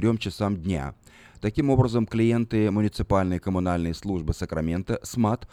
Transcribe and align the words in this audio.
3 0.00 0.16
часам 0.18 0.56
дня. 0.56 0.94
Таким 1.40 1.70
образом, 1.70 2.06
клиенты 2.06 2.70
муниципальной 2.70 3.40
коммунальной 3.40 3.94
службы 3.94 4.32
Сакрамента 4.32 5.00
СМАТ 5.02 5.48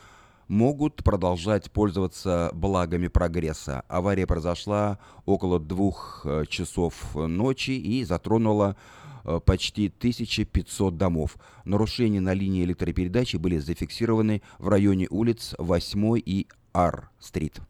могут 0.47 1.03
продолжать 1.03 1.71
пользоваться 1.71 2.51
благами 2.53 3.07
прогресса. 3.07 3.83
Авария 3.87 4.27
произошла 4.27 4.99
около 5.25 5.59
двух 5.59 6.21
э, 6.25 6.45
часов 6.47 7.15
ночи 7.15 7.71
и 7.71 8.03
затронула 8.03 8.77
э, 9.23 9.39
почти 9.43 9.87
1500 9.87 10.95
домов. 10.95 11.37
Нарушения 11.63 12.21
на 12.21 12.35
линии 12.35 12.63
электропередачи 12.65 13.37
были 13.37 13.57
зафиксированы 13.57 14.43
в 14.59 14.67
районе 14.67 15.07
улиц 15.09 15.55
8 15.57 16.21
и 16.23 16.45
Ар-стрит. 16.71 17.61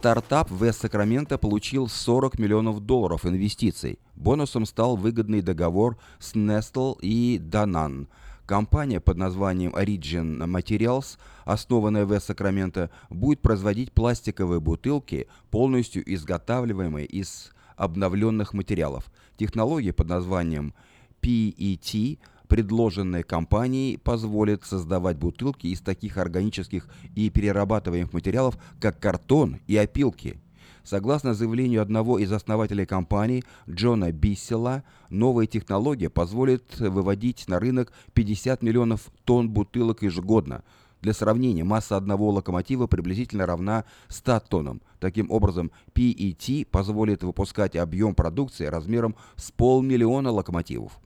Стартап 0.00 0.50
в 0.50 0.72
Сакраменто 0.72 1.36
получил 1.36 1.86
40 1.86 2.38
миллионов 2.38 2.80
долларов 2.80 3.26
инвестиций. 3.26 3.98
Бонусом 4.16 4.64
стал 4.64 4.96
выгодный 4.96 5.42
договор 5.42 5.98
с 6.18 6.34
Nestle 6.34 6.96
и 7.02 7.38
Danone. 7.38 8.06
Компания 8.46 8.98
под 8.98 9.18
названием 9.18 9.72
Origin 9.72 10.38
Materials, 10.38 11.18
основанная 11.44 12.06
в 12.06 12.18
Сакраменто, 12.18 12.88
будет 13.10 13.42
производить 13.42 13.92
пластиковые 13.92 14.58
бутылки, 14.58 15.28
полностью 15.50 16.02
изготавливаемые 16.14 17.04
из 17.04 17.50
обновленных 17.76 18.54
материалов. 18.54 19.12
Технология 19.36 19.92
под 19.92 20.08
названием 20.08 20.72
PET 21.20 22.18
предложенная 22.50 23.22
компанией 23.22 23.96
позволит 23.96 24.64
создавать 24.64 25.16
бутылки 25.16 25.68
из 25.68 25.80
таких 25.80 26.18
органических 26.18 26.88
и 27.14 27.30
перерабатываемых 27.30 28.12
материалов, 28.12 28.58
как 28.80 28.98
картон 28.98 29.60
и 29.68 29.76
опилки. 29.76 30.40
Согласно 30.82 31.32
заявлению 31.32 31.80
одного 31.80 32.18
из 32.18 32.32
основателей 32.32 32.86
компании, 32.86 33.44
Джона 33.68 34.10
Биссела, 34.10 34.82
новая 35.10 35.46
технология 35.46 36.10
позволит 36.10 36.80
выводить 36.80 37.46
на 37.46 37.60
рынок 37.60 37.92
50 38.14 38.62
миллионов 38.62 39.12
тонн 39.24 39.48
бутылок 39.48 40.02
ежегодно. 40.02 40.64
Для 41.02 41.12
сравнения, 41.12 41.62
масса 41.62 41.96
одного 41.96 42.30
локомотива 42.30 42.88
приблизительно 42.88 43.46
равна 43.46 43.84
100 44.08 44.40
тоннам. 44.48 44.82
Таким 44.98 45.30
образом, 45.30 45.70
PET 45.94 46.66
позволит 46.66 47.22
выпускать 47.22 47.76
объем 47.76 48.16
продукции 48.16 48.66
размером 48.66 49.14
с 49.36 49.52
полмиллиона 49.52 50.32
локомотивов. 50.32 50.98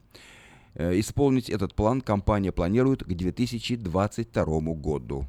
Э, 0.76 0.98
исполнить 0.98 1.48
этот 1.50 1.74
план 1.74 2.00
компания 2.00 2.50
планирует 2.50 3.04
к 3.04 3.08
2022 3.08 4.60
году. 4.74 5.26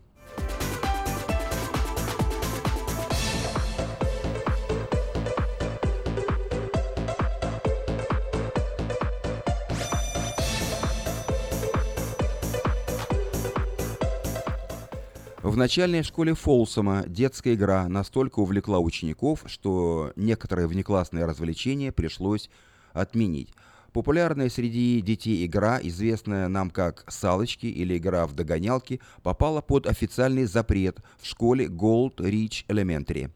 В 15.43 15.57
начальной 15.57 16.01
школе 16.01 16.33
Фолсома 16.33 17.03
детская 17.05 17.53
игра 17.53 17.87
настолько 17.87 18.39
увлекла 18.39 18.79
учеников, 18.79 19.43
что 19.45 20.11
некоторые 20.15 20.67
внеклассные 20.67 21.25
развлечения 21.25 21.91
пришлось 21.91 22.49
отменить. 22.93 23.53
Популярная 23.95 24.49
среди 24.49 24.99
детей 24.99 25.45
игра, 25.45 25.79
известная 25.81 26.49
нам 26.49 26.69
как 26.69 27.05
«салочки» 27.07 27.67
или 27.67 27.97
игра 27.97 28.27
в 28.27 28.33
догонялки, 28.33 28.99
попала 29.23 29.61
под 29.61 29.87
официальный 29.87 30.43
запрет 30.43 30.99
в 31.17 31.25
школе 31.25 31.67
Gold 31.67 32.17
Ridge 32.17 32.65
Elementary. 32.67 33.31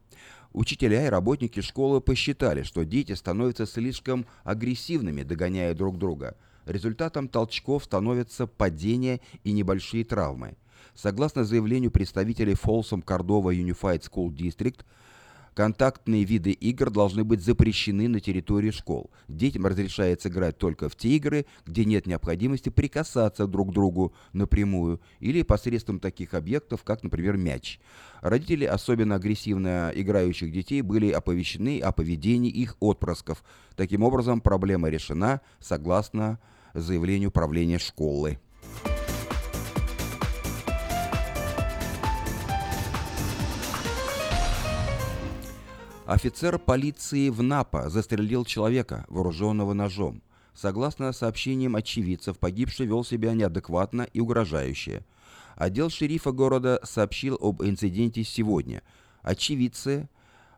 Учителя 0.52 1.08
и 1.08 1.10
работники 1.10 1.62
школы 1.62 2.02
посчитали, 2.02 2.64
что 2.64 2.84
дети 2.84 3.14
становятся 3.14 3.66
слишком 3.66 4.26
агрессивными, 4.44 5.24
догоняя 5.24 5.74
друг 5.74 5.98
друга. 5.98 6.36
Результатом 6.66 7.30
толчков 7.30 7.86
становятся 7.86 8.46
падения 8.46 9.22
и 9.46 9.54
небольшие 9.54 10.04
травмы. 10.04 10.58
Согласно 10.94 11.46
заявлению 11.46 11.92
представителей 11.92 12.56
Folsom 12.56 13.02
Cordova 13.02 13.56
Unified 13.56 14.02
School 14.02 14.36
District, 14.36 14.82
Контактные 15.60 16.24
виды 16.24 16.52
игр 16.52 16.90
должны 16.90 17.26
быть 17.26 17.44
запрещены 17.44 18.08
на 18.08 18.22
территории 18.22 18.72
школ. 18.72 19.12
Детям 19.28 19.66
разрешается 19.66 20.30
играть 20.30 20.58
только 20.58 20.88
в 20.88 20.96
те 20.96 21.10
игры, 21.18 21.48
где 21.66 21.84
нет 21.84 22.08
необходимости 22.08 22.70
прикасаться 22.70 23.46
друг 23.46 23.72
к 23.72 23.74
другу 23.74 24.14
напрямую 24.32 25.02
или 25.20 25.42
посредством 25.42 26.00
таких 26.00 26.34
объектов, 26.34 26.86
как, 26.86 27.04
например, 27.04 27.36
мяч. 27.36 27.82
Родители 28.22 28.64
особенно 28.64 29.16
агрессивно 29.16 29.92
играющих 29.94 30.50
детей 30.50 30.82
были 30.82 31.12
оповещены 31.12 31.82
о 31.82 31.92
поведении 31.92 32.50
их 32.50 32.78
отпрысков. 32.80 33.44
Таким 33.76 34.04
образом, 34.04 34.40
проблема 34.40 34.88
решена 34.88 35.42
согласно 35.60 36.40
заявлению 36.74 37.32
правления 37.32 37.80
школы. 37.80 38.40
Офицер 46.10 46.58
полиции 46.58 47.30
в 47.30 47.44
Напа 47.44 47.88
застрелил 47.88 48.44
человека, 48.44 49.06
вооруженного 49.10 49.74
ножом. 49.74 50.24
Согласно 50.56 51.14
сообщениям 51.14 51.76
очевидцев, 51.76 52.40
погибший 52.40 52.88
вел 52.88 53.04
себя 53.04 53.34
неадекватно 53.34 54.08
и 54.12 54.20
угрожающе. 54.20 55.06
Отдел 55.56 55.92
шерифа 55.92 56.32
города 56.32 56.80
сообщил 56.82 57.38
об 57.40 57.62
инциденте 57.62 58.24
сегодня. 58.24 58.82
Очевидцы, 59.22 60.10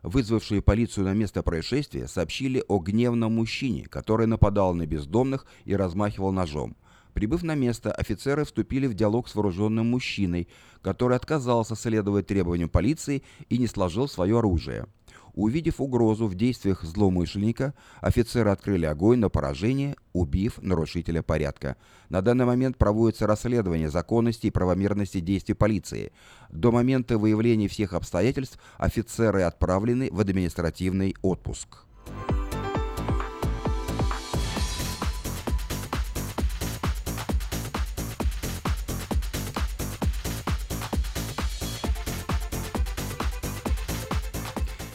вызвавшие 0.02 0.62
полицию 0.62 1.04
на 1.04 1.12
место 1.12 1.42
происшествия, 1.42 2.08
сообщили 2.08 2.64
о 2.66 2.78
гневном 2.78 3.34
мужчине, 3.34 3.84
который 3.84 4.26
нападал 4.26 4.72
на 4.72 4.86
бездомных 4.86 5.44
и 5.66 5.76
размахивал 5.76 6.32
ножом. 6.32 6.78
Прибыв 7.12 7.42
на 7.42 7.54
место, 7.54 7.92
офицеры 7.92 8.46
вступили 8.46 8.86
в 8.86 8.94
диалог 8.94 9.28
с 9.28 9.34
вооруженным 9.34 9.90
мужчиной, 9.90 10.48
который 10.80 11.18
отказался 11.18 11.76
следовать 11.76 12.26
требованиям 12.26 12.70
полиции 12.70 13.22
и 13.50 13.58
не 13.58 13.66
сложил 13.66 14.08
свое 14.08 14.38
оружие. 14.38 14.86
Увидев 15.34 15.80
угрозу 15.80 16.26
в 16.26 16.34
действиях 16.34 16.82
злоумышленника, 16.82 17.74
офицеры 18.00 18.50
открыли 18.50 18.84
огонь 18.84 19.18
на 19.18 19.30
поражение, 19.30 19.96
убив 20.12 20.58
нарушителя 20.60 21.22
порядка. 21.22 21.76
На 22.10 22.20
данный 22.20 22.44
момент 22.44 22.76
проводится 22.76 23.26
расследование 23.26 23.88
законности 23.88 24.48
и 24.48 24.50
правомерности 24.50 25.20
действий 25.20 25.54
полиции. 25.54 26.12
До 26.50 26.70
момента 26.70 27.16
выявления 27.16 27.68
всех 27.68 27.94
обстоятельств 27.94 28.58
офицеры 28.76 29.42
отправлены 29.42 30.10
в 30.12 30.20
административный 30.20 31.16
отпуск. 31.22 31.86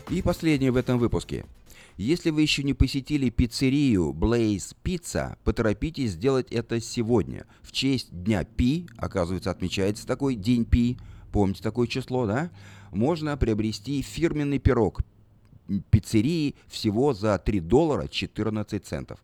И 0.09 0.21
последнее 0.21 0.71
в 0.71 0.77
этом 0.77 0.99
выпуске. 0.99 1.45
Если 1.97 2.29
вы 2.29 2.41
еще 2.41 2.63
не 2.63 2.73
посетили 2.73 3.29
пиццерию 3.29 4.13
Blaze 4.13 4.73
Pizza, 4.81 5.37
поторопитесь 5.43 6.11
сделать 6.11 6.47
это 6.49 6.79
сегодня. 6.79 7.45
В 7.61 7.73
честь 7.73 8.07
Дня 8.11 8.45
Пи, 8.45 8.87
оказывается, 8.95 9.51
отмечается 9.51 10.07
такой 10.07 10.35
День 10.35 10.63
Пи, 10.63 10.97
помните 11.33 11.61
такое 11.61 11.87
число, 11.87 12.25
да? 12.25 12.51
Можно 12.91 13.35
приобрести 13.35 14.01
фирменный 14.01 14.59
пирог 14.59 15.01
пиццерии 15.89 16.55
всего 16.67 17.13
за 17.13 17.37
3 17.37 17.59
доллара 17.59 18.07
14 18.07 18.85
центов. 18.85 19.19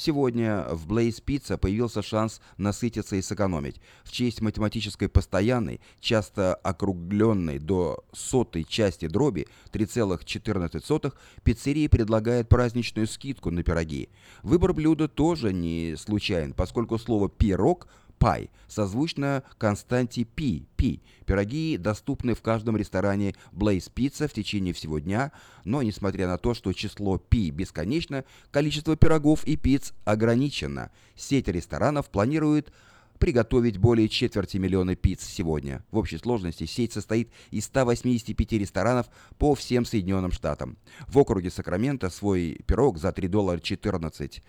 Сегодня 0.00 0.64
в 0.70 0.86
Blaze 0.86 1.20
Pizza 1.20 1.58
появился 1.58 2.02
шанс 2.02 2.40
насытиться 2.56 3.16
и 3.16 3.20
сэкономить. 3.20 3.80
В 4.04 4.12
честь 4.12 4.40
математической 4.40 5.08
постоянной, 5.08 5.80
часто 5.98 6.54
округленной 6.54 7.58
до 7.58 8.04
сотой 8.12 8.62
части 8.62 9.08
дроби 9.08 9.48
3,14, 9.72 11.12
пиццерия 11.42 11.88
предлагает 11.88 12.48
праздничную 12.48 13.08
скидку 13.08 13.50
на 13.50 13.64
пироги. 13.64 14.08
Выбор 14.44 14.72
блюда 14.72 15.08
тоже 15.08 15.52
не 15.52 15.96
случайен, 15.98 16.52
поскольку 16.52 16.96
слово 16.96 17.28
«пирог» 17.28 17.88
пай, 18.18 18.50
созвучно 18.66 19.42
константе 19.58 20.24
пи, 20.24 20.66
пи. 20.76 21.00
Пироги 21.26 21.76
доступны 21.76 22.34
в 22.34 22.42
каждом 22.42 22.76
ресторане 22.76 23.34
Blaze 23.52 23.90
Pizza 23.94 24.28
в 24.28 24.32
течение 24.32 24.74
всего 24.74 24.98
дня, 24.98 25.32
но 25.64 25.82
несмотря 25.82 26.26
на 26.26 26.38
то, 26.38 26.54
что 26.54 26.72
число 26.72 27.18
пи 27.18 27.50
бесконечно, 27.50 28.24
количество 28.50 28.96
пирогов 28.96 29.44
и 29.44 29.56
пиц 29.56 29.92
ограничено. 30.04 30.90
Сеть 31.16 31.48
ресторанов 31.48 32.10
планирует 32.10 32.72
приготовить 33.18 33.78
более 33.78 34.08
четверти 34.08 34.56
миллиона 34.56 34.94
пиц 34.94 35.24
сегодня. 35.24 35.84
В 35.90 35.98
общей 35.98 36.18
сложности 36.18 36.64
сеть 36.66 36.92
состоит 36.92 37.30
из 37.50 37.64
185 37.66 38.52
ресторанов 38.52 39.06
по 39.38 39.54
всем 39.54 39.84
Соединенным 39.84 40.32
Штатам. 40.32 40.78
В 41.08 41.18
округе 41.18 41.50
Сакраменто 41.50 42.10
свой 42.10 42.60
пирог 42.66 42.98
за 42.98 43.12
3 43.12 43.28
доллара 43.28 43.58
14 43.58 44.42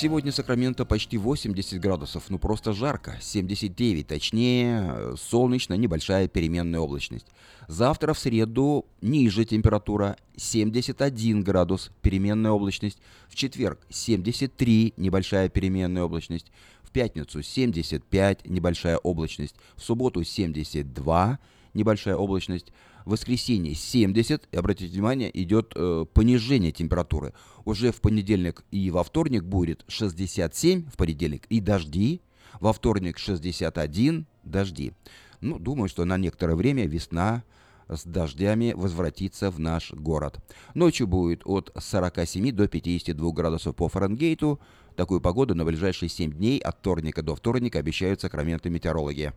Сегодня 0.02 0.32
Сакраменто 0.32 0.84
почти 0.84 1.16
80 1.16 1.78
градусов, 1.78 2.24
ну 2.28 2.36
просто 2.36 2.72
жарко, 2.72 3.16
79, 3.20 4.08
точнее, 4.08 5.14
солнечно, 5.16 5.74
небольшая 5.74 6.26
переменная 6.26 6.80
облачность. 6.80 7.28
Завтра 7.68 8.12
в 8.12 8.18
среду 8.18 8.84
ниже 9.00 9.44
температура 9.44 10.16
71 10.34 11.44
градус, 11.44 11.92
переменная 12.00 12.50
облачность. 12.50 12.98
В 13.28 13.36
четверг 13.36 13.78
73, 13.90 14.94
небольшая 14.96 15.48
переменная 15.48 16.02
облачность. 16.02 16.50
В 16.82 16.90
пятницу 16.90 17.40
75, 17.40 18.50
небольшая 18.50 18.96
облачность. 18.96 19.54
В 19.76 19.82
субботу 19.84 20.24
72, 20.24 21.38
небольшая 21.74 22.16
облачность 22.16 22.72
воскресенье 23.04 23.74
70, 23.74 24.48
и 24.50 24.56
обратите 24.56 24.92
внимание, 24.92 25.30
идет 25.42 25.72
э, 25.74 26.06
понижение 26.12 26.72
температуры. 26.72 27.32
Уже 27.64 27.92
в 27.92 28.00
понедельник 28.00 28.64
и 28.70 28.90
во 28.90 29.02
вторник 29.02 29.44
будет 29.44 29.84
67 29.88 30.90
в 30.90 30.96
понедельник 30.96 31.46
и 31.46 31.60
дожди, 31.60 32.22
во 32.60 32.72
вторник 32.72 33.18
61 33.18 34.26
дожди. 34.44 34.92
Ну, 35.40 35.58
думаю, 35.58 35.88
что 35.88 36.04
на 36.04 36.16
некоторое 36.18 36.54
время 36.54 36.86
весна 36.86 37.42
с 37.88 38.04
дождями 38.04 38.72
возвратится 38.76 39.50
в 39.50 39.58
наш 39.58 39.92
город. 39.92 40.38
Ночью 40.74 41.06
будет 41.06 41.42
от 41.44 41.72
47 41.76 42.52
до 42.52 42.68
52 42.68 43.32
градусов 43.32 43.76
по 43.76 43.88
Фаренгейту. 43.88 44.60
Такую 44.96 45.20
погоду 45.20 45.54
на 45.54 45.64
ближайшие 45.64 46.08
7 46.08 46.32
дней 46.32 46.58
от 46.58 46.78
вторника 46.78 47.22
до 47.22 47.34
вторника 47.34 47.78
обещают 47.78 48.20
сакраменты 48.20 48.70
метеорологи. 48.70 49.32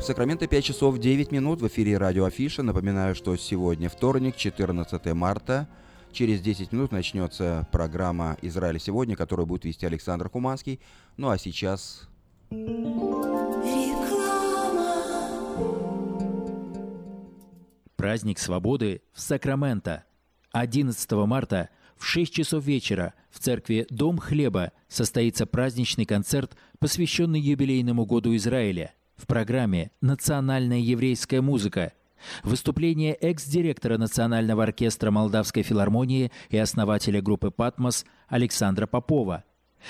В 0.00 0.02
Сакраменто 0.02 0.46
5 0.46 0.64
часов 0.64 0.98
9 0.98 1.30
минут 1.30 1.60
в 1.60 1.66
эфире 1.68 1.98
радио 1.98 2.24
Афиша. 2.24 2.62
Напоминаю, 2.62 3.14
что 3.14 3.36
сегодня 3.36 3.90
вторник, 3.90 4.34
14 4.34 5.12
марта. 5.12 5.68
Через 6.10 6.40
10 6.40 6.72
минут 6.72 6.90
начнется 6.90 7.68
программа 7.70 8.38
«Израиль 8.40 8.80
сегодня», 8.80 9.14
которую 9.14 9.44
будет 9.44 9.66
вести 9.66 9.84
Александр 9.84 10.30
Куманский. 10.30 10.80
Ну 11.18 11.28
а 11.28 11.36
сейчас... 11.36 12.08
Праздник 17.96 18.38
свободы 18.38 19.02
в 19.12 19.20
Сакраменто. 19.20 20.04
11 20.52 21.12
марта 21.12 21.68
в 21.98 22.06
6 22.06 22.32
часов 22.32 22.64
вечера 22.64 23.12
в 23.30 23.38
церкви 23.38 23.86
«Дом 23.90 24.16
хлеба» 24.16 24.72
состоится 24.88 25.44
праздничный 25.44 26.06
концерт, 26.06 26.56
посвященный 26.78 27.38
юбилейному 27.38 28.06
году 28.06 28.34
Израиля– 28.34 28.94
в 29.20 29.26
программе 29.26 29.90
«Национальная 30.00 30.78
еврейская 30.78 31.40
музыка» 31.40 31.92
Выступление 32.42 33.14
экс-директора 33.14 33.96
Национального 33.96 34.64
оркестра 34.64 35.10
Молдавской 35.10 35.62
филармонии 35.62 36.30
и 36.50 36.58
основателя 36.58 37.22
группы 37.22 37.50
«Патмос» 37.50 38.04
Александра 38.28 38.86
Попова, 38.86 39.44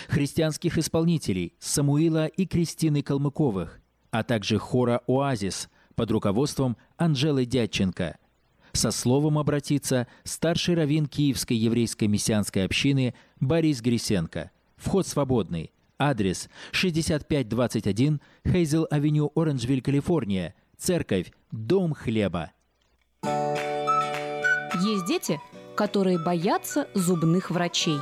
христианских 0.09 0.79
исполнителей 0.79 1.55
Самуила 1.59 2.27
и 2.27 2.47
Кристины 2.47 3.03
Калмыковых, 3.03 3.81
а 4.13 4.23
также 4.23 4.59
хора 4.59 5.03
«Оазис» 5.09 5.69
под 5.97 6.13
руководством 6.13 6.77
Анжелы 6.97 7.47
Дядченко. 7.47 8.17
Со 8.73 8.93
словом 8.93 9.37
обратится 9.37 10.07
старший 10.23 10.77
раввин 10.77 11.07
Киевской 11.07 11.55
еврейской 11.55 12.05
мессианской 12.05 12.65
общины 12.65 13.15
Борис 13.41 13.81
Грисенко. 13.81 14.53
Вход 14.77 15.07
свободный– 15.07 15.73
Адрес 16.01 16.49
6521 16.73 18.23
Хейзел-авеню, 18.47 19.31
Оранжвиль, 19.35 19.83
Калифорния. 19.83 20.55
Церковь. 20.79 21.31
Дом 21.53 21.93
хлеба. 21.93 22.53
Есть 23.23 25.07
дети, 25.07 25.39
которые 25.77 26.19
боятся 26.19 26.89
зубных 26.95 27.51
врачей. 27.51 27.99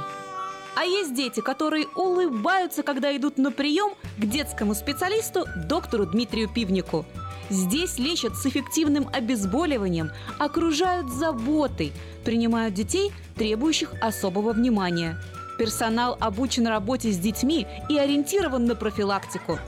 А 0.76 0.84
есть 0.84 1.12
дети, 1.16 1.40
которые 1.40 1.88
улыбаются, 1.96 2.84
когда 2.84 3.14
идут 3.16 3.36
на 3.36 3.50
прием 3.50 3.94
к 4.16 4.24
детскому 4.24 4.76
специалисту 4.76 5.44
доктору 5.68 6.06
Дмитрию 6.06 6.48
Пивнику. 6.48 7.04
Здесь 7.50 7.98
лечат 7.98 8.36
с 8.36 8.46
эффективным 8.46 9.08
обезболиванием, 9.12 10.10
окружают 10.38 11.10
заботой, 11.10 11.92
принимают 12.24 12.74
детей, 12.74 13.10
требующих 13.34 13.92
особого 14.00 14.52
внимания– 14.52 15.20
Персонал 15.58 16.16
обучен 16.20 16.66
работе 16.66 17.10
с 17.10 17.18
детьми 17.18 17.66
и 17.88 17.98
ориентирован 17.98 18.64
на 18.64 18.76
профилактику. 18.76 19.58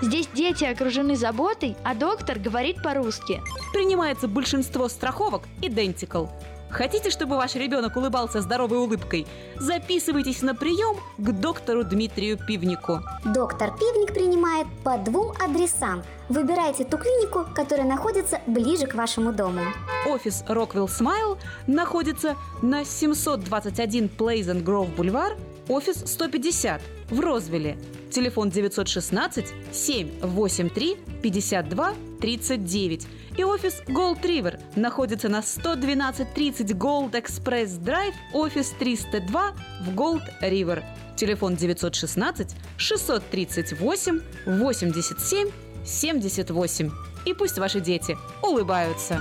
Здесь 0.00 0.28
дети 0.34 0.64
окружены 0.64 1.16
заботой, 1.16 1.76
а 1.84 1.94
доктор 1.94 2.38
говорит 2.38 2.82
по-русски. 2.82 3.42
Принимается 3.72 4.28
большинство 4.28 4.88
страховок 4.88 5.42
Identical. 5.60 6.28
Хотите, 6.72 7.10
чтобы 7.10 7.36
ваш 7.36 7.54
ребенок 7.54 7.96
улыбался 7.96 8.40
здоровой 8.40 8.78
улыбкой? 8.78 9.26
Записывайтесь 9.56 10.40
на 10.40 10.54
прием 10.54 10.96
к 11.18 11.32
доктору 11.32 11.84
Дмитрию 11.84 12.38
Пивнику. 12.38 13.00
Доктор 13.26 13.72
Пивник 13.76 14.14
принимает 14.14 14.66
по 14.82 14.96
двум 14.96 15.32
адресам. 15.38 16.02
Выбирайте 16.30 16.84
ту 16.84 16.96
клинику, 16.96 17.44
которая 17.54 17.86
находится 17.86 18.40
ближе 18.46 18.86
к 18.86 18.94
вашему 18.94 19.32
дому. 19.32 19.60
Офис 20.08 20.44
Rockwell 20.48 20.86
Smile 20.86 21.38
находится 21.66 22.36
на 22.62 22.86
721 22.86 24.06
Pleasant 24.06 24.64
Grove 24.64 24.94
Бульвар, 24.96 25.36
офис 25.68 26.02
150 26.06 26.80
в 27.10 27.20
Розвилле. 27.20 27.78
Телефон 28.10 28.50
916 28.50 29.46
783 29.72 30.96
52 31.22 31.94
39 32.20 33.06
и 33.36 33.44
офис 33.44 33.82
Gold 33.86 34.22
River 34.22 34.60
находится 34.76 35.28
на 35.28 35.42
11230 35.42 36.72
Gold 36.72 37.12
Express 37.12 37.80
Drive, 37.80 38.14
офис 38.32 38.74
302 38.78 39.52
в 39.82 39.90
Gold 39.90 40.22
River. 40.42 40.84
Телефон 41.16 41.56
916 41.56 42.54
638 42.76 44.20
87 44.46 45.50
78. 45.84 46.90
И 47.24 47.34
пусть 47.34 47.58
ваши 47.58 47.80
дети 47.80 48.16
улыбаются. 48.42 49.20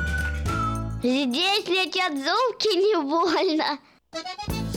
Здесь 1.03 1.67
летят 1.67 2.13
зубки 2.13 2.75
не 2.75 3.01
больно. 3.01 3.79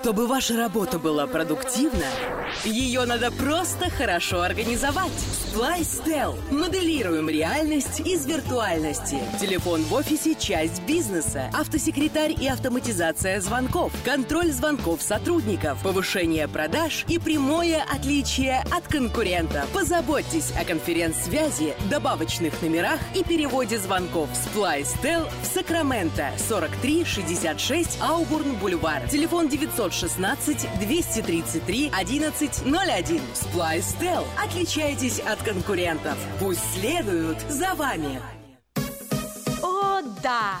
Чтобы 0.00 0.28
ваша 0.28 0.56
работа 0.56 0.96
была 1.00 1.26
продуктивна, 1.26 2.06
ее 2.64 3.04
надо 3.04 3.32
просто 3.32 3.90
хорошо 3.90 4.42
организовать. 4.42 5.10
Splystel. 5.10 6.38
Моделируем 6.52 7.28
реальность 7.28 7.98
из 8.00 8.24
виртуальности. 8.24 9.18
Телефон 9.40 9.82
в 9.82 9.92
офисе– 9.94 10.34
часть 10.38 10.82
бизнеса. 10.82 11.50
Автосекретарь 11.52 12.32
и 12.40 12.46
автоматизация 12.46 13.40
звонков. 13.40 13.92
Контроль 14.04 14.52
звонков 14.52 15.02
сотрудников. 15.02 15.82
Повышение 15.82 16.46
продаж 16.46 17.04
и 17.08 17.18
прямое 17.18 17.82
отличие 17.92 18.62
от 18.70 18.86
конкурентов. 18.86 19.68
Позаботьтесь 19.70 20.52
о 20.56 20.64
конференц-связи, 20.64 21.74
добавочных 21.90 22.62
номерах 22.62 23.00
и 23.16 23.24
переводе 23.24 23.78
звонков. 23.78 24.28
Splystel 24.30 25.28
в 25.42 25.46
Сакраменто. 25.46 26.30
4366 26.48 27.98
Аубурн 28.00 28.54
Бульвар. 28.54 29.08
Телефон 29.08 29.48
916 29.48 29.87
233 30.78 31.90
1101. 31.90 33.20
Splystel. 33.34 34.24
Отличайтесь 34.42 35.20
от 35.20 35.42
конкурентов. 35.42 36.16
Пусть 36.38 36.62
следуют 36.74 37.38
за 37.48 37.74
вами. 37.74 38.20
О, 39.62 40.00
да! 40.22 40.60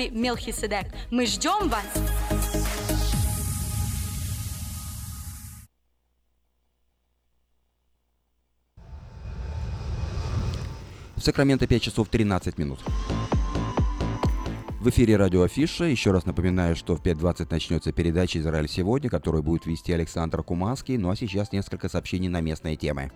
Мелхиседек. 0.09 0.87
Мы 1.09 1.25
ждем 1.25 1.69
вас! 1.69 1.85
В 11.15 11.23
Сакраменто 11.23 11.67
5 11.67 11.81
часов 11.83 12.09
13 12.09 12.57
минут. 12.57 12.79
В 14.81 14.89
эфире 14.89 15.17
радио 15.17 15.43
Афиша. 15.43 15.83
Еще 15.83 16.09
раз 16.09 16.25
напоминаю, 16.25 16.75
что 16.75 16.95
в 16.95 17.03
5.20 17.03 17.47
начнется 17.51 17.91
передача 17.91 18.39
«Израиль 18.39 18.67
сегодня», 18.67 19.11
которую 19.11 19.43
будет 19.43 19.67
вести 19.67 19.93
Александр 19.93 20.41
Куманский. 20.41 20.97
Ну 20.97 21.11
а 21.11 21.15
сейчас 21.15 21.51
несколько 21.51 21.87
сообщений 21.87 22.29
на 22.29 22.41
местные 22.41 22.75
темы. 22.75 23.11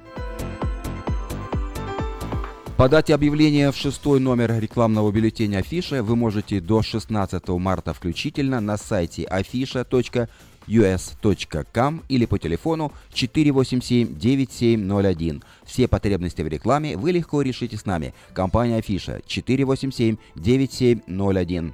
Подать 2.77 3.09
объявление 3.09 3.71
в 3.71 3.77
шестой 3.77 4.19
номер 4.19 4.59
рекламного 4.59 5.09
бюллетеня 5.09 5.59
Афиша 5.59 6.03
вы 6.03 6.17
можете 6.17 6.59
до 6.59 6.81
16 6.81 7.47
марта 7.47 7.93
включительно 7.93 8.59
на 8.59 8.75
сайте 8.75 9.23
afisha.us.com 9.23 12.03
или 12.09 12.25
по 12.25 12.37
телефону 12.37 12.91
487-9701. 13.13 15.41
Все 15.63 15.87
потребности 15.87 16.41
в 16.41 16.49
рекламе 16.49 16.97
вы 16.97 17.13
легко 17.13 17.41
решите 17.41 17.77
с 17.77 17.85
нами. 17.85 18.13
Компания 18.33 18.75
Афиша 18.75 19.21
487-9701. 19.25 21.71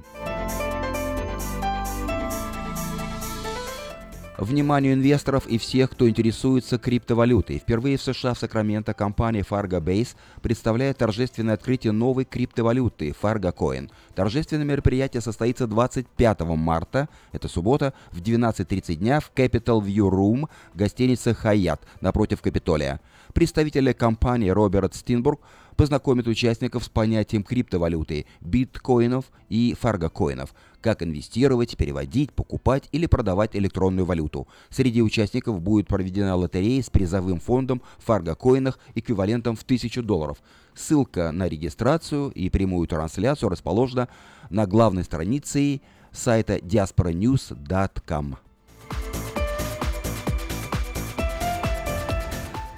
Вниманию 4.38 4.94
инвесторов 4.94 5.46
и 5.46 5.58
всех, 5.58 5.90
кто 5.90 6.08
интересуется 6.08 6.78
криптовалютой. 6.78 7.58
Впервые 7.58 7.98
в 7.98 8.02
США 8.02 8.32
в 8.32 8.38
Сакраменто 8.38 8.94
компания 8.94 9.42
Fargo 9.42 9.78
Base 9.78 10.16
представляет 10.40 10.98
торжественное 10.98 11.54
открытие 11.54 11.92
новой 11.92 12.24
криптовалюты 12.24 13.10
Fargo 13.10 13.54
Coin. 13.54 13.90
Торжественное 14.14 14.64
мероприятие 14.64 15.20
состоится 15.20 15.66
25 15.66 16.40
марта, 16.40 17.10
это 17.32 17.46
суббота, 17.46 17.92
в 18.10 18.22
12.30 18.22 18.94
дня 18.94 19.20
в 19.20 19.30
Capital 19.34 19.82
View 19.82 20.10
Room, 20.10 20.48
гостиница 20.74 21.30
Hyatt 21.30 21.80
напротив 22.00 22.40
Капитолия. 22.40 23.00
Представитель 23.32 23.94
компании 23.94 24.50
Роберт 24.50 24.94
Стинбург 24.94 25.40
познакомит 25.76 26.26
участников 26.26 26.84
с 26.84 26.88
понятием 26.90 27.42
криптовалюты, 27.42 28.26
биткоинов 28.42 29.24
и 29.48 29.74
фаргокоинов, 29.78 30.54
как 30.82 31.02
инвестировать, 31.02 31.76
переводить, 31.76 32.32
покупать 32.32 32.88
или 32.92 33.06
продавать 33.06 33.56
электронную 33.56 34.04
валюту. 34.04 34.48
Среди 34.68 35.00
участников 35.00 35.62
будет 35.62 35.88
проведена 35.88 36.36
лотерея 36.36 36.82
с 36.82 36.90
призовым 36.90 37.40
фондом 37.40 37.80
в 37.98 38.04
фаргокоинах 38.04 38.78
эквивалентом 38.94 39.56
в 39.56 39.62
1000 39.62 40.02
долларов. 40.02 40.38
Ссылка 40.74 41.32
на 41.32 41.48
регистрацию 41.48 42.30
и 42.30 42.50
прямую 42.50 42.86
трансляцию 42.86 43.48
расположена 43.48 44.08
на 44.50 44.66
главной 44.66 45.04
странице 45.04 45.80
сайта 46.12 46.58
diasporanews.com. 46.58 48.36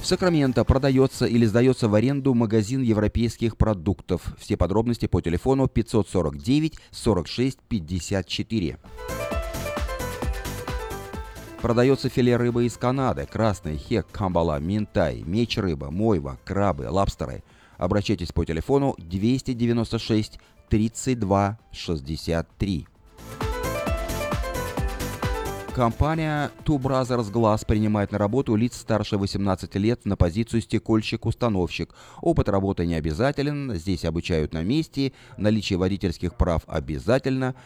В 0.05 0.07
Сакраменто 0.07 0.67
продается 0.67 1.25
или 1.25 1.47
сдается 1.47 1.89
в 1.89 1.95
аренду 1.95 2.35
магазин 2.35 2.83
европейских 2.83 3.57
продуктов. 3.57 4.37
Все 4.39 4.55
подробности 4.55 5.07
по 5.07 5.23
телефону 5.23 5.67
549 5.67 6.79
46 6.91 7.59
54. 7.67 8.79
Продается 11.63 12.11
филе 12.11 12.37
рыбы 12.37 12.67
из 12.67 12.77
Канады, 12.77 13.25
красный, 13.25 13.79
хек, 13.79 14.07
камбала, 14.13 14.61
минтай, 14.61 15.23
меч 15.23 15.57
рыба, 15.57 15.91
мойва, 15.91 16.39
крабы, 16.45 16.87
лабстеры. 16.91 17.43
Обращайтесь 17.79 18.31
по 18.31 18.45
телефону 18.45 18.95
296 18.99 20.39
32 20.69 21.59
63. 21.73 22.87
Компания 25.75 26.53
Two 26.65 26.79
Brothers 26.79 27.33
Glass 27.33 27.67
принимает 27.67 28.13
на 28.13 28.19
работу 28.19 28.55
лиц 28.55 28.77
старше 28.77 29.19
18 29.19 29.75
лет 29.75 30.05
на 30.05 30.17
позицию 30.17 30.63
стекольщик-установщик. 30.63 31.93
Опыт 32.21 32.49
работы 32.49 32.87
не 32.87 32.95
обязателен, 32.95 33.75
здесь 33.75 34.05
обучают 34.05 34.53
на 34.53 34.63
месте, 34.63 35.13
наличие 35.37 35.77
водительских 35.77 36.37
прав 36.37 36.63
обязательно. 36.69 37.57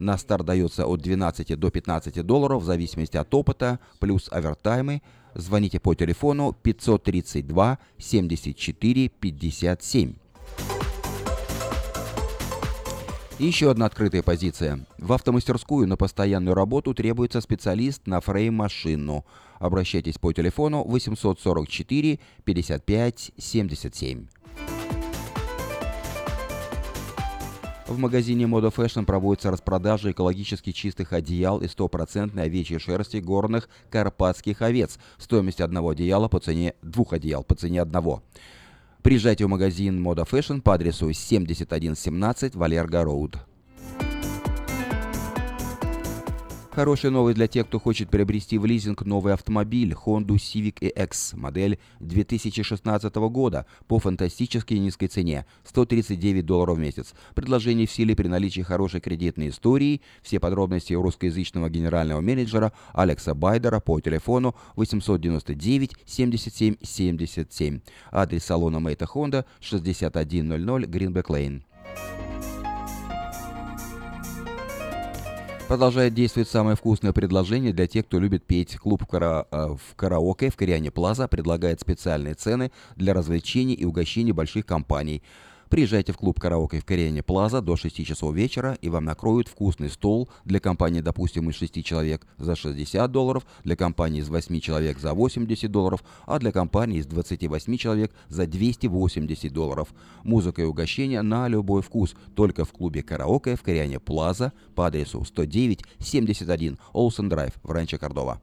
На 0.00 0.16
старт 0.16 0.46
дается 0.46 0.86
от 0.86 1.02
12 1.02 1.60
до 1.60 1.70
15 1.70 2.24
долларов 2.24 2.62
в 2.62 2.64
зависимости 2.64 3.18
от 3.18 3.34
опыта, 3.34 3.80
плюс 3.98 4.30
овертаймы. 4.32 5.02
Звоните 5.34 5.78
по 5.78 5.94
телефону 5.94 6.56
532 6.62 7.78
74 7.98 9.08
57. 9.10 10.14
Еще 13.38 13.70
одна 13.70 13.86
открытая 13.86 14.24
позиция. 14.24 14.80
В 14.98 15.12
автомастерскую 15.12 15.86
на 15.86 15.96
постоянную 15.96 16.56
работу 16.56 16.92
требуется 16.92 17.40
специалист 17.40 18.04
на 18.08 18.20
фрейм-машину. 18.20 19.24
Обращайтесь 19.60 20.18
по 20.18 20.32
телефону 20.32 20.82
844 20.82 22.18
55 22.44 23.30
77. 23.38 24.26
В 27.86 27.96
магазине 27.96 28.44
Moda 28.44 28.74
Fashion 28.74 29.04
проводится 29.04 29.52
распродажа 29.52 30.10
экологически 30.10 30.72
чистых 30.72 31.12
одеял 31.12 31.60
из 31.60 31.70
стопроцентной 31.70 32.42
овечьей 32.42 32.80
шерсти 32.80 33.18
горных 33.18 33.68
карпатских 33.88 34.62
овец. 34.62 34.98
Стоимость 35.16 35.60
одного 35.60 35.90
одеяла 35.90 36.26
по 36.26 36.40
цене 36.40 36.74
двух 36.82 37.12
одеял 37.12 37.44
по 37.44 37.54
цене 37.54 37.80
одного. 37.82 38.24
Приезжайте 39.02 39.46
в 39.46 39.48
магазин 39.48 40.04
Moda 40.04 40.28
Fashion 40.28 40.60
по 40.60 40.74
адресу 40.74 41.12
7117 41.12 42.54
Валерго 42.56 43.04
Роуд. 43.04 43.38
Хорошая 46.78 47.10
новость 47.10 47.34
для 47.34 47.48
тех, 47.48 47.66
кто 47.66 47.80
хочет 47.80 48.08
приобрести 48.08 48.56
в 48.56 48.64
лизинг 48.64 49.04
новый 49.04 49.34
автомобиль 49.34 49.94
Honda 49.94 50.36
Civic 50.36 50.78
EX, 50.80 51.36
модель 51.36 51.80
2016 51.98 53.16
года 53.16 53.66
по 53.88 53.98
фантастически 53.98 54.74
низкой 54.74 55.08
цене– 55.08 55.44
139 55.64 56.46
долларов 56.46 56.76
в 56.76 56.80
месяц. 56.80 57.14
Предложение 57.34 57.88
в 57.88 57.90
силе 57.90 58.14
при 58.14 58.28
наличии 58.28 58.60
хорошей 58.60 59.00
кредитной 59.00 59.48
истории. 59.48 60.02
Все 60.22 60.38
подробности 60.38 60.94
у 60.94 61.02
русскоязычного 61.02 61.68
генерального 61.68 62.20
менеджера 62.20 62.72
Алекса 62.92 63.34
Байдера 63.34 63.80
по 63.80 63.98
телефону 63.98 64.54
899 64.76 65.96
77 66.06 66.76
77. 66.80 67.80
Адрес 68.12 68.44
салона 68.44 68.78
Мейта 68.78 69.06
Honda 69.12 69.46
6100 69.58 70.86
Гринбек 70.86 71.28
Лейн. 71.28 71.64
Продолжает 75.68 76.14
действовать 76.14 76.48
самое 76.48 76.76
вкусное 76.76 77.12
предложение 77.12 77.74
для 77.74 77.86
тех, 77.86 78.06
кто 78.06 78.18
любит 78.18 78.42
петь. 78.46 78.78
Клуб 78.78 79.04
кара... 79.04 79.46
Э, 79.50 79.76
в 79.76 79.96
караоке 79.96 80.48
в 80.48 80.56
Кориане 80.56 80.90
Плаза 80.90 81.28
предлагает 81.28 81.78
специальные 81.78 82.36
цены 82.36 82.72
для 82.96 83.12
развлечений 83.12 83.74
и 83.74 83.84
угощений 83.84 84.32
больших 84.32 84.64
компаний. 84.64 85.22
Приезжайте 85.68 86.12
в 86.12 86.16
клуб 86.16 86.40
«Караоке» 86.40 86.80
в 86.80 86.86
Кориане 86.86 87.22
Плаза 87.22 87.60
до 87.60 87.76
6 87.76 88.06
часов 88.06 88.34
вечера, 88.34 88.78
и 88.80 88.88
вам 88.88 89.04
накроют 89.04 89.48
вкусный 89.48 89.90
стол 89.90 90.30
для 90.46 90.60
компании, 90.60 91.02
допустим, 91.02 91.50
из 91.50 91.56
6 91.56 91.84
человек 91.84 92.26
за 92.38 92.56
60 92.56 93.10
долларов, 93.12 93.44
для 93.64 93.76
компании 93.76 94.22
из 94.22 94.30
8 94.30 94.60
человек 94.60 94.98
за 94.98 95.12
80 95.12 95.70
долларов, 95.70 96.02
а 96.26 96.38
для 96.38 96.52
компании 96.52 97.00
из 97.00 97.06
28 97.06 97.76
человек 97.76 98.12
за 98.28 98.46
280 98.46 99.52
долларов. 99.52 99.88
Музыка 100.24 100.62
и 100.62 100.64
угощение 100.64 101.20
на 101.20 101.48
любой 101.48 101.82
вкус, 101.82 102.14
только 102.34 102.64
в 102.64 102.72
клубе 102.72 103.02
«Караоке» 103.02 103.54
в 103.54 103.62
Кориане 103.62 104.00
Плаза 104.00 104.54
по 104.74 104.86
адресу 104.86 105.20
109-71 105.20 106.78
Олсен 106.94 107.28
Драйв 107.28 107.52
в 107.62 107.70
Ранчо 107.70 107.98
Кордова. 107.98 108.40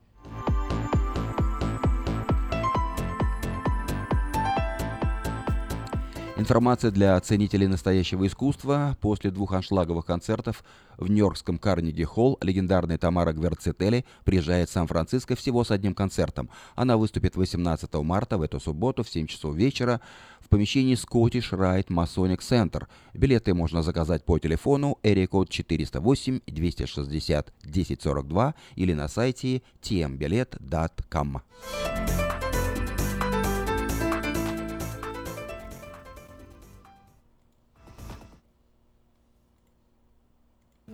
Информация 6.37 6.91
для 6.91 7.17
ценителей 7.21 7.65
настоящего 7.65 8.27
искусства. 8.27 8.97
После 8.99 9.31
двух 9.31 9.53
аншлаговых 9.53 10.05
концертов 10.05 10.65
в 10.97 11.09
Нью-Йоркском 11.09 11.57
Карнеги 11.57 12.03
Холл 12.03 12.37
легендарная 12.41 12.97
Тамара 12.97 13.31
Гверцетели 13.31 14.03
приезжает 14.25 14.69
в 14.69 14.73
Сан-Франциско 14.73 15.37
всего 15.37 15.63
с 15.63 15.71
одним 15.71 15.93
концертом. 15.93 16.49
Она 16.75 16.97
выступит 16.97 17.37
18 17.37 17.93
марта 17.95 18.37
в 18.37 18.41
эту 18.41 18.59
субботу 18.59 19.03
в 19.03 19.09
7 19.09 19.27
часов 19.27 19.55
вечера 19.55 20.01
в 20.41 20.49
помещении 20.49 20.97
Scottish 20.97 21.51
Rite 21.51 21.87
Masonic 21.87 22.39
Center. 22.39 22.87
Билеты 23.13 23.53
можно 23.53 23.81
заказать 23.81 24.25
по 24.25 24.37
телефону 24.37 24.99
Эрикод 25.03 25.49
408 25.49 26.41
260 26.47 27.53
1042 27.63 28.55
или 28.75 28.91
на 28.91 29.07
сайте 29.07 29.61
tmbilet.com. 29.81 31.41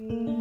Thank 0.09 0.27
you. 0.27 0.40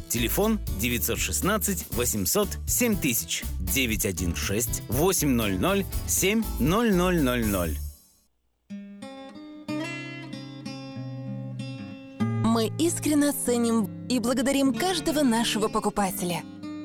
Телефон 0.11 0.59
916 0.81 1.85
800 1.91 2.49
7000 2.67 3.43
916 3.61 4.83
800 4.89 5.85
7000. 6.05 7.77
Мы 12.43 12.71
искренне 12.77 13.31
ценим 13.31 14.05
и 14.09 14.19
благодарим 14.19 14.73
каждого 14.73 15.21
нашего 15.21 15.69
покупателя. 15.69 16.43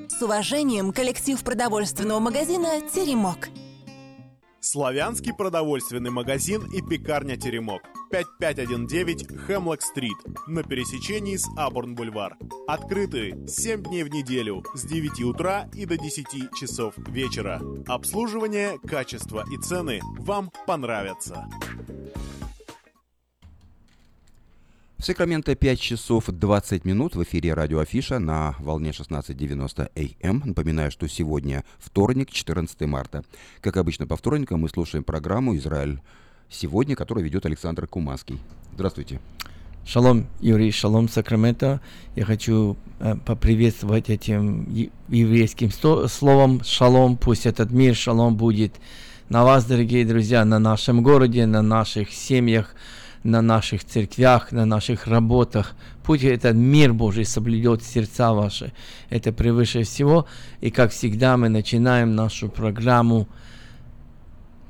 С 0.08 0.22
уважением, 0.22 0.92
коллектив 0.92 1.42
продовольственного 1.42 2.20
магазина 2.20 2.80
«Теремок». 2.94 3.48
Славянский 4.60 5.34
продовольственный 5.34 6.10
магазин 6.10 6.64
и 6.72 6.80
пекарня 6.80 7.36
«Теремок». 7.36 7.82
5519 8.16 9.46
Хемлок-стрит 9.46 10.16
на 10.46 10.62
пересечении 10.62 11.36
с 11.36 11.46
Абурн-бульвар. 11.54 12.36
Открыты 12.66 13.36
7 13.46 13.82
дней 13.82 14.04
в 14.04 14.08
неделю 14.08 14.64
с 14.74 14.84
9 14.84 15.22
утра 15.22 15.68
и 15.74 15.84
до 15.84 15.98
10 15.98 16.54
часов 16.58 16.94
вечера. 17.08 17.60
Обслуживание, 17.86 18.78
качество 18.78 19.44
и 19.52 19.58
цены 19.58 20.00
вам 20.18 20.50
понравятся. 20.66 21.46
В 24.96 25.04
Сакраменто 25.04 25.54
5 25.54 25.78
часов 25.78 26.24
20 26.26 26.86
минут 26.86 27.16
в 27.16 27.22
эфире 27.22 27.52
радио 27.52 27.80
Афиша 27.80 28.18
на 28.18 28.56
волне 28.58 28.90
16.90 28.92 30.16
АМ. 30.22 30.42
Напоминаю, 30.46 30.90
что 30.90 31.06
сегодня 31.06 31.64
вторник, 31.78 32.30
14 32.30 32.80
марта. 32.82 33.24
Как 33.60 33.76
обычно 33.76 34.06
по 34.06 34.16
вторникам 34.16 34.60
мы 34.60 34.70
слушаем 34.70 35.04
программу 35.04 35.54
«Израиль 35.56 36.00
сегодня», 36.48 36.96
которую 36.96 37.24
ведет 37.24 37.46
Александр 37.46 37.86
Кумаский. 37.86 38.38
Здравствуйте. 38.74 39.20
Шалом, 39.86 40.26
Юрий, 40.40 40.72
шалом, 40.72 41.08
Сакраменто. 41.08 41.80
Я 42.16 42.24
хочу 42.24 42.76
э, 42.98 43.14
поприветствовать 43.24 44.10
этим 44.10 44.68
еврейским 45.08 45.70
словом 45.70 46.64
шалом. 46.64 47.16
Пусть 47.16 47.46
этот 47.46 47.70
мир 47.70 47.94
шалом 47.94 48.36
будет 48.36 48.74
на 49.28 49.44
вас, 49.44 49.64
дорогие 49.64 50.04
друзья, 50.04 50.44
на 50.44 50.58
нашем 50.58 51.02
городе, 51.02 51.46
на 51.46 51.62
наших 51.62 52.12
семьях, 52.12 52.74
на 53.22 53.42
наших 53.42 53.84
церквях, 53.84 54.52
на 54.52 54.66
наших 54.66 55.06
работах. 55.06 55.74
Пусть 56.02 56.24
этот 56.24 56.56
мир 56.56 56.92
Божий 56.92 57.24
соблюдет 57.24 57.82
сердца 57.82 58.32
ваши. 58.32 58.72
Это 59.08 59.32
превыше 59.32 59.84
всего. 59.84 60.26
И 60.60 60.70
как 60.70 60.90
всегда 60.90 61.36
мы 61.36 61.48
начинаем 61.48 62.14
нашу 62.14 62.48
программу. 62.48 63.28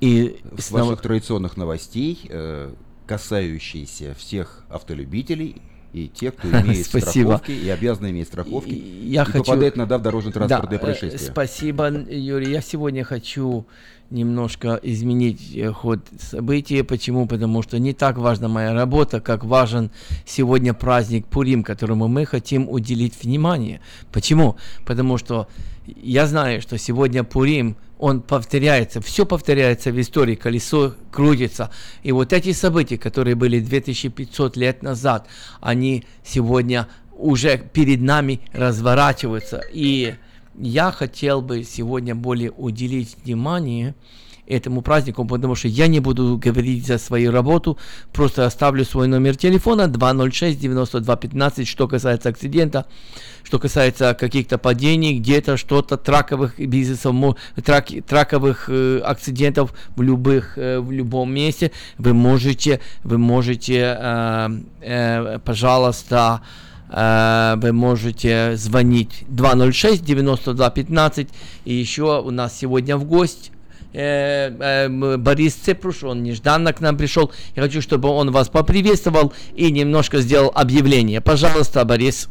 И 0.01 0.39
с 0.59 0.71
ваших 0.71 1.01
традиционных 1.01 1.57
новостей, 1.57 2.21
э, 2.29 2.73
касающиеся 3.07 4.15
всех 4.15 4.65
автолюбителей 4.69 5.61
и 5.93 6.09
те, 6.09 6.31
кто 6.31 6.49
имеет 6.61 6.87
спасибо. 6.87 7.37
страховки 7.39 7.53
и 7.53 7.69
обязаны 7.71 8.11
иметь 8.11 8.29
страховки, 8.29 8.73
я 8.73 9.23
и 9.23 9.25
хочу... 9.25 9.45
попадает 9.45 9.77
иногда 9.77 9.99
в 9.99 10.03
дорожно-транспортные 10.03 10.79
да, 10.79 10.85
происшествия. 10.85 11.19
Спасибо, 11.19 11.89
Юрий. 11.89 12.51
Я 12.51 12.61
сегодня 12.61 13.05
хочу 13.05 13.67
немножко 14.11 14.79
изменить 14.83 15.57
э, 15.57 15.73
ход 15.73 16.01
событий. 16.19 16.83
Почему? 16.83 17.27
Потому 17.27 17.63
что 17.63 17.79
не 17.79 17.93
так 17.93 18.19
важна 18.19 18.49
моя 18.49 18.73
работа, 18.73 19.21
как 19.21 19.45
важен 19.45 19.91
сегодня 20.25 20.75
праздник 20.75 21.27
Пурим, 21.27 21.63
которому 21.65 22.09
мы 22.09 22.27
хотим 22.27 22.69
уделить 22.69 23.15
внимание. 23.23 23.81
Почему? 24.13 24.57
Потому 24.85 25.19
что 25.19 25.49
я 25.87 26.27
знаю, 26.27 26.61
что 26.61 26.79
сегодня 26.79 27.25
Пурим, 27.25 27.77
он 27.99 28.21
повторяется, 28.21 29.01
все 29.01 29.25
повторяется 29.25 29.91
в 29.91 30.01
истории, 30.01 30.35
колесо 30.35 30.95
крутится. 31.11 31.71
И 32.03 32.13
вот 32.13 32.33
эти 32.33 32.53
события, 32.53 32.99
которые 32.99 33.35
были 33.35 33.61
2500 33.61 34.57
лет 34.57 34.83
назад, 34.83 35.27
они 35.61 36.05
сегодня 36.25 36.89
уже 37.17 37.59
перед 37.59 38.03
нами 38.03 38.41
разворачиваются. 38.53 39.63
И 39.73 40.15
я 40.59 40.91
хотел 40.91 41.41
бы 41.41 41.65
сегодня 41.65 42.15
более 42.15 42.51
уделить 42.51 43.17
внимание 43.25 43.95
этому 44.47 44.81
празднику, 44.81 45.25
потому 45.25 45.55
что 45.55 45.69
я 45.69 45.89
не 45.89 46.01
буду 46.01 46.39
говорить 46.39 46.87
за 46.87 46.99
свою 46.99 47.33
работу, 47.33 47.79
просто 48.13 48.47
оставлю 48.47 48.85
свой 48.85 49.09
номер 49.09 49.37
телефона 49.37 49.89
206 49.89 50.61
92 50.61 51.17
15, 51.17 51.69
что 51.69 51.89
касается 51.89 52.29
акцидента, 52.29 52.87
что 53.47 53.61
касается 53.61 54.15
каких-то 54.15 54.59
падений, 54.59 55.21
где-то 55.21 55.57
что-то, 55.57 55.97
траковых 55.97 56.59
бизнесов, 56.59 57.15
трак, 57.65 57.87
траковых 58.05 58.69
э, 58.69 58.99
акцидентов 59.05 59.73
в 59.95 60.03
любых, 60.03 60.59
э, 60.59 60.81
в 60.81 60.91
любом 60.91 61.33
месте, 61.33 61.71
вы 61.97 62.13
можете, 62.13 62.81
вы 63.05 63.19
можете, 63.19 63.97
э, 64.01 64.49
э, 64.81 65.39
пожалуйста, 65.45 66.41
э, 66.91 67.55
вы 67.59 67.73
можете 67.73 68.57
звонить 68.57 69.25
206 69.29 70.05
92 70.05 70.71
15 70.71 71.29
и 71.65 71.73
еще 71.73 72.21
у 72.21 72.31
нас 72.33 72.59
сегодня 72.59 72.97
в 72.97 73.05
гость 73.05 73.53
э, 73.93 74.51
э, 74.59 75.17
Борис 75.19 75.55
Цепруш, 75.55 76.03
он 76.03 76.25
нежданно 76.25 76.73
к 76.73 76.81
нам 76.81 76.97
пришел. 76.97 77.31
Я 77.55 77.63
хочу, 77.63 77.81
чтобы 77.81 78.09
он 78.09 78.33
вас 78.33 78.49
поприветствовал 78.49 79.33
и 79.55 79.71
немножко 79.71 80.21
сделал 80.21 80.51
объявление. 80.53 81.21
Пожалуйста, 81.21 81.85
Борис. 81.85 82.29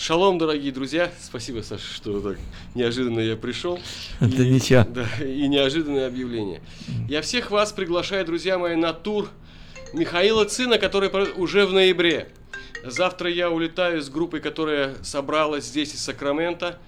Шалом, 0.00 0.38
дорогие 0.38 0.72
друзья. 0.72 1.12
Спасибо, 1.20 1.60
Саша, 1.60 1.84
что 1.84 2.20
так 2.22 2.38
неожиданно 2.74 3.20
я 3.20 3.36
пришел. 3.36 3.78
Это 4.20 4.42
и, 4.42 4.48
ничего. 4.48 4.86
Да, 4.88 5.06
и 5.22 5.46
неожиданное 5.46 6.06
объявление. 6.06 6.62
Я 7.06 7.20
всех 7.20 7.50
вас 7.50 7.70
приглашаю, 7.72 8.24
друзья 8.24 8.56
мои, 8.56 8.76
на 8.76 8.94
тур 8.94 9.28
Михаила 9.92 10.46
Цина, 10.46 10.78
который 10.78 11.10
уже 11.36 11.66
в 11.66 11.74
ноябре. 11.74 12.28
Завтра 12.82 13.28
я 13.30 13.50
улетаю 13.50 14.00
с 14.00 14.08
группой, 14.08 14.40
которая 14.40 14.94
собралась 15.02 15.66
здесь 15.66 15.92
из 15.92 16.00
Сакрамента 16.00 16.78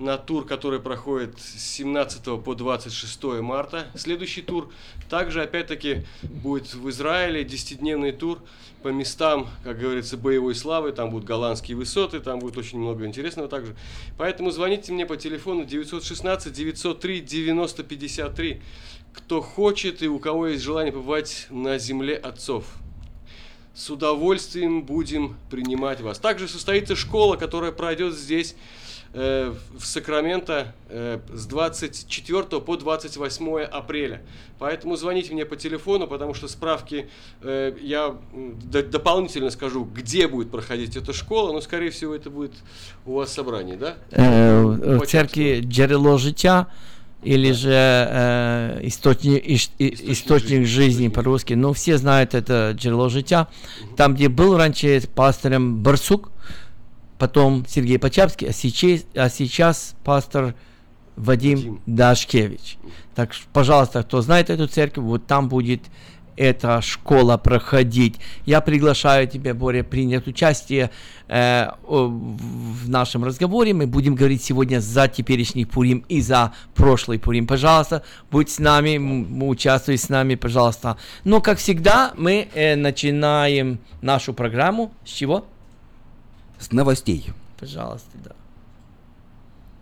на 0.00 0.16
тур, 0.16 0.46
который 0.46 0.80
проходит 0.80 1.38
с 1.38 1.60
17 1.74 2.42
по 2.42 2.54
26 2.54 3.22
марта. 3.42 3.86
Следующий 3.94 4.42
тур 4.42 4.72
также, 5.08 5.42
опять-таки, 5.42 6.06
будет 6.22 6.74
в 6.74 6.88
Израиле, 6.88 7.42
10-дневный 7.44 8.12
тур 8.12 8.38
по 8.82 8.88
местам, 8.88 9.48
как 9.62 9.78
говорится, 9.78 10.16
боевой 10.16 10.54
славы. 10.54 10.92
Там 10.92 11.10
будут 11.10 11.26
голландские 11.26 11.76
высоты, 11.76 12.20
там 12.20 12.38
будет 12.38 12.56
очень 12.56 12.78
много 12.78 13.06
интересного 13.06 13.48
также. 13.48 13.76
Поэтому 14.16 14.50
звоните 14.50 14.92
мне 14.92 15.04
по 15.04 15.16
телефону 15.16 15.64
916 15.64 16.52
903 16.52 17.20
90 17.20 17.82
53, 17.82 18.62
кто 19.12 19.42
хочет 19.42 20.02
и 20.02 20.08
у 20.08 20.18
кого 20.18 20.48
есть 20.48 20.62
желание 20.62 20.92
побывать 20.92 21.46
на 21.50 21.78
земле 21.78 22.16
отцов 22.16 22.64
с 23.74 23.88
удовольствием 23.88 24.82
будем 24.82 25.36
принимать 25.50 26.00
вас. 26.00 26.18
Также 26.18 26.48
состоится 26.48 26.96
школа, 26.96 27.36
которая 27.36 27.72
пройдет 27.72 28.14
здесь 28.14 28.56
э, 29.12 29.52
в 29.78 29.84
Сакраменто 29.84 30.74
э, 30.88 31.18
с 31.32 31.46
24 31.46 32.42
по 32.60 32.76
28 32.76 33.62
апреля. 33.62 34.22
Поэтому 34.58 34.96
звоните 34.96 35.32
мне 35.32 35.44
по 35.44 35.56
телефону, 35.56 36.06
потому 36.06 36.34
что 36.34 36.48
справки 36.48 37.08
э, 37.42 37.74
я 37.80 38.16
дополнительно 38.62 39.50
скажу, 39.50 39.84
где 39.84 40.28
будет 40.28 40.50
проходить 40.50 40.96
эта 40.96 41.12
школа, 41.12 41.52
но 41.52 41.60
скорее 41.60 41.90
всего 41.90 42.14
это 42.14 42.30
будет 42.30 42.52
у 43.06 43.14
вас 43.14 43.32
собрание, 43.32 43.76
да? 43.76 43.96
Э, 44.10 44.62
в 44.62 45.06
церкви 45.06 45.62
Джерело 45.64 46.18
життя 46.18 46.68
или 47.22 47.52
же 47.52 47.70
э, 47.72 48.80
источник, 48.82 49.42
источник, 49.46 50.10
источник 50.10 50.48
жизни, 50.48 50.64
жизни 50.64 51.08
по-русски. 51.08 51.54
Ну, 51.54 51.72
все 51.72 51.98
знают 51.98 52.34
это 52.34 52.72
джерело 52.74 53.10
життя. 53.10 53.48
Там, 53.96 54.14
где 54.14 54.28
был 54.28 54.56
раньше 54.56 55.02
пастором 55.14 55.82
Барсук, 55.82 56.30
потом 57.20 57.66
Сергей 57.68 57.98
Почапский, 57.98 58.48
а 58.48 58.52
сейчас, 58.52 59.04
а 59.14 59.28
сейчас 59.28 59.94
пастор 60.02 60.54
Вадим, 61.16 61.58
Вадим. 61.58 61.80
Дашкевич. 61.84 62.78
Так, 63.14 63.32
пожалуйста, 63.52 64.02
кто 64.02 64.22
знает 64.22 64.48
эту 64.48 64.66
церковь, 64.66 65.04
вот 65.04 65.26
там 65.26 65.50
будет 65.50 65.82
эта 66.36 66.80
школа 66.80 67.36
проходить. 67.36 68.16
Я 68.46 68.62
приглашаю 68.62 69.28
тебя, 69.28 69.52
Боря, 69.52 69.82
принять 69.82 70.26
участие 70.26 70.90
э, 71.28 71.68
в 71.86 72.88
нашем 72.88 73.24
разговоре. 73.24 73.74
Мы 73.74 73.86
будем 73.86 74.14
говорить 74.14 74.42
сегодня 74.42 74.80
за 74.80 75.06
теперешний 75.06 75.66
Пурим 75.66 76.02
и 76.08 76.22
за 76.22 76.54
прошлый 76.74 77.18
Пурим. 77.18 77.46
Пожалуйста, 77.46 78.02
будь 78.30 78.48
с 78.48 78.58
нами, 78.58 78.96
участвуй 79.44 79.98
с 79.98 80.08
нами, 80.08 80.36
пожалуйста. 80.36 80.96
Но, 81.24 81.42
как 81.42 81.58
всегда, 81.58 82.14
мы 82.16 82.48
э, 82.54 82.76
начинаем 82.76 83.78
нашу 84.00 84.32
программу 84.32 84.94
с 85.04 85.10
чего? 85.10 85.44
С 86.60 86.72
новостей. 86.72 87.30
Пожалуйста, 87.58 88.18
да. 88.22 88.32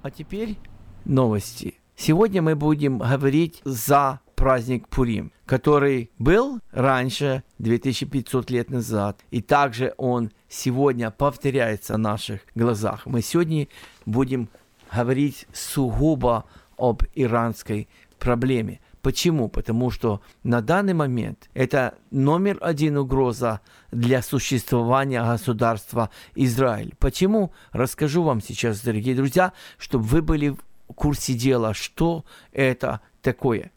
А 0.03 0.11
теперь 0.11 0.57
новости. 1.05 1.75
Сегодня 1.97 2.41
мы 2.41 2.55
будем 2.55 2.99
говорить 2.99 3.61
за 3.65 4.21
праздник 4.37 4.87
Пурим, 4.89 5.33
который 5.45 6.13
был 6.21 6.61
раньше, 6.71 7.43
2500 7.59 8.51
лет 8.51 8.71
назад, 8.71 9.19
и 9.33 9.43
также 9.43 9.93
он 9.97 10.31
сегодня 10.49 11.11
повторяется 11.11 11.95
в 11.95 11.99
наших 11.99 12.43
глазах. 12.55 13.07
Мы 13.07 13.23
сегодня 13.23 13.67
будем 14.07 14.49
говорить 14.93 15.49
сугубо 15.53 16.45
об 16.77 17.03
иранской 17.17 17.89
проблеме. 18.21 18.81
Почему? 19.03 19.49
Потому 19.49 19.91
что 19.91 20.21
на 20.43 20.61
данный 20.61 20.95
момент 20.95 21.49
это 21.55 21.95
номер 22.11 22.59
один 22.61 22.97
угроза 22.97 23.61
для 23.91 24.23
существования 24.23 25.23
государства 25.23 26.11
Израиль. 26.35 26.95
Почему? 26.99 27.53
Расскажу 27.73 28.23
вам 28.23 28.41
сейчас, 28.41 28.81
дорогие 28.81 29.15
друзья, 29.15 29.53
чтобы 29.79 30.05
вы 30.05 30.23
были 30.23 30.49
в 30.51 30.59
курсе 30.95 31.35
дела, 31.35 31.75
что 31.75 32.25
это 32.53 33.01
такое. 33.23 33.71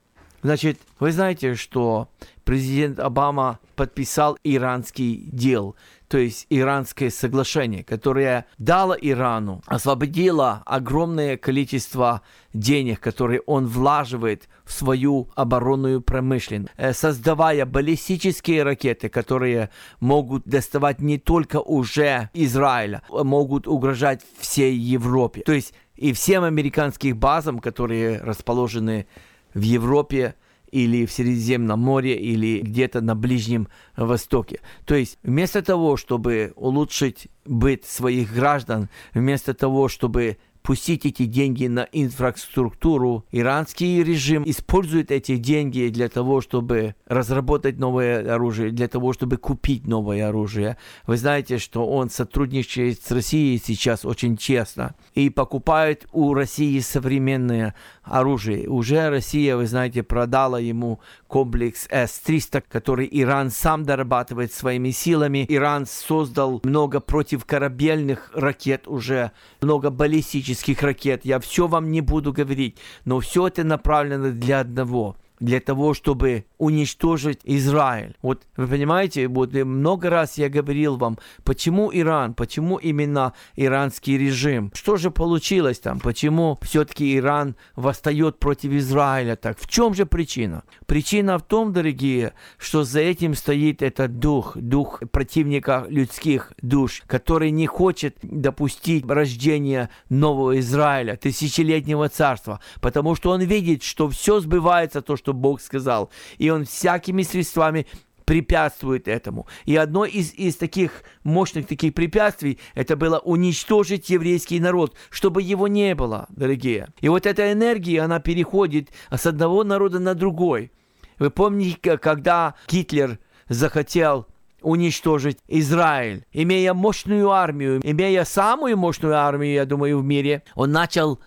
Значит, 0.43 0.79
вы 0.99 1.11
знаете, 1.11 1.53
что 1.55 2.09
президент 2.43 2.99
Обама 2.99 3.59
подписал 3.75 4.37
иранский 4.43 5.29
дел, 5.31 5.75
то 6.11 6.17
есть 6.17 6.45
иранское 6.49 7.09
соглашение, 7.09 7.85
которое 7.85 8.45
дало 8.57 8.97
Ирану, 8.99 9.61
освободило 9.65 10.61
огромное 10.65 11.37
количество 11.37 12.21
денег, 12.53 12.99
которые 12.99 13.39
он 13.45 13.65
влаживает 13.65 14.49
в 14.65 14.73
свою 14.73 15.29
оборонную 15.35 16.01
промышленность, 16.01 16.73
э, 16.75 16.91
создавая 16.91 17.65
баллистические 17.65 18.63
ракеты, 18.63 19.07
которые 19.07 19.69
могут 20.01 20.43
доставать 20.43 20.99
не 20.99 21.17
только 21.17 21.61
уже 21.61 22.29
Израиля, 22.33 23.03
а 23.09 23.23
могут 23.23 23.65
угрожать 23.65 24.21
всей 24.37 24.75
Европе. 24.75 25.43
То 25.45 25.53
есть 25.53 25.73
и 25.95 26.11
всем 26.11 26.43
американским 26.43 27.17
базам, 27.17 27.59
которые 27.59 28.19
расположены 28.21 29.07
в 29.53 29.61
Европе 29.61 30.35
или 30.71 31.05
в 31.05 31.11
Средиземном 31.11 31.79
море, 31.79 32.15
или 32.15 32.59
где-то 32.59 33.01
на 33.01 33.15
Ближнем 33.15 33.67
Востоке. 33.95 34.61
То 34.85 34.95
есть 34.95 35.17
вместо 35.23 35.61
того, 35.61 35.97
чтобы 35.97 36.53
улучшить 36.55 37.27
быт 37.45 37.85
своих 37.85 38.33
граждан, 38.33 38.89
вместо 39.13 39.53
того, 39.53 39.87
чтобы 39.87 40.37
пустить 40.61 41.05
эти 41.05 41.25
деньги 41.25 41.67
на 41.67 41.87
инфраструктуру. 41.91 43.25
Иранский 43.31 44.03
режим 44.03 44.43
использует 44.45 45.11
эти 45.11 45.37
деньги 45.37 45.89
для 45.89 46.09
того, 46.09 46.41
чтобы 46.41 46.95
разработать 47.07 47.79
новое 47.79 48.33
оружие, 48.33 48.71
для 48.71 48.87
того, 48.87 49.13
чтобы 49.13 49.37
купить 49.37 49.87
новое 49.87 50.27
оружие. 50.27 50.77
Вы 51.07 51.17
знаете, 51.17 51.57
что 51.57 51.87
он 51.87 52.09
сотрудничает 52.09 53.01
с 53.01 53.11
Россией 53.11 53.61
сейчас 53.63 54.05
очень 54.05 54.37
честно 54.37 54.95
и 55.13 55.29
покупает 55.29 56.07
у 56.11 56.33
России 56.33 56.79
современное 56.79 57.75
оружие. 58.11 58.67
Уже 58.67 59.09
Россия, 59.09 59.55
вы 59.55 59.65
знаете, 59.65 60.03
продала 60.03 60.59
ему 60.59 60.99
комплекс 61.27 61.87
С-300, 61.89 62.63
который 62.69 63.07
Иран 63.09 63.49
сам 63.49 63.83
дорабатывает 63.83 64.53
своими 64.53 64.91
силами. 64.91 65.45
Иран 65.47 65.85
создал 65.85 66.59
много 66.63 66.99
противокорабельных 66.99 68.31
ракет 68.33 68.87
уже, 68.87 69.31
много 69.61 69.89
баллистических 69.89 70.83
ракет. 70.83 71.25
Я 71.25 71.39
все 71.39 71.67
вам 71.67 71.91
не 71.91 72.01
буду 72.01 72.33
говорить, 72.33 72.77
но 73.05 73.19
все 73.21 73.47
это 73.47 73.63
направлено 73.63 74.31
для 74.31 74.59
одного– 74.59 75.15
для 75.41 75.59
того, 75.59 75.93
чтобы 75.93 76.45
уничтожить 76.57 77.39
Израиль. 77.43 78.15
Вот 78.21 78.43
вы 78.55 78.67
понимаете, 78.67 79.27
вот 79.27 79.53
много 79.53 80.09
раз 80.09 80.37
я 80.37 80.47
говорил 80.49 80.95
вам, 80.95 81.17
почему 81.43 81.91
Иран, 81.93 82.33
почему 82.33 82.77
именно 82.77 83.33
иранский 83.55 84.17
режим, 84.17 84.71
что 84.73 84.95
же 84.95 85.11
получилось 85.11 85.79
там, 85.79 85.99
почему 85.99 86.59
все-таки 86.61 87.17
Иран 87.17 87.55
восстает 87.75 88.39
против 88.39 88.71
Израиля 88.73 89.35
так, 89.35 89.59
в 89.59 89.67
чем 89.67 89.93
же 89.93 90.05
причина? 90.05 90.63
Причина 90.85 91.39
в 91.39 91.41
том, 91.41 91.73
дорогие, 91.73 92.33
что 92.57 92.83
за 92.83 92.99
этим 92.99 93.33
стоит 93.33 93.81
этот 93.81 94.19
дух, 94.19 94.55
дух 94.55 95.01
противника 95.11 95.85
людских 95.89 96.53
душ, 96.61 97.01
который 97.07 97.49
не 97.49 97.65
хочет 97.65 98.17
допустить 98.21 99.09
рождения 99.09 99.89
нового 100.09 100.59
Израиля, 100.59 101.17
тысячелетнего 101.17 102.09
царства, 102.09 102.59
потому 102.79 103.15
что 103.15 103.31
он 103.31 103.41
видит, 103.41 103.81
что 103.81 104.07
все 104.07 104.39
сбывается, 104.39 105.01
то, 105.01 105.17
что 105.17 105.30
Бог 105.33 105.61
сказал, 105.61 106.09
и 106.37 106.49
он 106.49 106.65
всякими 106.65 107.23
средствами 107.23 107.87
препятствует 108.25 109.07
этому. 109.07 109.47
И 109.65 109.75
одно 109.75 110.05
из, 110.05 110.33
из 110.33 110.55
таких 110.55 111.03
мощных 111.23 111.67
таких 111.67 111.93
препятствий, 111.93 112.59
это 112.75 112.95
было 112.95 113.19
уничтожить 113.19 114.09
еврейский 114.09 114.59
народ, 114.59 114.95
чтобы 115.09 115.41
его 115.41 115.67
не 115.67 115.95
было, 115.95 116.27
дорогие. 116.29 116.87
И 117.01 117.09
вот 117.09 117.25
эта 117.25 117.51
энергия, 117.51 118.01
она 118.01 118.19
переходит 118.19 118.89
с 119.11 119.25
одного 119.25 119.63
народа 119.63 119.99
на 119.99 120.15
другой. 120.15 120.71
Вы 121.19 121.29
помните, 121.29 121.97
когда 121.97 122.55
Гитлер 122.69 123.19
захотел 123.49 124.27
уничтожить 124.61 125.37
Израиль, 125.47 126.25
имея 126.31 126.73
мощную 126.73 127.29
армию, 127.31 127.81
имея 127.83 128.23
самую 128.23 128.77
мощную 128.77 129.17
армию, 129.17 129.53
я 129.53 129.65
думаю, 129.65 129.99
в 129.99 130.05
мире, 130.05 130.43
он 130.55 130.71
начал 130.71 131.19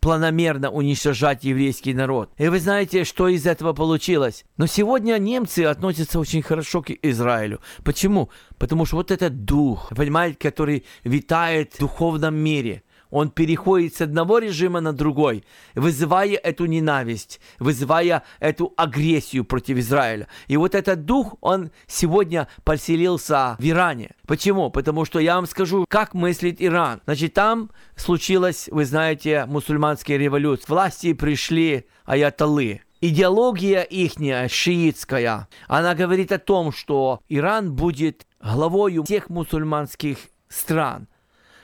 планомерно 0.00 0.70
уничтожать 0.70 1.44
еврейский 1.44 1.94
народ. 1.94 2.30
И 2.38 2.48
вы 2.48 2.60
знаете, 2.60 3.04
что 3.04 3.28
из 3.28 3.46
этого 3.46 3.72
получилось. 3.72 4.44
Но 4.56 4.66
сегодня 4.66 5.18
немцы 5.18 5.64
относятся 5.64 6.18
очень 6.18 6.42
хорошо 6.42 6.82
к 6.82 6.90
Израилю. 7.02 7.60
Почему? 7.84 8.30
Потому 8.58 8.86
что 8.86 8.96
вот 8.96 9.10
этот 9.10 9.44
дух, 9.44 9.92
понимаете, 9.94 10.38
который 10.38 10.84
витает 11.04 11.74
в 11.74 11.80
духовном 11.80 12.34
мире– 12.34 12.82
он 13.10 13.30
переходит 13.30 13.94
с 13.94 14.00
одного 14.00 14.38
режима 14.38 14.80
на 14.80 14.92
другой, 14.92 15.44
вызывая 15.74 16.36
эту 16.36 16.66
ненависть, 16.66 17.40
вызывая 17.58 18.22
эту 18.40 18.72
агрессию 18.76 19.44
против 19.44 19.78
Израиля. 19.78 20.28
И 20.46 20.56
вот 20.56 20.74
этот 20.74 21.04
дух, 21.04 21.34
он 21.40 21.70
сегодня 21.86 22.48
поселился 22.64 23.56
в 23.58 23.68
Иране. 23.68 24.10
Почему? 24.26 24.70
Потому 24.70 25.04
что 25.04 25.18
я 25.18 25.36
вам 25.36 25.46
скажу, 25.46 25.86
как 25.88 26.14
мыслит 26.14 26.56
Иран. 26.60 27.00
Значит, 27.04 27.34
там 27.34 27.70
случилась, 27.96 28.68
вы 28.70 28.84
знаете, 28.84 29.46
мусульманская 29.46 30.16
революция. 30.16 30.66
Власти 30.68 31.12
пришли 31.12 31.86
аятолы. 32.04 32.82
Идеология 33.00 33.82
ихняя, 33.82 34.48
шиитская, 34.48 35.46
она 35.68 35.94
говорит 35.94 36.32
о 36.32 36.38
том, 36.38 36.72
что 36.72 37.20
Иран 37.28 37.72
будет 37.72 38.26
главою 38.42 39.04
всех 39.04 39.30
мусульманских 39.30 40.18
стран– 40.48 41.06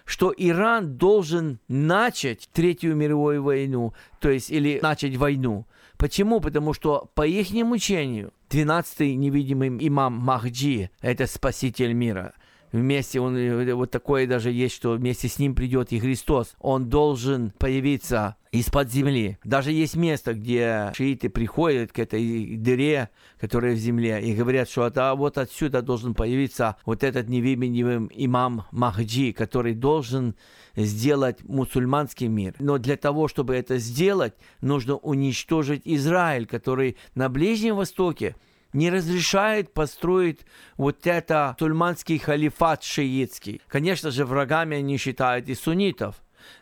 что 0.05 0.35
Иран 0.37 0.97
должен 0.97 1.61
начать 1.69 2.49
Третью 2.53 2.95
мировую 2.97 3.43
войну, 3.43 3.95
то 4.21 4.31
есть 4.31 4.51
или 4.51 4.79
начать 4.83 5.17
войну. 5.17 5.67
Почему? 5.97 6.40
Потому 6.40 6.75
что 6.75 7.11
по 7.14 7.27
их 7.27 7.51
учению 7.71 8.33
12-й 8.51 9.14
невидимый 9.14 9.69
имам 9.87 10.14
Махджи– 10.14 10.90
это 11.01 11.27
спаситель 11.27 11.93
мира– 11.93 12.35
вместе, 12.75 13.21
он 13.21 13.65
вот 13.75 13.91
такое 13.91 14.27
даже 14.27 14.51
есть, 14.51 14.75
что 14.75 14.93
вместе 14.93 15.29
с 15.29 15.39
ним 15.39 15.55
придет 15.55 15.93
и 15.93 16.01
Христос. 16.01 16.55
Он 16.59 16.89
должен 16.89 17.53
появиться 17.59 18.37
из-под 18.51 18.91
земли. 18.91 19.39
Даже 19.45 19.73
есть 19.73 19.97
место, 19.97 20.35
где 20.35 20.93
шииты 20.95 21.29
приходят 21.29 21.93
к 21.93 21.99
этой 21.99 22.57
дыре, 22.57 23.11
которая 23.41 23.75
в 23.75 23.79
земле, 23.79 24.23
и 24.23 24.35
говорят, 24.35 24.69
что 24.69 24.91
а 24.95 25.15
вот 25.15 25.39
отсюда 25.39 25.83
должен 25.83 26.15
появиться 26.15 26.77
вот 26.85 27.03
этот 27.03 27.29
невидимый 27.29 28.09
имам 28.15 28.65
Махджи, 28.71 29.33
который 29.33 29.75
должен 29.75 30.35
сделать 30.77 31.43
мусульманский 31.45 32.29
мир. 32.29 32.55
Но 32.59 32.79
для 32.79 32.97
того, 32.97 33.29
чтобы 33.29 33.55
это 33.55 33.79
сделать, 33.79 34.35
нужно 34.61 34.97
уничтожить 34.97 35.83
Израиль, 35.85 36.47
который 36.47 36.97
на 37.15 37.29
Ближнем 37.29 37.77
Востоке 37.77 38.37
не 38.75 38.91
разрешает 38.91 39.73
построить 39.73 40.41
вот 40.77 41.07
это 41.07 41.57
тульманский 41.59 42.19
халифат 42.19 42.83
шиитский. 42.83 43.63
Конечно 43.69 44.11
же, 44.11 44.27
врагами 44.27 44.77
они 44.77 44.99
считают 44.99 45.49
и 45.49 45.55
суннитов. 45.55 46.17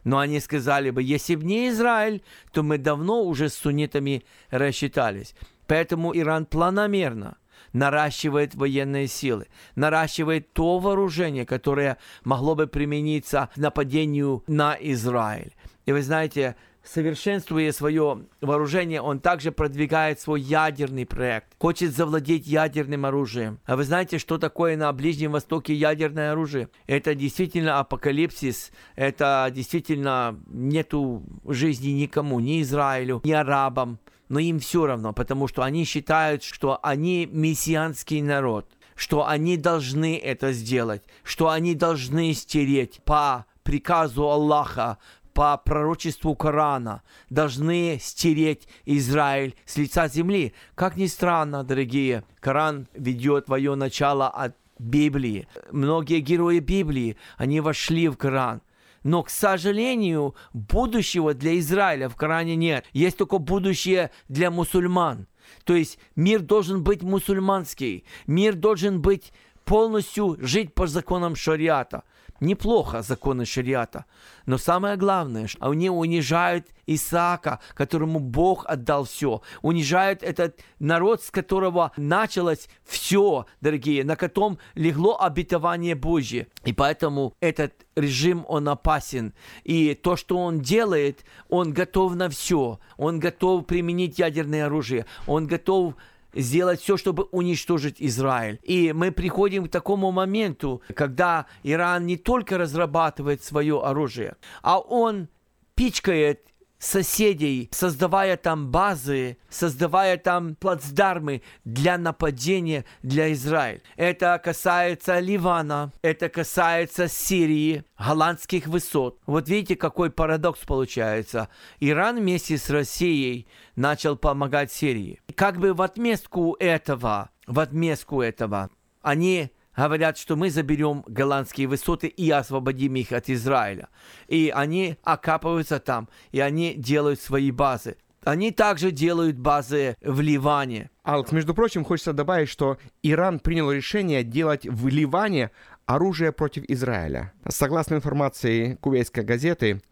Но 0.05 0.19
они 0.19 0.39
сказали 0.39 0.91
бы, 0.91 1.03
если 1.03 1.35
бы 1.35 1.45
не 1.45 1.71
Израиль, 1.71 2.23
то 2.53 2.63
мы 2.63 2.79
давно 2.79 3.25
уже 3.25 3.49
с 3.49 3.55
суннитами 3.55 4.25
рассчитались. 4.51 5.35
Поэтому 5.67 6.17
Иран 6.17 6.47
планомерно 6.47 7.39
наращивает 7.73 8.55
военные 8.55 9.09
силы, 9.09 9.49
наращивает 9.75 10.53
то 10.53 10.79
вооружение, 10.79 11.47
которое 11.47 11.99
могло 12.25 12.55
бы 12.55 12.67
примениться 12.67 13.49
к 13.55 13.57
нападению 13.57 14.45
на 14.47 14.77
Израиль. 14.79 15.55
И 15.87 15.93
вы 15.93 16.03
знаете, 16.03 16.57
совершенствуя 16.85 17.73
свое 17.73 18.27
вооружение, 18.41 19.01
он 19.01 19.21
также 19.21 19.53
продвигает 19.53 20.21
свой 20.21 20.41
ядерный 20.41 21.07
проект, 21.07 21.55
хочет 21.59 21.95
завладеть 21.95 22.47
ядерным 22.47 23.07
оружием. 23.07 23.59
А 23.65 23.77
вы 23.77 23.85
знаете, 23.85 24.19
что 24.19 24.39
такое 24.39 24.77
на 24.77 24.93
Ближнем 24.93 25.33
Востоке 25.33 25.75
ядерное 25.75 26.33
оружие? 26.33 26.69
Это 26.87 27.15
действительно 27.15 27.79
апокалипсис, 27.79 28.73
это 28.97 29.51
действительно 29.53 30.39
нету 30.47 31.23
жизни 31.47 31.91
никому, 31.91 32.41
ни 32.41 32.63
Израилю, 32.63 33.21
ни 33.25 33.33
арабам, 33.33 33.99
но 34.29 34.39
им 34.39 34.61
все 34.61 34.87
равно, 34.87 35.13
потому 35.13 35.47
что 35.49 35.63
они 35.63 35.85
считают, 35.85 36.43
что 36.43 36.79
они 36.83 37.29
мессианский 37.31 38.23
народ, 38.23 38.67
что 38.95 39.27
они 39.27 39.57
должны 39.57 40.19
это 40.19 40.53
сделать, 40.53 41.03
что 41.23 41.51
они 41.51 41.75
должны 41.75 42.33
стереть 42.33 43.01
по 43.05 43.47
приказу 43.63 44.29
Аллаха 44.29 44.99
по 45.35 45.57
пророчеству 45.57 46.35
Корана 46.35 47.03
должны 47.31 47.99
стереть 48.01 48.69
Израиль 48.85 49.55
с 49.65 49.77
лица 49.77 50.09
земли. 50.09 50.53
Как 50.75 50.97
ни 50.97 51.07
странно, 51.07 51.65
дорогие, 51.65 52.25
Коран 52.41 52.89
ведет 52.95 53.47
твое 53.47 53.75
начало 53.75 54.29
от 54.29 54.57
Библии. 54.79 55.47
Многие 55.71 56.21
герои 56.21 56.59
Библии, 56.59 57.17
они 57.37 57.61
вошли 57.61 58.09
в 58.09 58.17
Коран. 58.17 58.63
Но, 59.05 59.23
к 59.23 59.31
сожалению, 59.31 60.35
будущего 60.53 61.35
для 61.35 61.59
Израиля 61.59 62.09
в 62.09 62.17
Коране 62.17 62.55
нет. 62.57 62.85
Есть 62.93 63.17
только 63.17 63.39
будущее 63.39 64.11
для 64.29 64.51
мусульман. 64.51 65.27
То 65.65 65.75
есть 65.75 65.99
мир 66.15 66.41
должен 66.41 66.83
быть 66.85 67.03
мусульманский. 67.03 68.05
Мир 68.27 68.55
должен 68.55 69.01
быть 69.01 69.33
полностью 69.65 70.37
жить 70.41 70.75
по 70.75 70.87
законам 70.87 71.35
шариата. 71.35 72.05
Неплохо 72.43 73.03
законы 73.03 73.45
шариата. 73.45 74.05
Но 74.47 74.59
самое 74.59 74.97
главное, 74.97 75.47
что 75.47 75.65
они 75.65 75.89
унижают 75.89 76.67
Исаака, 76.89 77.61
которому 77.75 78.19
Бог 78.19 78.67
отдал 78.67 79.05
все. 79.05 79.43
Унижают 79.63 80.25
этот 80.25 80.59
народ, 80.81 81.23
с 81.23 81.31
которого 81.31 81.93
началось 81.97 82.69
все, 82.85 83.47
дорогие, 83.61 84.03
на 84.03 84.17
котором 84.17 84.59
легло 84.75 85.17
обетование 85.21 85.95
Божье. 85.95 86.49
И 86.65 86.73
поэтому 86.73 87.37
этот 87.39 87.75
режим, 87.95 88.45
он 88.49 88.69
опасен. 88.69 89.35
И 89.63 89.95
то, 89.95 90.17
что 90.17 90.37
он 90.37 90.59
делает, 90.59 91.25
он 91.49 91.73
готов 91.73 92.17
на 92.17 92.29
все. 92.29 92.81
Он 92.97 93.21
готов 93.21 93.67
применить 93.67 94.19
ядерное 94.19 94.67
оружие. 94.67 95.07
Он 95.29 95.47
готов 95.47 95.95
сделать 96.35 96.81
все, 96.81 96.97
чтобы 96.97 97.25
уничтожить 97.25 97.97
Израиль. 97.99 98.59
И 98.63 98.93
мы 98.93 99.13
приходим 99.13 99.67
к 99.67 99.71
такому 99.71 100.11
моменту, 100.11 100.83
когда 100.95 101.47
Иран 101.63 102.07
не 102.07 102.17
только 102.17 102.59
разрабатывает 102.59 103.43
свое 103.43 103.81
оружие, 103.83 104.37
а 104.63 104.79
он 104.79 105.29
пичкает 105.75 106.52
соседей, 106.83 107.69
создавая 107.71 108.37
там 108.37 108.71
базы, 108.71 109.39
создавая 109.49 110.17
там 110.17 110.57
плацдармы 110.57 111.43
для 111.65 111.97
нападения 111.97 112.85
для 113.03 113.33
Израиля. 113.33 113.81
Это 113.97 114.41
касается 114.43 115.21
Ливана, 115.21 115.93
это 116.03 116.29
касается 116.29 117.07
Сирии, 117.07 117.85
голландских 117.97 118.67
высот. 118.67 119.21
Вот 119.27 119.49
видите, 119.49 119.77
какой 119.77 120.11
парадокс 120.11 120.61
получается. 120.67 121.49
Иран 121.79 122.19
вместе 122.19 122.59
с 122.59 122.69
Россией 122.69 123.47
начал 123.77 124.17
помогать 124.17 124.73
Сирии. 124.73 125.21
Как 125.37 125.59
бы 125.59 125.75
в 125.75 125.83
отместку 125.83 126.57
этого, 126.59 127.31
в 127.47 127.61
отместку 127.61 128.23
этого, 128.23 128.71
они 129.03 129.53
говорят, 129.77 130.19
что 130.19 130.37
мы 130.37 130.51
заберем 130.51 131.05
голландские 131.07 131.67
высоты 131.67 132.07
и 132.07 132.31
освободим 132.31 132.95
их 132.97 133.13
от 133.13 133.31
Израиля. 133.31 133.89
И 134.29 134.53
они 134.55 134.97
окапываются 135.03 135.79
там, 135.79 136.09
и 136.31 136.41
они 136.41 136.75
делают 136.75 137.21
свои 137.21 137.51
базы. 137.51 137.97
Они 138.25 138.53
также 138.53 138.93
делают 138.93 139.37
базы 139.37 139.97
в 140.01 140.21
Ливане. 140.21 140.91
Алекс, 141.03 141.33
между 141.33 141.55
прочим, 141.55 141.85
хочется 141.85 142.13
добавить, 142.13 142.49
что 142.49 142.79
Иран 143.03 143.41
принял 143.41 143.73
решение 143.73 144.23
делать 144.23 144.65
в 144.65 144.87
Ливане 144.87 145.51
оружие 145.87 146.31
против 146.31 146.63
Израиля. 146.69 147.33
Согласно 147.49 147.97
информации 147.97 148.77
кувейской 148.81 149.25
газеты, 149.25 149.83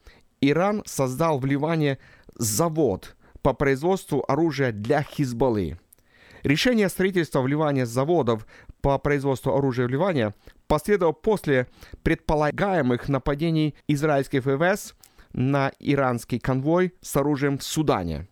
Иран 0.40 0.82
создал 0.86 1.40
в 1.40 1.44
Ливане 1.44 1.98
завод 2.36 3.16
по 3.42 3.52
производству 3.52 4.24
оружия 4.28 4.70
для 4.70 5.02
Хизбаллы. 5.02 5.78
Решение 6.42 6.88
строительства 6.88 7.42
в 7.42 7.48
Ливане 7.48 7.84
заводов 7.84 8.46
по 8.80 8.98
производству 8.98 9.54
оружия 9.54 9.86
в 9.86 9.90
Ливане 9.90 10.34
последовало 10.66 11.12
после 11.12 11.66
предполагаемых 12.02 13.08
нападений 13.08 13.74
израильских 13.88 14.44
ВВС 14.44 14.94
на 15.32 15.72
иранский 15.78 16.38
конвой 16.38 16.94
с 17.00 17.16
оружием 17.16 17.58
в 17.58 17.62
Судане. 17.62 18.28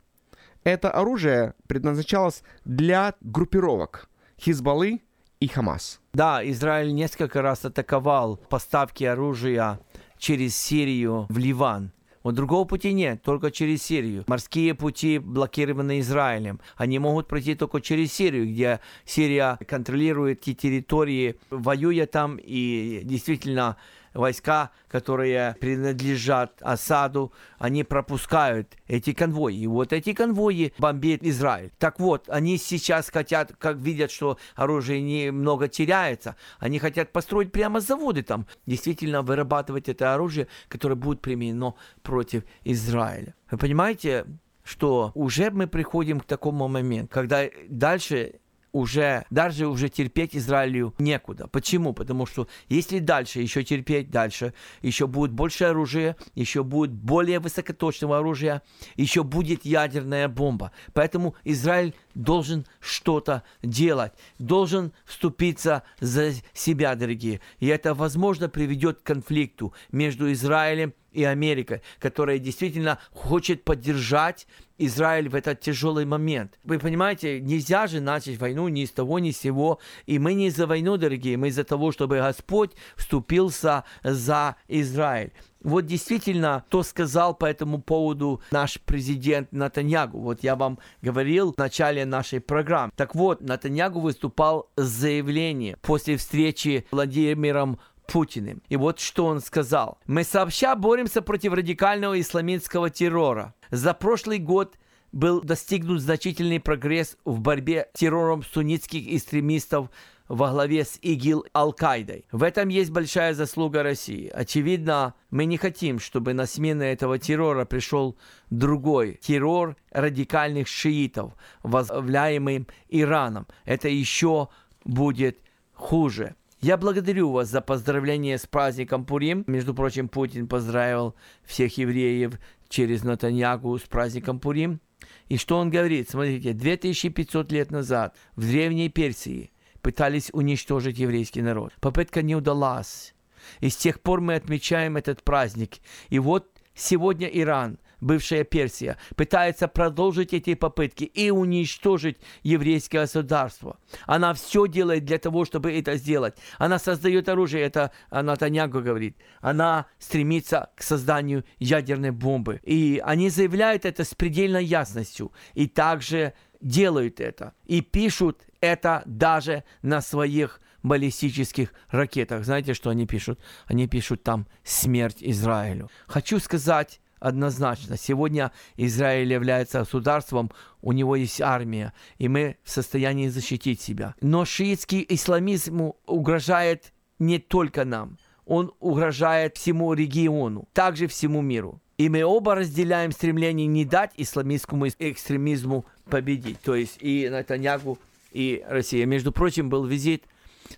Это 0.64 0.90
оружие 0.90 1.54
предназначалось 1.66 2.42
для 2.64 3.14
группировок 3.20 4.08
Хизбаллы 4.38 5.00
и 5.40 5.48
Хамас. 5.48 6.00
Да, 6.12 6.46
Израиль 6.50 6.92
несколько 6.92 7.42
раз 7.42 7.64
атаковал 7.64 8.36
поставки 8.36 9.04
оружия 9.04 9.80
через 10.18 10.56
Сирию 10.56 11.26
в 11.28 11.38
Ливан. 11.38 11.92
Вот 12.22 12.34
другого 12.34 12.64
пути 12.64 12.92
нет, 12.92 13.22
только 13.22 13.50
через 13.50 13.82
Сирию. 13.82 14.24
Морские 14.26 14.74
пути 14.74 15.18
блокированы 15.18 16.00
Израилем. 16.00 16.60
Они 16.76 16.98
могут 16.98 17.28
пройти 17.28 17.54
только 17.54 17.80
через 17.80 18.12
Сирию, 18.12 18.46
где 18.46 18.80
Сирия 19.04 19.58
контролирует 19.66 20.40
эти 20.42 20.54
территории, 20.54 21.36
воюя 21.50 22.06
там 22.06 22.38
и 22.40 23.02
действительно 23.04 23.76
войска, 24.18 24.70
которые 24.88 25.56
принадлежат 25.60 26.60
Асаду, 26.62 27.32
они 27.58 27.84
пропускают 27.84 28.76
эти 28.86 29.12
конвои. 29.12 29.56
И 29.56 29.66
вот 29.66 29.92
эти 29.92 30.12
конвои 30.12 30.72
бомбит 30.78 31.22
Израиль. 31.22 31.70
Так 31.78 32.00
вот, 32.00 32.28
они 32.28 32.58
сейчас 32.58 33.10
хотят, 33.10 33.54
как 33.58 33.76
видят, 33.76 34.10
что 34.10 34.38
оружие 34.54 35.00
немного 35.00 35.68
теряется, 35.68 36.36
они 36.58 36.78
хотят 36.78 37.12
построить 37.12 37.52
прямо 37.52 37.80
заводы 37.80 38.22
там, 38.22 38.46
действительно 38.66 39.22
вырабатывать 39.22 39.88
это 39.88 40.14
оружие, 40.14 40.48
которое 40.68 40.96
будет 40.96 41.20
применено 41.20 41.74
против 42.02 42.44
Израиля. 42.64 43.34
Вы 43.50 43.58
понимаете, 43.58 44.26
что 44.64 45.12
уже 45.14 45.50
мы 45.50 45.66
приходим 45.66 46.20
к 46.20 46.24
такому 46.24 46.68
моменту, 46.68 47.08
когда 47.12 47.44
дальше 47.68 48.34
уже, 48.72 49.24
даже 49.30 49.66
уже 49.66 49.88
терпеть 49.88 50.36
Израилю 50.36 50.94
некуда. 50.98 51.46
Почему? 51.48 51.92
Потому 51.92 52.26
что 52.26 52.48
если 52.68 52.98
дальше 52.98 53.40
еще 53.40 53.64
терпеть, 53.64 54.10
дальше 54.10 54.54
еще 54.82 55.06
будет 55.06 55.32
больше 55.32 55.64
оружия, 55.64 56.16
еще 56.34 56.62
будет 56.62 56.92
более 56.92 57.40
высокоточного 57.40 58.18
оружия, 58.18 58.62
еще 58.96 59.22
будет 59.22 59.64
ядерная 59.64 60.28
бомба. 60.28 60.72
Поэтому 60.92 61.34
Израиль 61.44 61.94
должен 62.14 62.66
что-то 62.80 63.42
делать, 63.62 64.12
должен 64.38 64.92
вступиться 65.04 65.82
за 66.00 66.32
себя, 66.52 66.94
дорогие. 66.94 67.40
И 67.60 67.66
это, 67.66 67.94
возможно, 67.94 68.48
приведет 68.48 69.00
к 69.00 69.04
конфликту 69.04 69.72
между 69.92 70.30
Израилем 70.32 70.94
и 71.18 71.24
Америкой, 71.24 71.82
которая 71.98 72.38
действительно 72.38 72.98
хочет 73.12 73.64
поддержать 73.64 74.46
Израиль 74.78 75.28
в 75.28 75.34
этот 75.34 75.60
тяжелый 75.60 76.04
момент. 76.04 76.58
Вы 76.62 76.78
понимаете, 76.78 77.40
нельзя 77.40 77.88
же 77.88 78.00
начать 78.00 78.38
войну 78.38 78.68
ни 78.68 78.84
с 78.84 78.92
того, 78.92 79.18
ни 79.18 79.32
с 79.32 79.38
сего. 79.38 79.80
И 80.06 80.20
мы 80.20 80.34
не 80.34 80.50
за 80.50 80.68
войну, 80.68 80.96
дорогие, 80.96 81.36
мы 81.36 81.50
за 81.50 81.64
того, 81.64 81.90
чтобы 81.90 82.18
Господь 82.18 82.70
вступился 82.96 83.82
за 84.04 84.54
Израиль. 84.68 85.32
Вот 85.60 85.86
действительно, 85.86 86.64
то 86.68 86.84
сказал 86.84 87.34
по 87.34 87.44
этому 87.44 87.82
поводу 87.82 88.40
наш 88.52 88.80
президент 88.80 89.50
Натаньягу. 89.50 90.20
Вот 90.20 90.44
я 90.44 90.54
вам 90.54 90.78
говорил 91.02 91.52
в 91.52 91.58
начале 91.58 92.04
нашей 92.04 92.40
программы. 92.40 92.92
Так 92.94 93.16
вот, 93.16 93.40
Натаньягу 93.40 93.98
выступал 93.98 94.70
с 94.76 94.86
заявлением 94.86 95.76
после 95.82 96.16
встречи 96.16 96.86
с 96.88 96.92
Владимиром 96.92 97.80
Путиным. 98.08 98.62
И 98.70 98.76
вот 98.76 98.98
что 99.00 99.26
он 99.26 99.40
сказал. 99.40 99.98
«Мы 100.06 100.24
сообща 100.24 100.74
боремся 100.74 101.20
против 101.20 101.52
радикального 101.52 102.18
исламистского 102.18 102.88
террора. 102.88 103.54
За 103.70 103.92
прошлый 103.92 104.38
год 104.38 104.78
был 105.12 105.42
достигнут 105.42 106.00
значительный 106.00 106.58
прогресс 106.58 107.18
в 107.26 107.40
борьбе 107.40 107.88
с 107.94 107.98
террором 107.98 108.42
суннитских 108.42 109.14
экстремистов 109.14 109.90
во 110.26 110.50
главе 110.50 110.84
с 110.84 110.98
ИГИЛ 111.02 111.46
Аль-Каидой. 111.54 112.24
В 112.32 112.42
этом 112.42 112.68
есть 112.68 112.90
большая 112.90 113.34
заслуга 113.34 113.82
России. 113.82 114.28
Очевидно, 114.28 115.14
мы 115.30 115.44
не 115.44 115.56
хотим, 115.56 115.98
чтобы 115.98 116.32
на 116.32 116.46
смену 116.46 116.84
этого 116.84 117.18
террора 117.18 117.64
пришел 117.64 118.16
другой 118.50 119.18
террор 119.22 119.76
радикальных 119.90 120.68
шиитов, 120.68 121.32
возглавляемый 121.62 122.66
Ираном. 122.88 123.46
Это 123.64 123.88
еще 123.88 124.48
будет 124.84 125.38
хуже. 125.74 126.34
Я 126.60 126.76
благодарю 126.76 127.30
вас 127.30 127.48
за 127.48 127.60
поздравление 127.60 128.36
с 128.36 128.44
праздником 128.44 129.04
Пурим. 129.04 129.44
Между 129.46 129.74
прочим, 129.74 130.08
Путин 130.08 130.48
поздравил 130.48 131.14
всех 131.44 131.78
евреев 131.78 132.40
через 132.68 133.04
Натаньягу 133.04 133.78
с 133.78 133.82
праздником 133.82 134.40
Пурим. 134.40 134.80
И 135.28 135.36
что 135.36 135.58
он 135.58 135.70
говорит? 135.70 136.10
Смотрите, 136.10 136.54
2500 136.54 137.52
лет 137.52 137.70
назад 137.70 138.16
в 138.34 138.40
Древней 138.40 138.88
Персии 138.88 139.52
пытались 139.82 140.30
уничтожить 140.32 140.98
еврейский 140.98 141.42
народ. 141.42 141.72
Попытка 141.80 142.22
не 142.22 142.34
удалась. 142.34 143.14
И 143.60 143.68
с 143.68 143.76
тех 143.76 144.00
пор 144.00 144.20
мы 144.20 144.34
отмечаем 144.34 144.96
этот 144.96 145.22
праздник. 145.22 145.76
И 146.08 146.18
вот 146.18 146.50
сегодня 146.74 147.28
Иран– 147.28 147.78
бывшая 148.00 148.44
Персия, 148.44 148.96
пытается 149.16 149.68
продолжить 149.68 150.32
эти 150.32 150.54
попытки 150.54 151.04
и 151.04 151.30
уничтожить 151.30 152.18
еврейское 152.42 153.00
государство. 153.00 153.78
Она 154.06 154.34
все 154.34 154.66
делает 154.66 155.04
для 155.04 155.18
того, 155.18 155.44
чтобы 155.44 155.72
это 155.72 155.96
сделать. 155.96 156.36
Она 156.58 156.78
создает 156.78 157.28
оружие, 157.28 157.62
это 157.62 157.92
Натаньягу 158.10 158.80
говорит. 158.80 159.16
Она 159.40 159.86
стремится 159.98 160.70
к 160.74 160.82
созданию 160.82 161.44
ядерной 161.58 162.10
бомбы. 162.10 162.60
И 162.64 163.00
они 163.04 163.30
заявляют 163.30 163.84
это 163.84 164.04
с 164.04 164.14
предельной 164.14 164.64
ясностью. 164.64 165.32
И 165.54 165.66
также 165.66 166.34
делают 166.60 167.20
это. 167.20 167.54
И 167.66 167.80
пишут 167.80 168.42
это 168.60 169.02
даже 169.06 169.64
на 169.82 170.00
своих 170.00 170.60
баллистических 170.82 171.72
ракетах. 171.90 172.44
Знаете, 172.44 172.74
что 172.74 172.90
они 172.90 173.06
пишут? 173.06 173.40
Они 173.66 173.88
пишут 173.88 174.22
там 174.22 174.46
«Смерть 174.64 175.18
Израилю». 175.20 175.90
Хочу 176.06 176.38
сказать, 176.38 177.00
однозначно. 177.20 177.96
Сегодня 177.96 178.52
Израиль 178.76 179.32
является 179.32 179.80
государством, 179.80 180.50
у 180.80 180.92
него 180.92 181.16
есть 181.16 181.40
армия, 181.40 181.92
и 182.18 182.28
мы 182.28 182.56
в 182.62 182.70
состоянии 182.70 183.28
защитить 183.28 183.80
себя. 183.80 184.14
Но 184.20 184.44
шиитский 184.44 185.04
исламизм 185.08 185.92
угрожает 186.06 186.92
не 187.18 187.38
только 187.38 187.84
нам, 187.84 188.18
он 188.46 188.72
угрожает 188.80 189.56
всему 189.56 189.92
региону, 189.92 190.68
также 190.72 191.06
всему 191.06 191.42
миру. 191.42 191.80
И 191.98 192.08
мы 192.08 192.22
оба 192.22 192.54
разделяем 192.54 193.10
стремление 193.10 193.66
не 193.66 193.84
дать 193.84 194.12
исламистскому 194.16 194.86
экстремизму 194.88 195.84
победить. 196.08 196.60
То 196.60 196.76
есть 196.76 196.98
и 197.00 197.28
Натаньягу, 197.28 197.98
и 198.30 198.64
Россия. 198.68 199.04
Между 199.04 199.32
прочим, 199.32 199.68
был 199.68 199.84
визит 199.84 200.24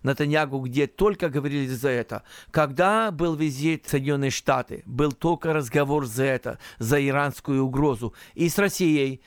Натаньягу, 0.03 0.61
где 0.61 0.87
только 0.87 1.29
говорили 1.29 1.66
за 1.66 1.90
это. 1.90 2.22
Когда 2.50 3.11
был 3.11 3.35
визит 3.35 3.87
в 3.87 3.90
Соединенные 3.90 4.31
Штаты, 4.31 4.83
был 4.87 5.12
только 5.12 5.53
разговор 5.53 6.07
за 6.07 6.24
это, 6.24 6.59
за 6.79 7.07
иранскую 7.07 7.64
угрозу. 7.64 8.14
И 8.35 8.48
с 8.48 8.59
Россией, 8.59 9.20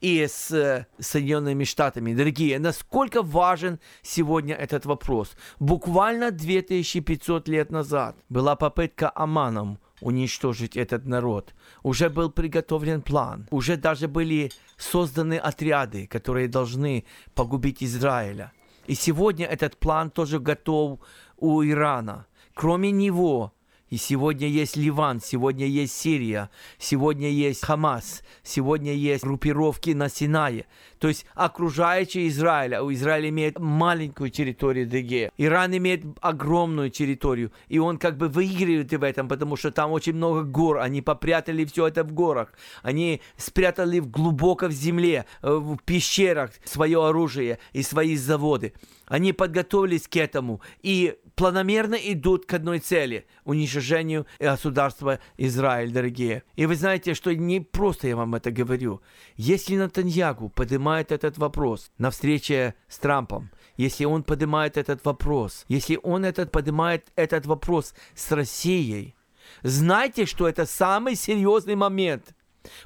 и 0.00 0.26
с 0.26 0.50
э, 0.50 0.86
Соединенными 0.98 1.64
Штатами. 1.64 2.14
Дорогие, 2.14 2.58
насколько 2.58 3.22
важен 3.22 3.80
сегодня 4.02 4.54
этот 4.54 4.86
вопрос? 4.86 5.32
Буквально 5.58 6.30
2500 6.30 7.48
лет 7.48 7.70
назад 7.70 8.16
была 8.28 8.56
попытка 8.56 9.10
Аманом 9.14 9.78
уничтожить 10.00 10.76
этот 10.76 11.06
народ. 11.06 11.54
Уже 11.82 12.10
был 12.10 12.30
приготовлен 12.30 13.02
план. 13.02 13.46
Уже 13.50 13.76
даже 13.76 14.08
были 14.08 14.52
созданы 14.76 15.38
отряды, 15.38 16.06
которые 16.06 16.48
должны 16.48 17.04
погубить 17.34 17.82
Израиля. 17.82 18.52
И 18.86 18.94
сегодня 18.94 19.46
этот 19.46 19.76
план 19.78 20.10
тоже 20.10 20.38
готов 20.38 21.00
у 21.36 21.62
Ирана. 21.62 22.26
Кроме 22.54 22.90
него, 22.90 23.52
и 23.88 23.98
сегодня 23.98 24.48
есть 24.48 24.76
Ливан, 24.76 25.20
сегодня 25.20 25.66
есть 25.66 25.96
Сирия, 25.96 26.50
сегодня 26.78 27.30
есть 27.30 27.64
Хамас, 27.64 28.22
сегодня 28.42 28.92
есть 28.92 29.22
группировки 29.22 29.90
на 29.90 30.08
Синае. 30.08 30.66
То 30.98 31.08
есть 31.08 31.26
окружающие 31.34 32.26
Израиля. 32.28 32.82
У 32.82 32.92
Израиля 32.92 33.28
имеет 33.28 33.58
маленькую 33.60 34.30
территорию 34.30 34.88
ДГ. 34.88 35.32
Иран 35.36 35.76
имеет 35.76 36.04
огромную 36.20 36.90
территорию. 36.90 37.52
И 37.68 37.78
он 37.78 37.98
как 37.98 38.16
бы 38.16 38.28
выигрывает 38.28 38.92
в 38.92 39.02
этом, 39.02 39.28
потому 39.28 39.56
что 39.56 39.70
там 39.70 39.92
очень 39.92 40.14
много 40.14 40.42
гор. 40.42 40.78
Они 40.78 41.02
попрятали 41.02 41.64
все 41.64 41.86
это 41.86 42.02
в 42.02 42.12
горах. 42.12 42.52
Они 42.82 43.20
спрятали 43.36 44.00
глубоко 44.00 44.66
в 44.66 44.72
земле, 44.72 45.26
э, 45.42 45.54
в 45.54 45.76
пещерах 45.84 46.50
свое 46.64 47.06
оружие 47.06 47.58
и 47.72 47.82
свои 47.82 48.16
заводы. 48.16 48.72
Они 49.06 49.32
подготовились 49.32 50.08
к 50.08 50.16
этому 50.16 50.60
и 50.82 51.16
планомерно 51.36 51.94
идут 51.94 52.46
к 52.46 52.54
одной 52.54 52.80
цели– 52.80 53.26
уничтожению 53.44 54.26
государства 54.40 55.20
Израиль, 55.36 55.92
дорогие. 55.92 56.42
И 56.56 56.66
вы 56.66 56.74
знаете, 56.74 57.14
что 57.14 57.34
не 57.34 57.60
просто 57.60 58.08
я 58.08 58.16
вам 58.16 58.34
это 58.34 58.50
говорю. 58.50 59.02
Если 59.36 59.76
Натаньягу 59.76 60.48
поднимает 60.48 61.12
этот 61.12 61.38
вопрос 61.38 61.92
на 61.98 62.10
встрече 62.10 62.74
с 62.88 62.98
Трампом, 62.98 63.50
если 63.76 64.06
он 64.06 64.24
поднимает 64.24 64.76
этот 64.78 65.04
вопрос, 65.04 65.64
если 65.68 66.00
он 66.02 66.24
этот 66.24 66.50
поднимает 66.50 67.12
этот 67.14 67.46
вопрос 67.46 67.94
с 68.14 68.32
Россией, 68.32 69.14
знайте, 69.62 70.24
что 70.24 70.48
это 70.48 70.66
самый 70.66 71.14
серьезный 71.14 71.76
момент– 71.76 72.34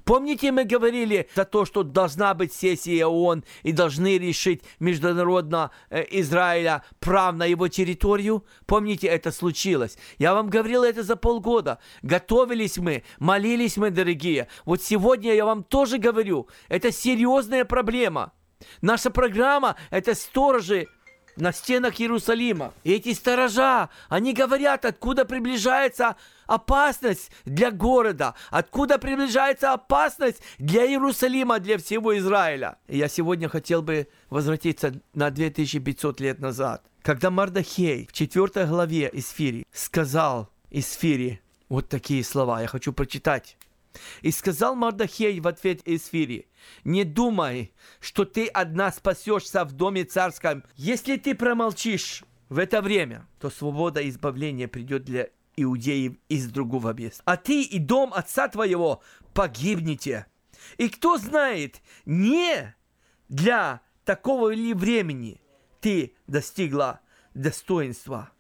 Помните, 0.05 0.53
мы 0.53 0.65
говорили 0.65 1.29
за 1.35 1.45
то, 1.45 1.65
что 1.65 1.83
должна 1.83 2.35
быть 2.35 2.53
сессия 2.53 3.07
ООН 3.07 3.45
и 3.63 3.73
должны 3.73 4.19
решить 4.19 4.63
международно 4.79 5.71
э, 5.91 6.05
Израиля 6.21 6.85
прав 6.99 7.35
на 7.35 7.45
его 7.45 7.69
территорию? 7.69 8.45
Помните, 8.67 9.07
это 9.07 9.33
случилось. 9.33 9.99
Я 10.19 10.35
вам 10.35 10.51
говорил 10.51 10.83
это 10.83 11.03
за 11.03 11.17
полгода. 11.17 11.79
Готовились 12.03 12.79
мы, 12.79 13.05
молились 13.19 13.77
мы, 13.77 13.91
дорогие. 13.91 14.49
Вот 14.65 14.83
сегодня 14.83 15.35
я 15.35 15.45
вам 15.45 15.63
тоже 15.65 15.99
говорю, 15.99 16.49
это 16.69 16.93
серьезная 16.93 17.65
проблема. 17.65 18.33
Наша 18.83 19.11
программа– 19.11 19.77
это 19.91 20.15
сторожи 20.15 20.87
на 21.41 21.53
стенах 21.53 22.01
Иерусалима. 22.01 22.73
И 22.85 22.93
эти 22.93 23.13
сторожа, 23.13 23.89
они 24.09 24.33
говорят, 24.33 24.85
откуда 24.85 25.25
приближается 25.25 26.17
опасность 26.47 27.31
для 27.45 27.71
города, 27.71 28.35
откуда 28.51 28.99
приближается 28.99 29.73
опасность 29.73 30.43
для 30.59 30.87
Иерусалима, 30.87 31.61
для 31.61 31.79
всего 31.79 32.17
Израиля. 32.19 32.79
И 32.89 32.99
я 32.99 33.09
сегодня 33.09 33.49
хотел 33.49 33.83
бы 33.83 34.09
возвратиться 34.29 35.01
на 35.15 35.31
2500 35.31 36.21
лет 36.21 36.41
назад, 36.41 36.83
когда 37.03 37.31
Мардахей 37.31 38.07
в 38.07 38.13
4 38.13 38.67
главе 38.67 39.11
Исфири 39.13 39.67
сказал 39.73 40.51
Исфири 40.71 41.41
вот 41.69 41.89
такие 41.89 42.25
слова, 42.25 42.61
я 42.61 42.67
хочу 42.67 42.93
прочитать. 42.93 43.57
И 44.23 44.31
сказал 44.31 44.75
Мардахей 44.77 45.41
в 45.41 45.49
ответ 45.49 45.81
Исфири, 45.85 46.49
«Не 46.85 47.05
думай, 47.05 47.73
что 48.01 48.25
ты 48.25 48.47
одна 48.47 48.93
спасешься 48.93 49.65
в 49.65 49.73
доме 49.73 50.05
царском. 50.05 50.65
Если 50.77 51.17
ты 51.17 51.35
промолчишь 51.35 52.25
в 52.49 52.59
это 52.59 52.83
время, 52.83 53.27
то 53.41 53.51
свобода 53.51 54.01
и 54.01 54.09
избавление 54.09 54.69
придет 54.69 55.05
для 55.05 55.29
иудеев 55.57 56.15
из 56.29 56.49
другого 56.49 56.93
места. 56.93 57.23
А 57.25 57.37
ты 57.37 57.63
и 57.63 57.79
дом 57.79 58.13
отца 58.15 58.49
твоего 58.49 59.03
погибнете. 59.35 60.27
И 60.79 60.89
кто 60.89 61.17
знает, 61.17 61.81
не 62.05 62.75
для 63.29 63.81
такого 64.05 64.53
ли 64.53 64.75
времени 64.75 65.41
ты 65.81 66.15
достигла 66.27 67.01
достоинства 67.35 68.31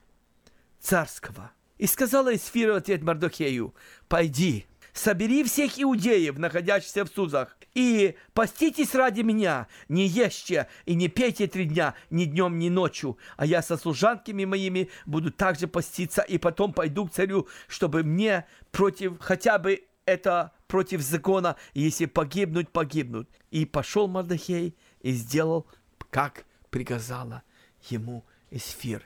царского. 0.80 1.52
И 1.78 1.86
сказала 1.86 2.34
Исфира 2.34 2.74
в 2.74 2.76
ответ 2.76 3.02
Мардохею, 3.02 3.74
пойди, 4.08 4.66
собери 4.92 5.44
всех 5.44 5.80
иудеев, 5.80 6.38
находящихся 6.38 7.04
в 7.04 7.08
Сузах, 7.08 7.56
и 7.74 8.16
поститесь 8.34 8.94
ради 8.94 9.20
меня, 9.20 9.68
не 9.88 10.06
ешьте 10.06 10.68
и 10.86 10.94
не 10.94 11.08
пейте 11.08 11.46
три 11.46 11.66
дня, 11.66 11.94
ни 12.10 12.24
днем, 12.24 12.58
ни 12.58 12.68
ночью, 12.68 13.18
а 13.36 13.46
я 13.46 13.62
со 13.62 13.76
служанками 13.76 14.44
моими 14.44 14.90
буду 15.06 15.30
также 15.30 15.68
поститься, 15.68 16.22
и 16.22 16.38
потом 16.38 16.72
пойду 16.72 17.06
к 17.06 17.12
царю, 17.12 17.46
чтобы 17.68 18.02
мне 18.02 18.46
против, 18.72 19.18
хотя 19.20 19.58
бы 19.58 19.84
это 20.04 20.52
против 20.66 21.00
закона, 21.00 21.56
если 21.74 22.06
погибнуть, 22.06 22.70
погибнут. 22.70 23.28
И 23.50 23.64
пошел 23.64 24.08
Мардахей 24.08 24.76
и 25.00 25.12
сделал, 25.12 25.66
как 26.10 26.44
приказала 26.70 27.42
ему 27.88 28.24
Эсфир. 28.50 29.04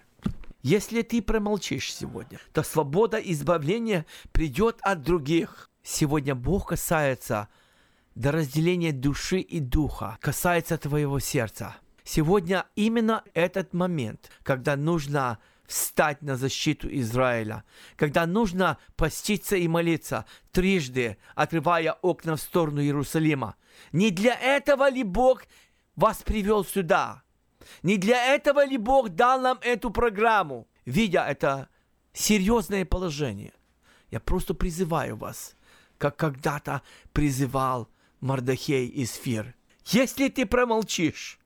Если 0.63 1.03
ты 1.03 1.21
промолчишь 1.21 1.93
сегодня, 1.93 2.39
то 2.55 2.63
свобода 2.63 3.19
избавления 3.19 4.07
придет 4.33 4.79
от 4.81 5.03
других. 5.03 5.71
Сегодня 5.87 6.35
Бог 6.35 6.71
касается 6.71 7.49
до 8.15 8.33
разделения 8.33 8.91
души 8.91 9.41
и 9.41 9.61
духа, 9.61 10.17
касается 10.21 10.79
твоего 10.79 11.19
сердца. 11.19 11.77
Сегодня 12.05 12.67
именно 12.75 13.23
этот 13.35 13.75
момент, 13.75 14.31
когда 14.43 14.77
нужно 14.77 15.39
встать 15.67 16.23
на 16.23 16.37
защиту 16.37 16.89
Израиля, 16.91 17.65
когда 17.97 18.27
нужно 18.27 18.79
поститься 18.97 19.57
и 19.57 19.69
молиться 19.69 20.25
трижды, 20.53 21.19
открывая 21.35 21.93
окна 21.93 22.37
в 22.37 22.41
сторону 22.41 22.81
Иерусалима. 22.81 23.57
Не 23.93 24.11
для 24.11 24.39
этого 24.41 24.89
ли 24.89 25.03
Бог 25.03 25.45
вас 25.97 26.23
привел 26.23 26.65
сюда? 26.65 27.23
Не 27.83 27.99
для 27.99 28.35
этого 28.35 28.65
ли 28.65 28.79
Бог 28.79 29.11
дал 29.11 29.39
нам 29.39 29.59
эту 29.61 29.91
программу? 29.91 30.67
Видя 30.87 31.27
это 31.27 31.69
серьезное 32.15 32.87
положение, 32.87 33.53
я 34.11 34.21
просто 34.21 34.55
призываю 34.55 35.17
вас, 35.17 35.57
как 36.05 36.17
когда-то 36.17 36.83
призывал 37.15 37.89
Мардахей 38.21 38.89
из 38.89 39.13
Фир. 39.15 39.55
Если 39.87 40.29
ты 40.29 40.45
промолчишь 40.45 41.39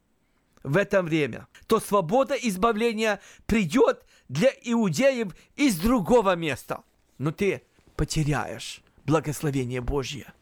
в 0.64 0.76
это 0.76 1.00
время, 1.00 1.46
то 1.68 1.78
свобода 1.78 2.34
избавления 2.34 3.20
придет 3.46 4.04
для 4.28 4.50
иудеев 4.64 5.28
из 5.54 5.78
другого 5.78 6.34
места. 6.34 6.82
Но 7.18 7.30
ты 7.30 7.62
потеряешь 7.94 8.82
благословение 9.04 9.80
Божье. 9.80 10.32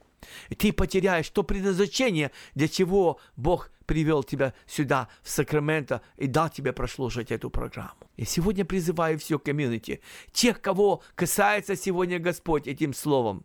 И 0.48 0.54
ты 0.54 0.72
потеряешь 0.72 1.28
то 1.28 1.42
предназначение, 1.42 2.30
для 2.54 2.68
чего 2.68 3.20
Бог 3.36 3.70
привел 3.84 4.24
тебя 4.24 4.54
сюда, 4.66 5.08
в 5.22 5.28
Сакраменто, 5.28 6.00
и 6.16 6.26
дал 6.26 6.48
тебе 6.48 6.72
прослушать 6.72 7.30
эту 7.30 7.50
программу. 7.50 8.10
И 8.16 8.24
сегодня 8.24 8.64
призываю 8.64 9.18
все 9.18 9.38
комьюнити, 9.38 10.00
тех, 10.32 10.62
кого 10.62 11.02
касается 11.14 11.76
сегодня 11.76 12.18
Господь 12.18 12.66
этим 12.66 12.94
словом, 12.94 13.44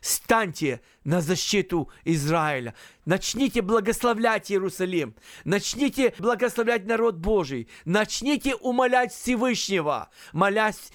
станьте 0.00 0.80
на 1.04 1.20
защиту 1.20 1.90
Израиля. 2.04 2.74
Начните 3.04 3.62
благословлять 3.62 4.50
Иерусалим. 4.50 5.14
Начните 5.44 6.14
благословлять 6.18 6.86
народ 6.86 7.16
Божий. 7.16 7.68
Начните 7.84 8.54
умолять 8.54 9.12
Всевышнего, 9.12 10.10
молясь 10.32 10.92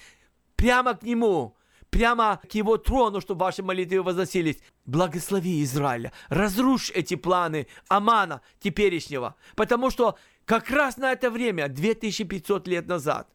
прямо 0.56 0.94
к 0.94 1.02
Нему, 1.02 1.56
прямо 1.90 2.40
к 2.48 2.54
Его 2.54 2.76
трону, 2.76 3.20
чтобы 3.20 3.44
ваши 3.44 3.62
молитвы 3.62 4.02
возносились. 4.02 4.58
Благослови 4.84 5.62
Израиля. 5.62 6.12
Разрушь 6.28 6.90
эти 6.90 7.14
планы 7.14 7.66
Амана 7.88 8.40
теперешнего. 8.60 9.36
Потому 9.54 9.90
что 9.90 10.18
как 10.44 10.70
раз 10.70 10.96
на 10.96 11.12
это 11.12 11.30
время, 11.30 11.68
2500 11.68 12.66
лет 12.66 12.88
назад, 12.88 13.28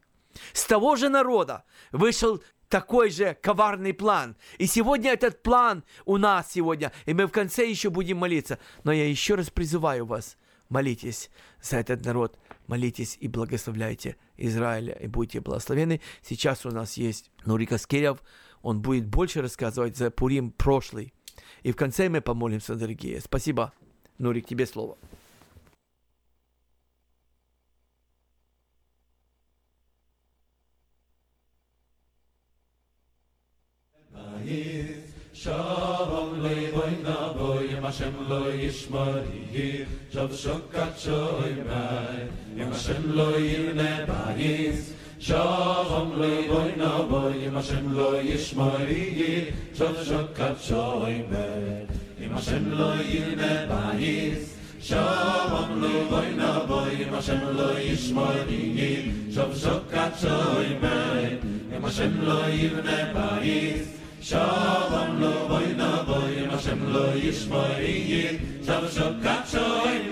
с 0.52 0.64
того 0.64 0.96
же 0.96 1.08
народа 1.08 1.64
вышел 1.92 2.42
такой 2.68 3.10
же 3.10 3.36
коварный 3.40 3.94
план. 3.94 4.36
И 4.58 4.66
сегодня 4.66 5.12
этот 5.12 5.42
план 5.42 5.84
у 6.04 6.16
нас 6.16 6.52
сегодня, 6.52 6.92
и 7.04 7.14
мы 7.14 7.26
в 7.26 7.32
конце 7.32 7.68
еще 7.68 7.90
будем 7.90 8.18
молиться. 8.18 8.58
Но 8.84 8.92
я 8.92 9.08
еще 9.08 9.34
раз 9.34 9.50
призываю 9.50 10.06
вас, 10.06 10.36
молитесь 10.68 11.30
за 11.60 11.78
этот 11.78 12.04
народ, 12.04 12.38
молитесь 12.66 13.16
и 13.20 13.28
благословляйте 13.28 14.16
Израиля, 14.36 14.94
и 14.94 15.06
будьте 15.06 15.40
благословены. 15.40 16.00
Сейчас 16.22 16.66
у 16.66 16.70
нас 16.70 16.96
есть 16.96 17.30
Нурика 17.44 17.78
Скирев, 17.78 18.22
он 18.62 18.82
будет 18.82 19.06
больше 19.06 19.42
рассказывать 19.42 19.96
за 19.96 20.10
Пурим 20.10 20.50
прошлый. 20.50 21.12
И 21.62 21.72
в 21.72 21.76
конце 21.76 22.08
мы 22.08 22.20
помолимся, 22.20 22.74
дорогие. 22.74 23.20
Спасибо. 23.20 23.72
Нурик, 24.18 24.46
тебе 24.46 24.66
слово. 24.66 24.98
Shalom 35.46 36.42
levoy 36.42 37.04
na 37.06 37.32
boy, 37.32 37.70
Yem 37.70 37.84
Hashem 37.84 38.28
lo 38.28 38.50
yishmari, 38.50 39.86
Shav 40.10 40.30
shokat 40.34 40.98
shoy 40.98 41.62
mai, 41.62 42.26
Yem 42.56 42.72
Hashem 42.72 43.14
lo 43.14 43.30
yirne 43.30 44.06
bayis, 44.08 44.90
Shalom 45.20 46.18
levoy 46.18 46.76
na 46.76 47.06
boy, 47.06 47.30
Yem 47.38 47.54
Hashem 47.54 47.94
lo 47.94 48.20
yishmari, 48.20 49.54
Shav 49.72 49.94
shokat 50.02 50.58
shoy 50.58 51.22
mai, 51.30 51.86
Yem 52.18 52.32
Hashem 52.32 52.76
lo 52.76 52.96
yirne 53.06 53.68
bayis, 53.70 54.56
Shalom 54.80 55.80
levoy 55.80 56.34
na 56.34 56.66
boy, 56.66 56.90
Yem 56.90 57.14
Hashem 57.14 57.56
lo 57.56 57.70
yishmari, 57.76 59.30
Shav 59.30 59.54
shokat 59.54 60.12
shoy 60.18 60.80
mai, 60.82 61.38
Yem 61.70 61.82
Hashem 61.82 62.26
lo 62.26 62.42
Shalom 64.26 65.20
lo 65.20 65.46
boy 65.46 65.70
na 65.78 66.02
boy, 66.02 66.50
Hashem 66.50 66.92
lo 66.92 67.14
yishmari, 67.14 68.42
Shalom 68.66 68.90
shokat 68.90 69.46
shoy 69.46 70.02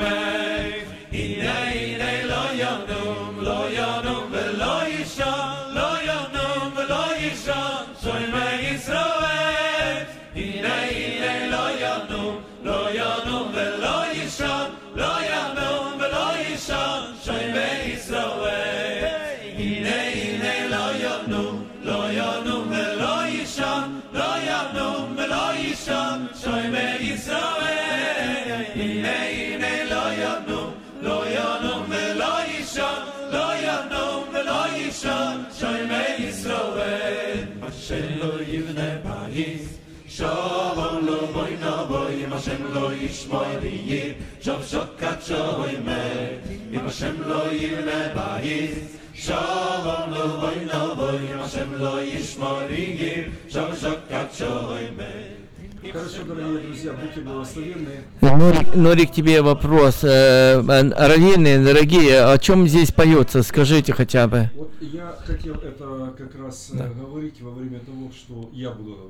Hashem 42.34 42.74
lo 42.74 42.90
yishmoy 42.90 43.62
yir, 43.86 44.14
Shav 44.42 44.60
shokat 44.70 45.20
shoy 45.22 45.78
me, 45.86 46.40
im 46.76 46.80
Hashem 46.80 47.16
lo 47.28 47.44
yivne 47.50 48.12
bayis, 48.14 48.98
Shalom 49.14 50.10
lo 50.10 50.40
boy 50.40 50.64
na 50.66 50.94
boy, 50.94 51.16
im 51.30 51.38
Hashem 51.38 51.78
lo 51.78 52.02
yishmoy 52.02 52.68
yir, 52.98 53.30
Shav 53.48 53.70
shokat 53.76 54.30
shoy 54.34 54.90
me. 54.96 55.40
Хорошо, 55.92 56.24
дорогие 56.26 56.60
друзья, 56.60 56.92
будьте 56.94 57.20
благословенны. 57.20 58.04
Норик, 58.22 58.74
Норик, 58.74 59.12
тебе 59.12 59.42
вопрос. 59.42 60.02
Э, 60.02 60.58
раввины, 60.62 61.62
дорогие, 61.62 62.22
о 62.24 62.38
чем 62.38 62.66
здесь 62.66 62.90
поется? 62.90 63.42
Скажите 63.42 63.92
хотя 63.92 64.26
бы. 64.26 64.48
Вот 64.56 64.70
я 64.80 65.14
хотел 65.26 65.56
это 65.56 66.14
как 66.16 66.34
раз 66.42 66.70
э, 66.72 66.78
Да. 66.78 66.86
говорить 66.88 67.38
во 67.42 67.50
время 67.50 67.80
того, 67.80 68.10
что 68.16 68.48
я 68.54 68.70
буду. 68.70 69.03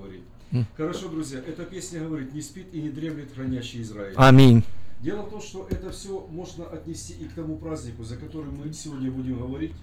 Хорошо, 0.77 1.09
друзья, 1.09 1.41
эта 1.41 1.65
песня 1.65 2.01
говорит, 2.01 2.33
не 2.33 2.41
спит 2.41 2.67
и 2.73 2.81
не 2.81 2.89
дремлет 2.89 3.33
хранящий 3.35 3.83
Израиль. 3.83 4.15
Аминь. 4.17 4.65
Дело 5.01 5.23
в 5.23 5.31
том, 5.31 5.41
что 5.41 5.67
это 5.69 5.91
все 5.91 6.27
можно 6.31 6.65
отнести 6.67 7.15
и 7.15 7.25
к 7.25 7.35
тому 7.35 7.57
празднику, 7.57 8.05
за 8.05 8.17
которым 8.17 8.57
мы 8.57 8.73
сегодня 8.73 9.11
будем 9.11 9.39
говорить, 9.39 9.75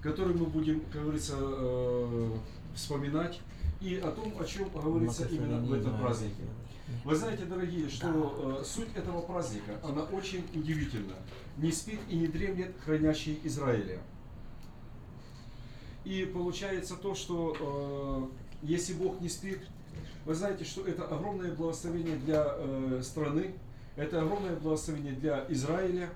который 0.00 0.34
мы 0.34 0.46
будем, 0.46 0.80
как 0.92 1.02
говорится, 1.02 1.34
э, 1.38 2.30
вспоминать, 2.74 3.40
и 3.80 3.96
о 3.96 4.10
том, 4.12 4.34
о 4.40 4.44
чем 4.44 4.68
говорится 4.70 5.26
именно 5.26 5.58
в 5.58 5.72
этом 5.72 5.98
празднике. 5.98 6.42
Вы 7.04 7.16
знаете, 7.16 7.44
дорогие, 7.44 7.88
что 7.88 8.60
э, 8.60 8.64
суть 8.64 8.88
этого 8.94 9.20
праздника, 9.22 9.80
она 9.82 10.02
очень 10.02 10.44
удивительна. 10.54 11.14
Не 11.56 11.72
спит 11.72 12.00
и 12.08 12.16
не 12.16 12.28
дремлет 12.28 12.74
хранящий 12.84 13.40
Израиля. 13.44 13.98
И 16.04 16.24
получается 16.32 16.96
то, 16.96 17.14
что 17.14 18.30
э, 18.62 18.66
если 18.66 18.94
Бог 18.94 19.20
не 19.20 19.28
спит, 19.28 19.60
вы 20.24 20.34
знаете, 20.34 20.64
что 20.64 20.86
это 20.86 21.04
огромное 21.04 21.52
благословение 21.52 22.16
для 22.16 22.46
э, 22.56 23.00
страны, 23.02 23.52
это 23.96 24.22
огромное 24.22 24.56
благословение 24.56 25.12
для 25.12 25.44
Израиля. 25.48 26.10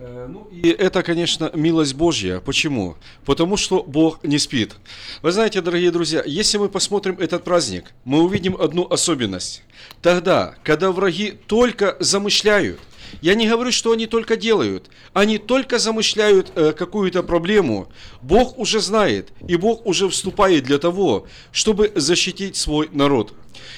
Ну 0.00 0.48
и 0.50 0.70
это, 0.70 1.02
конечно, 1.02 1.50
милость 1.52 1.94
Божья. 1.94 2.40
Почему? 2.40 2.96
Потому 3.26 3.58
что 3.58 3.82
Бог 3.82 4.24
не 4.24 4.38
спит. 4.38 4.76
Вы 5.20 5.30
знаете, 5.30 5.60
дорогие 5.60 5.90
друзья, 5.90 6.22
если 6.24 6.56
мы 6.56 6.70
посмотрим 6.70 7.16
этот 7.18 7.44
праздник, 7.44 7.92
мы 8.04 8.22
увидим 8.22 8.56
одну 8.58 8.86
особенность. 8.88 9.62
Тогда, 10.00 10.54
когда 10.64 10.90
враги 10.90 11.32
только 11.46 11.98
замышляют, 12.00 12.80
я 13.20 13.34
не 13.34 13.46
говорю, 13.46 13.72
что 13.72 13.92
они 13.92 14.06
только 14.06 14.36
делают, 14.36 14.88
они 15.12 15.36
только 15.36 15.78
замышляют 15.78 16.52
э, 16.54 16.72
какую-то 16.72 17.22
проблему. 17.22 17.88
Бог 18.22 18.58
уже 18.58 18.80
знает, 18.80 19.28
и 19.46 19.56
Бог 19.56 19.84
уже 19.84 20.08
вступает 20.08 20.64
для 20.64 20.78
того, 20.78 21.26
чтобы 21.52 21.92
защитить 21.94 22.56
свой 22.56 22.88
народ. 22.92 23.34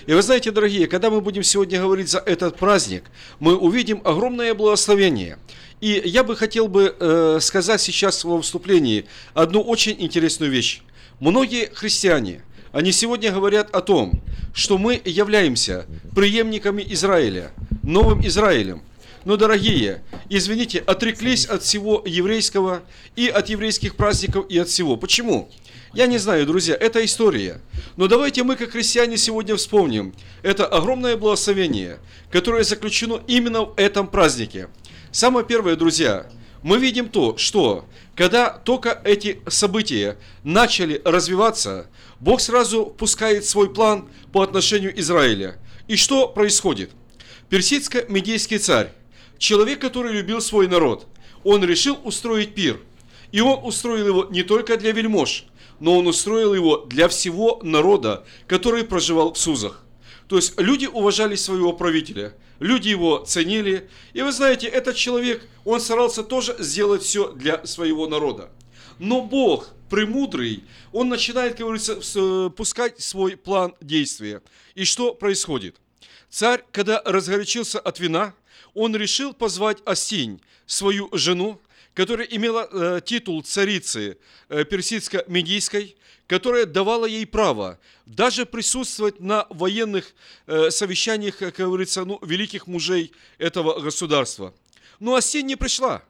И 0.06 0.14
вы 0.14 0.22
знаете, 0.22 0.50
дорогие, 0.50 0.86
когда 0.86 1.10
мы 1.10 1.20
будем 1.20 1.42
сегодня 1.42 1.80
говорить 1.80 2.08
за 2.08 2.18
этот 2.18 2.56
праздник, 2.56 3.04
мы 3.40 3.56
увидим 3.56 4.00
огромное 4.04 4.54
благословение. 4.54 5.38
И 5.82 6.00
я 6.04 6.22
бы 6.22 6.36
хотел 6.36 6.68
бы 6.68 6.94
э, 6.96 7.38
сказать 7.40 7.80
сейчас 7.80 8.22
во 8.22 8.40
вступлении 8.40 9.06
одну 9.34 9.60
очень 9.60 9.96
интересную 9.98 10.52
вещь. 10.52 10.80
Многие 11.18 11.74
христиане, 11.74 12.44
они 12.70 12.92
сегодня 12.92 13.32
говорят 13.32 13.74
о 13.74 13.80
том, 13.80 14.22
что 14.54 14.78
мы 14.78 15.02
являемся 15.04 15.86
преемниками 16.14 16.84
Израиля, 16.90 17.50
новым 17.82 18.24
Израилем. 18.24 18.84
Но, 19.24 19.36
дорогие, 19.36 20.04
извините, 20.28 20.78
отреклись 20.78 21.46
от 21.46 21.64
всего 21.64 22.00
еврейского 22.06 22.82
и 23.16 23.26
от 23.26 23.48
еврейских 23.48 23.96
праздников 23.96 24.46
и 24.48 24.58
от 24.58 24.68
всего. 24.68 24.96
Почему? 24.96 25.50
Я 25.94 26.06
не 26.06 26.18
знаю, 26.18 26.46
друзья, 26.46 26.76
это 26.76 27.04
история. 27.04 27.60
Но 27.96 28.06
давайте 28.06 28.44
мы, 28.44 28.54
как 28.54 28.70
христиане, 28.70 29.16
сегодня 29.16 29.56
вспомним 29.56 30.14
это 30.42 30.64
огромное 30.64 31.16
благословение, 31.16 31.98
которое 32.30 32.62
заключено 32.62 33.20
именно 33.26 33.64
в 33.64 33.74
этом 33.76 34.06
празднике. 34.06 34.68
Самое 35.12 35.44
первое, 35.44 35.76
друзья, 35.76 36.26
мы 36.62 36.78
видим 36.78 37.10
то, 37.10 37.36
что 37.36 37.84
когда 38.16 38.48
только 38.48 38.98
эти 39.04 39.42
события 39.46 40.16
начали 40.42 41.02
развиваться, 41.04 41.86
Бог 42.18 42.40
сразу 42.40 42.86
пускает 42.86 43.44
свой 43.44 43.70
план 43.70 44.08
по 44.32 44.40
отношению 44.40 44.98
Израиля. 44.98 45.60
И 45.86 45.96
что 45.96 46.28
происходит? 46.28 46.92
Персидско-медийский 47.50 48.56
царь, 48.56 48.90
человек, 49.36 49.82
который 49.82 50.14
любил 50.14 50.40
свой 50.40 50.66
народ, 50.66 51.06
он 51.44 51.62
решил 51.62 51.98
устроить 52.04 52.54
пир. 52.54 52.80
И 53.32 53.42
он 53.42 53.62
устроил 53.62 54.06
его 54.06 54.26
не 54.30 54.42
только 54.42 54.78
для 54.78 54.92
вельмож, 54.92 55.44
но 55.78 55.98
он 55.98 56.06
устроил 56.06 56.54
его 56.54 56.86
для 56.86 57.08
всего 57.08 57.60
народа, 57.62 58.24
который 58.46 58.84
проживал 58.84 59.34
в 59.34 59.38
Сузах. 59.38 59.84
То 60.26 60.36
есть 60.36 60.58
люди 60.58 60.86
уважали 60.86 61.34
своего 61.34 61.74
правителя, 61.74 62.34
люди 62.62 62.88
его 62.88 63.18
ценили. 63.18 63.88
И 64.12 64.22
вы 64.22 64.32
знаете, 64.32 64.66
этот 64.68 64.96
человек, 64.96 65.46
он 65.64 65.80
старался 65.80 66.22
тоже 66.22 66.56
сделать 66.58 67.02
все 67.02 67.32
для 67.32 67.64
своего 67.66 68.06
народа. 68.06 68.50
Но 68.98 69.20
Бог, 69.20 69.68
премудрый, 69.90 70.64
он 70.92 71.08
начинает, 71.08 71.52
как 71.52 71.62
говорится, 71.62 72.00
с- 72.00 72.50
пускать 72.50 73.00
свой 73.00 73.36
план 73.36 73.74
действия. 73.80 74.42
И 74.74 74.84
что 74.84 75.14
происходит? 75.14 75.76
Царь, 76.30 76.64
когда 76.72 77.02
разгорячился 77.04 77.78
от 77.80 77.98
вина, 78.00 78.32
он 78.74 78.96
решил 78.96 79.34
позвать 79.34 79.78
Осинь, 79.84 80.40
свою 80.66 81.08
жену, 81.12 81.60
которая 81.94 82.26
имела 82.26 82.68
э, 82.70 83.00
титул 83.04 83.42
царицы 83.42 84.18
э, 84.48 84.64
персидско-медийской, 84.64 85.96
которая 86.26 86.64
давала 86.64 87.04
ей 87.04 87.26
право 87.26 87.78
даже 88.06 88.46
присутствовать 88.46 89.20
на 89.20 89.46
военных 89.50 90.14
э, 90.46 90.70
совещаниях, 90.70 91.38
как 91.38 91.56
говорится, 91.56 92.04
ну, 92.04 92.18
великих 92.22 92.66
мужей 92.66 93.12
этого 93.38 93.80
государства. 93.80 94.54
Но 94.98 95.12
Осень 95.12 95.46
не 95.46 95.56
пришла. 95.56 96.02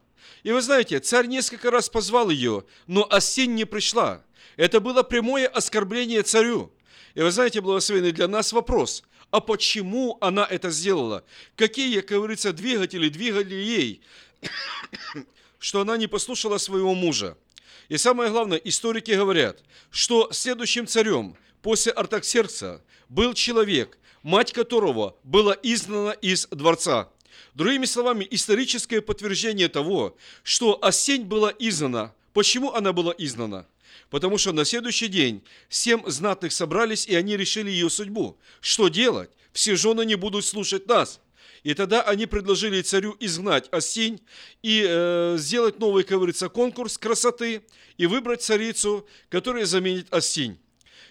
И 0.42 0.52
вы 0.52 0.60
знаете, 0.60 1.00
царь 1.00 1.26
несколько 1.26 1.70
раз 1.70 1.88
позвал 1.88 2.30
ее, 2.30 2.64
но 2.86 3.06
Осень 3.10 3.54
не 3.54 3.64
пришла. 3.64 4.22
Это 4.56 4.80
было 4.80 5.02
прямое 5.02 5.48
оскорбление 5.48 6.22
царю. 6.22 6.72
И 7.14 7.20
вы 7.20 7.30
знаете, 7.30 7.60
благословенный 7.60 8.12
для 8.12 8.28
нас 8.28 8.52
вопрос, 8.52 9.02
а 9.30 9.40
почему 9.40 10.18
она 10.20 10.46
это 10.48 10.70
сделала? 10.70 11.24
Какие, 11.56 12.00
как 12.00 12.18
говорится, 12.18 12.52
двигатели 12.52 13.08
двигали 13.08 13.54
ей, 13.54 14.02
что 15.62 15.80
она 15.80 15.96
не 15.96 16.08
послушала 16.08 16.58
своего 16.58 16.92
мужа? 16.92 17.38
И 17.88 17.96
самое 17.96 18.30
главное, 18.30 18.58
историки 18.58 19.12
говорят, 19.12 19.62
что 19.92 20.28
следующим 20.32 20.88
царем 20.88 21.36
после 21.62 21.92
Артаксеркса 21.92 22.82
был 23.08 23.32
человек, 23.32 23.96
мать 24.24 24.52
которого 24.52 25.16
была 25.22 25.56
изгнана 25.62 26.10
из 26.10 26.48
дворца. 26.48 27.10
Другими 27.54 27.84
словами, 27.84 28.26
историческое 28.28 29.00
подтверждение 29.00 29.68
того, 29.68 30.16
что 30.42 30.80
Осень 30.82 31.24
была 31.24 31.54
изгнана. 31.56 32.12
Почему 32.32 32.72
она 32.72 32.92
была 32.92 33.14
изгнана? 33.16 33.64
Потому 34.10 34.38
что 34.38 34.52
на 34.52 34.64
следующий 34.64 35.06
день 35.06 35.44
семь 35.68 36.02
знатных 36.10 36.50
собрались, 36.50 37.06
и 37.06 37.14
они 37.14 37.36
решили 37.36 37.70
ее 37.70 37.88
судьбу. 37.88 38.36
Что 38.60 38.88
делать? 38.88 39.30
Все 39.52 39.76
жены 39.76 40.04
не 40.04 40.16
будут 40.16 40.44
слушать 40.44 40.88
нас. 40.88 41.20
И 41.62 41.74
тогда 41.74 42.02
они 42.02 42.26
предложили 42.26 42.82
царю 42.82 43.16
изгнать 43.20 43.68
Осень 43.72 44.20
и 44.62 44.84
э, 44.86 45.36
сделать 45.38 45.78
новый, 45.78 46.02
как 46.02 46.18
говорится, 46.18 46.48
конкурс 46.48 46.98
красоты 46.98 47.62
и 47.96 48.06
выбрать 48.06 48.42
царицу, 48.42 49.06
которая 49.28 49.64
заменит 49.64 50.12
Осень. 50.12 50.58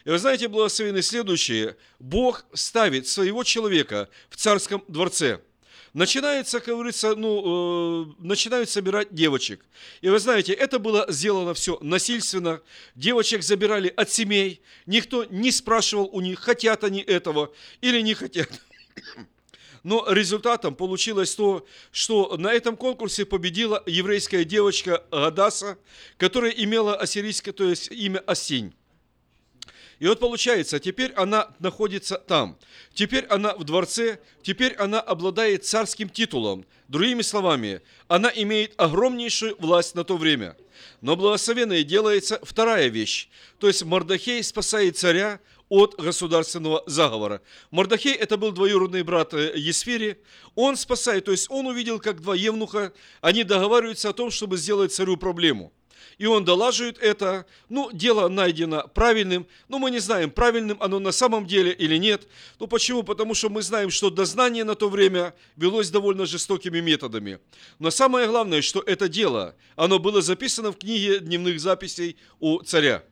И 0.03 0.09
вы 0.09 0.17
знаете, 0.17 0.47
благословенные 0.47 1.03
следующее. 1.03 1.77
Бог 1.99 2.45
ставит 2.53 3.07
своего 3.07 3.43
человека 3.43 4.09
в 4.29 4.35
царском 4.35 4.83
дворце. 4.87 5.39
Начинается, 5.93 6.59
как 6.59 6.73
говорится, 6.73 7.15
ну, 7.15 8.07
э, 8.09 8.13
начинают 8.19 8.69
собирать 8.69 9.13
девочек. 9.13 9.65
И 10.01 10.09
вы 10.09 10.19
знаете, 10.19 10.53
это 10.53 10.79
было 10.79 11.05
сделано 11.09 11.53
все 11.53 11.77
насильственно. 11.81 12.61
Девочек 12.95 13.43
забирали 13.43 13.93
от 13.95 14.09
семей. 14.09 14.61
Никто 14.85 15.25
не 15.25 15.51
спрашивал 15.51 16.09
у 16.11 16.21
них, 16.21 16.39
хотят 16.39 16.83
они 16.83 17.01
этого 17.01 17.53
или 17.81 18.01
не 18.01 18.13
хотят. 18.13 18.49
Но 19.83 20.05
результатом 20.11 20.75
получилось 20.75 21.35
то, 21.35 21.65
что 21.91 22.37
на 22.37 22.53
этом 22.53 22.77
конкурсе 22.77 23.25
победила 23.25 23.81
еврейская 23.85 24.45
девочка 24.45 25.03
Гадаса, 25.11 25.77
которая 26.17 26.51
имела 26.51 26.95
ассирийское, 26.95 27.53
то 27.53 27.63
есть 27.63 27.91
имя 27.91 28.19
Осень. 28.27 28.73
И 30.01 30.07
вот 30.07 30.19
получается, 30.19 30.79
теперь 30.79 31.11
она 31.11 31.51
находится 31.59 32.15
там. 32.15 32.57
Теперь 32.91 33.23
она 33.25 33.53
в 33.53 33.63
дворце, 33.63 34.17
теперь 34.41 34.73
она 34.73 34.99
обладает 34.99 35.63
царским 35.63 36.09
титулом. 36.09 36.65
Другими 36.87 37.21
словами, 37.21 37.81
она 38.07 38.31
имеет 38.33 38.73
огромнейшую 38.81 39.55
власть 39.59 39.93
на 39.93 40.03
то 40.03 40.17
время. 40.17 40.57
Но 41.01 41.15
благословенной 41.15 41.83
делается 41.83 42.39
вторая 42.41 42.87
вещь. 42.87 43.29
То 43.59 43.67
есть 43.67 43.83
Мордахей 43.83 44.41
спасает 44.41 44.97
царя 44.97 45.39
от 45.69 45.93
государственного 45.99 46.81
заговора. 46.87 47.43
Мордахей 47.69 48.15
это 48.15 48.37
был 48.37 48.51
двоюродный 48.53 49.03
брат 49.03 49.35
э, 49.35 49.53
Есфири. 49.55 50.17
Он 50.55 50.77
спасает, 50.77 51.25
то 51.25 51.31
есть 51.31 51.45
он 51.51 51.67
увидел, 51.67 51.99
как 51.99 52.21
два 52.21 52.33
евнуха, 52.33 52.91
они 53.21 53.43
договариваются 53.43 54.09
о 54.09 54.13
том, 54.13 54.31
чтобы 54.31 54.57
сделать 54.57 54.91
царю 54.91 55.15
проблему 55.15 55.71
и 56.17 56.25
он 56.25 56.45
долаживает 56.45 56.97
это. 56.99 57.45
Ну, 57.69 57.89
дело 57.91 58.27
найдено 58.27 58.87
правильным, 58.93 59.47
но 59.67 59.79
мы 59.79 59.91
не 59.91 59.99
знаем, 59.99 60.31
правильным 60.31 60.77
оно 60.81 60.99
на 60.99 61.11
самом 61.11 61.45
деле 61.45 61.71
или 61.71 61.97
нет. 61.97 62.27
Ну, 62.59 62.67
почему? 62.67 63.03
Потому 63.03 63.33
что 63.33 63.49
мы 63.49 63.61
знаем, 63.61 63.89
что 63.89 64.09
дознание 64.09 64.63
на 64.63 64.75
то 64.75 64.89
время 64.89 65.33
велось 65.55 65.89
довольно 65.89 66.25
жестокими 66.25 66.79
методами. 66.79 67.39
Но 67.79 67.91
самое 67.91 68.27
главное, 68.27 68.61
что 68.61 68.81
это 68.81 69.07
дело, 69.07 69.55
оно 69.75 69.99
было 69.99 70.21
записано 70.21 70.71
в 70.71 70.77
книге 70.77 71.19
дневных 71.19 71.59
записей 71.59 72.17
у 72.39 72.61
царя. 72.61 73.03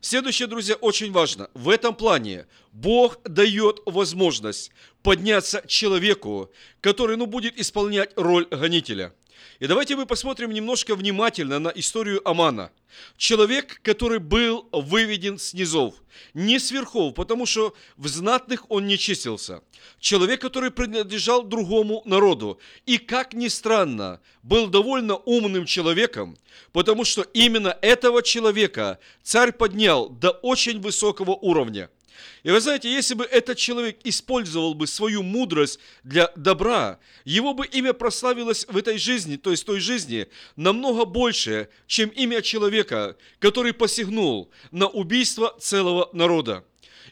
Следующее, 0.00 0.46
друзья, 0.46 0.76
очень 0.76 1.10
важно. 1.10 1.50
В 1.54 1.68
этом 1.68 1.94
плане 1.94 2.46
Бог 2.72 3.20
дает 3.24 3.80
возможность 3.84 4.70
подняться 5.02 5.64
человеку, 5.66 6.52
который 6.80 7.16
ну, 7.16 7.26
будет 7.26 7.58
исполнять 7.58 8.12
роль 8.14 8.46
гонителя. 8.48 9.12
И 9.58 9.66
давайте 9.66 9.96
мы 9.96 10.06
посмотрим 10.06 10.50
немножко 10.50 10.94
внимательно 10.94 11.58
на 11.58 11.68
историю 11.68 12.26
Амана. 12.28 12.70
Человек, 13.16 13.80
который 13.82 14.18
был 14.18 14.68
выведен 14.72 15.38
с 15.38 15.54
низов, 15.54 15.94
не 16.34 16.58
с 16.58 16.72
потому 17.14 17.46
что 17.46 17.74
в 17.96 18.08
знатных 18.08 18.70
он 18.70 18.86
не 18.86 18.98
числился. 18.98 19.62
Человек, 20.00 20.40
который 20.40 20.70
принадлежал 20.70 21.42
другому 21.42 22.02
народу. 22.04 22.58
И, 22.86 22.98
как 22.98 23.34
ни 23.34 23.48
странно, 23.48 24.20
был 24.42 24.66
довольно 24.66 25.16
умным 25.16 25.66
человеком, 25.66 26.36
потому 26.72 27.04
что 27.04 27.22
именно 27.22 27.76
этого 27.82 28.22
человека 28.22 28.98
царь 29.22 29.52
поднял 29.52 30.08
до 30.08 30.30
очень 30.30 30.80
высокого 30.80 31.32
уровня– 31.32 31.90
и 32.42 32.50
вы 32.50 32.60
знаете, 32.60 32.92
если 32.92 33.14
бы 33.14 33.24
этот 33.24 33.58
человек 33.58 33.98
использовал 34.04 34.74
бы 34.74 34.86
свою 34.86 35.22
мудрость 35.22 35.78
для 36.04 36.30
добра, 36.36 36.98
его 37.24 37.54
бы 37.54 37.66
имя 37.66 37.92
прославилось 37.92 38.66
в 38.68 38.76
этой 38.76 38.98
жизни, 38.98 39.36
то 39.36 39.50
есть 39.50 39.66
той 39.66 39.80
жизни, 39.80 40.28
намного 40.56 41.04
больше, 41.04 41.68
чем 41.86 42.08
имя 42.10 42.42
человека, 42.42 43.16
который 43.38 43.72
посягнул 43.72 44.50
на 44.70 44.86
убийство 44.86 45.56
целого 45.60 46.08
народа. 46.12 46.64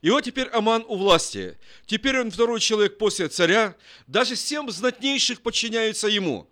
И 0.03 0.11
вот 0.11 0.25
теперь 0.25 0.49
Аман 0.49 0.85
у 0.89 0.97
власти. 0.97 1.57
Теперь 1.87 2.21
он 2.21 2.31
второй 2.31 2.61
человек 2.61 2.99
после 2.99 3.29
царя. 3.29 3.75
Даже 4.07 4.37
семь 4.37 4.71
знатнейших 4.71 5.41
подчиняются 5.41 6.09
ему. 6.09 6.49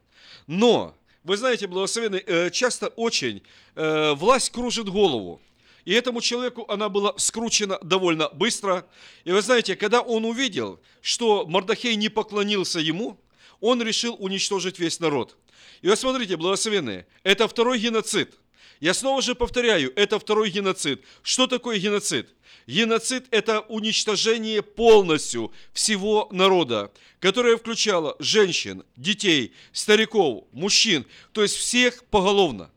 Но, 0.46 0.96
вы 1.22 1.36
знаете, 1.36 1.66
благословенный, 1.66 2.22
э, 2.26 2.50
часто 2.50 2.88
очень 2.88 3.42
э, 3.74 4.12
власть 4.14 4.50
кружит 4.50 4.88
голову. 4.88 5.40
И 5.84 5.92
этому 5.92 6.20
человеку 6.20 6.64
она 6.68 6.88
была 6.88 7.14
скручена 7.18 7.78
довольно 7.82 8.28
быстро. 8.30 8.86
И 9.24 9.32
вы 9.32 9.42
знаете, 9.42 9.76
когда 9.76 10.00
он 10.00 10.24
увидел, 10.24 10.80
что 11.02 11.46
Мордахей 11.46 11.94
не 11.96 12.08
поклонился 12.08 12.80
ему, 12.80 13.20
он 13.60 13.82
решил 13.82 14.16
уничтожить 14.18 14.78
весь 14.78 15.00
народ. 15.00 15.36
И 15.82 15.88
вот 15.88 15.98
смотрите, 15.98 16.36
благословенные, 16.36 17.06
это 17.22 17.46
второй 17.46 17.78
геноцид. 17.78 18.34
Я 18.80 18.94
снова 18.94 19.22
же 19.22 19.34
повторяю, 19.34 19.92
это 19.96 20.18
второй 20.18 20.50
геноцид. 20.50 21.02
Что 21.22 21.46
такое 21.46 21.78
геноцид? 21.78 22.28
Геноцид– 22.66 23.26
это 23.30 23.60
уничтожение 23.60 24.62
полностью 24.62 25.52
всего 25.72 26.28
народа, 26.32 26.90
которое 27.20 27.56
включало 27.56 28.16
женщин, 28.18 28.84
детей, 28.96 29.52
стариков, 29.72 30.44
мужчин, 30.52 31.04
то 31.32 31.42
есть 31.42 31.56
всех 31.56 32.04
поголовно. 32.06 32.70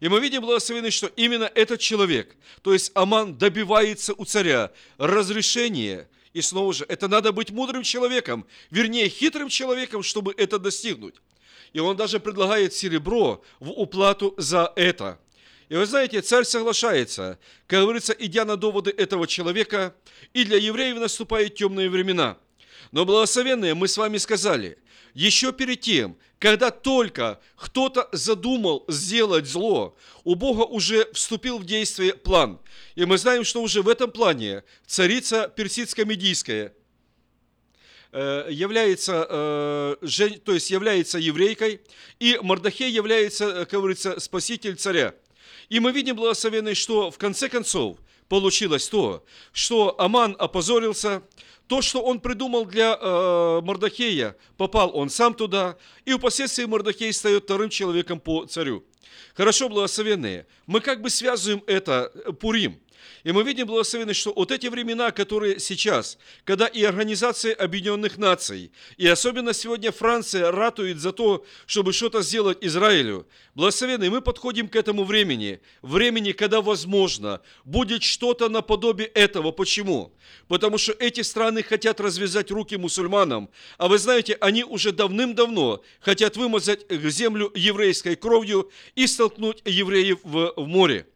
И 0.00 0.08
мы 0.08 0.18
видим, 0.20 0.40
благословенный, 0.40 0.90
что 0.90 1.08
именно 1.08 1.50
этот 1.54 1.78
человек, 1.78 2.34
то 2.62 2.72
есть 2.72 2.90
Аман 2.94 3.36
добивается 3.36 4.14
у 4.14 4.24
царя 4.24 4.72
разрешения, 4.96 6.08
и 6.32 6.40
снова 6.40 6.72
же, 6.72 6.86
это 6.88 7.06
надо 7.06 7.32
быть 7.32 7.50
мудрым 7.50 7.82
человеком, 7.82 8.46
вернее, 8.70 9.10
хитрым 9.10 9.50
человеком, 9.50 10.02
чтобы 10.02 10.34
это 10.36 10.58
достигнуть. 10.58 11.16
И 11.74 11.80
он 11.80 11.96
даже 11.96 12.18
предлагает 12.18 12.72
серебро 12.72 13.44
в 13.60 13.70
уплату 13.70 14.34
за 14.38 14.72
это. 14.74 15.20
И 15.68 15.76
вы 15.76 15.84
знаете, 15.86 16.20
царь 16.22 16.44
соглашается, 16.44 17.38
как 17.66 17.82
говорится, 17.82 18.14
идя 18.18 18.44
на 18.44 18.56
доводы 18.56 18.90
этого 18.90 19.26
человека, 19.26 19.94
и 20.32 20.44
для 20.44 20.56
евреев 20.56 20.98
наступают 20.98 21.54
темные 21.54 21.90
времена. 21.90 22.38
Но 22.90 23.04
благословенные 23.04 23.74
мы 23.74 23.86
с 23.86 23.98
вами 23.98 24.16
сказали– 24.16 24.78
еще 25.14 25.52
перед 25.52 25.80
тем, 25.80 26.16
когда 26.40 26.70
только 26.70 27.38
кто-то 27.54 28.08
задумал 28.12 28.84
сделать 28.88 29.46
зло, 29.46 29.94
у 30.24 30.34
Бога 30.34 30.62
уже 30.62 31.06
вступил 31.12 31.58
в 31.58 31.66
действие 31.66 32.14
план. 32.14 32.58
И 32.94 33.04
мы 33.04 33.18
знаем, 33.18 33.44
что 33.44 33.62
уже 33.62 33.82
в 33.82 33.88
этом 33.88 34.10
плане 34.10 34.64
царица 34.86 35.52
персидско-медийская 35.54 36.72
э, 38.12 38.46
является, 38.50 39.26
э, 39.28 39.96
то 40.44 40.54
есть 40.54 40.70
является 40.70 41.18
еврейкой, 41.18 41.82
и 42.18 42.38
Мордахей 42.40 42.90
является, 42.90 43.44
э, 43.44 43.64
как 43.66 43.78
говорится, 43.78 44.18
спаситель 44.18 44.76
царя. 44.76 45.14
И 45.68 45.78
мы 45.78 45.92
видим, 45.92 46.16
благословенный, 46.16 46.74
что 46.74 47.10
в 47.10 47.18
конце 47.18 47.50
концов 47.50 47.98
получилось 48.30 48.88
то, 48.88 49.26
что 49.52 49.94
Аман 50.00 50.36
опозорился, 50.38 51.22
то, 51.70 51.82
что 51.82 52.02
он 52.02 52.18
придумал 52.18 52.66
для 52.66 52.98
э, 53.00 53.60
Мордахея, 53.62 54.36
попал 54.56 54.90
он 54.92 55.08
сам 55.08 55.34
туда, 55.34 55.76
и 56.04 56.12
впоследствии 56.14 56.64
Мордахей 56.64 57.12
стает 57.12 57.44
вторым 57.44 57.70
человеком 57.70 58.18
по 58.18 58.44
царю. 58.44 58.82
Хорошо, 59.34 59.68
благословенные, 59.68 60.48
мы 60.66 60.80
как 60.80 61.00
бы 61.00 61.10
связываем 61.10 61.62
это 61.68 62.10
э, 62.12 62.32
Пурим– 62.32 62.80
и 63.24 63.32
мы 63.32 63.42
видим, 63.42 63.66
благословенность, 63.66 64.20
что 64.20 64.32
вот 64.34 64.50
эти 64.50 64.66
времена, 64.66 65.10
которые 65.10 65.58
сейчас, 65.60 66.18
когда 66.44 66.66
и 66.66 66.82
Организация 66.82 67.54
Объединенных 67.54 68.18
Наций, 68.18 68.72
и 68.96 69.06
особенно 69.06 69.52
сегодня 69.52 69.92
Франция 69.92 70.50
ратует 70.50 70.98
за 70.98 71.12
то, 71.12 71.44
чтобы 71.66 71.92
что-то 71.92 72.22
сделать 72.22 72.58
Израилю, 72.60 73.26
благословенные, 73.54 74.10
мы 74.10 74.20
подходим 74.20 74.68
к 74.68 74.76
этому 74.76 75.04
времени, 75.04 75.60
времени, 75.82 76.32
когда, 76.32 76.60
возможно, 76.60 77.40
будет 77.64 78.02
что-то 78.02 78.48
наподобие 78.48 79.08
этого. 79.08 79.52
Почему? 79.52 80.12
Потому 80.48 80.78
что 80.78 80.92
эти 80.92 81.20
страны 81.22 81.62
хотят 81.62 82.00
развязать 82.00 82.50
руки 82.50 82.76
мусульманам, 82.76 83.50
а 83.78 83.88
вы 83.88 83.98
знаете, 83.98 84.36
они 84.40 84.64
уже 84.64 84.92
давным-давно 84.92 85.82
хотят 86.00 86.36
вымазать 86.36 86.86
землю 86.90 87.52
еврейской 87.54 88.16
кровью 88.16 88.70
и 88.94 89.06
столкнуть 89.06 89.62
евреев 89.64 90.18
в, 90.22 90.54
в 90.56 90.66
море. 90.66 91.06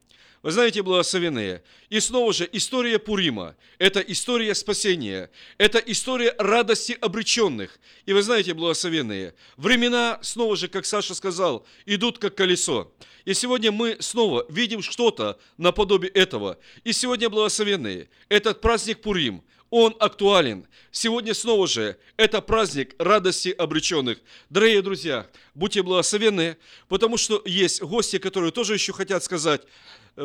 Вы 0.45 0.51
знаете, 0.51 0.83
благословенные, 0.83 1.63
и 1.89 2.01
снова 2.01 2.31
же 2.35 2.47
история 2.53 2.99
Пурима– 2.99 3.57
это 3.79 4.01
история 4.01 4.55
спасения, 4.55 5.31
это 5.57 5.79
история 5.79 6.35
радости 6.37 6.95
обреченных. 7.01 7.81
И 8.05 8.13
вы 8.13 8.23
знаете, 8.23 8.53
благословенные, 8.53 9.33
времена, 9.57 10.19
снова 10.21 10.55
же, 10.55 10.69
как 10.69 10.85
Саша 10.85 11.15
сказал, 11.15 11.67
идут 11.87 12.19
как 12.19 12.35
колесо. 12.35 12.93
И 13.25 13.33
сегодня 13.33 13.73
мы 13.73 13.97
снова 14.01 14.45
видим 14.51 14.83
что-то 14.83 15.39
наподобие 15.57 16.11
этого. 16.11 16.59
И 16.85 16.93
сегодня, 16.93 17.31
благословенные, 17.31 18.11
этот 18.29 18.61
праздник 18.61 19.01
Пурим– 19.01 19.43
он 19.77 19.97
актуален. 19.99 20.69
Сегодня 20.93 21.35
снова 21.35 21.67
же 21.67 21.97
это 22.17 22.41
праздник 22.41 22.95
радости 22.97 23.49
обреченных. 23.49 24.19
Дорогие 24.49 24.83
друзья, 24.83 25.27
будьте 25.57 25.83
благословенны, 25.83 26.59
потому 26.87 27.17
что 27.17 27.43
есть 27.45 27.83
гости, 27.83 28.19
которые 28.19 28.53
тоже 28.53 28.75
еще 28.75 28.93
хотят 28.93 29.25
сказать 29.25 29.63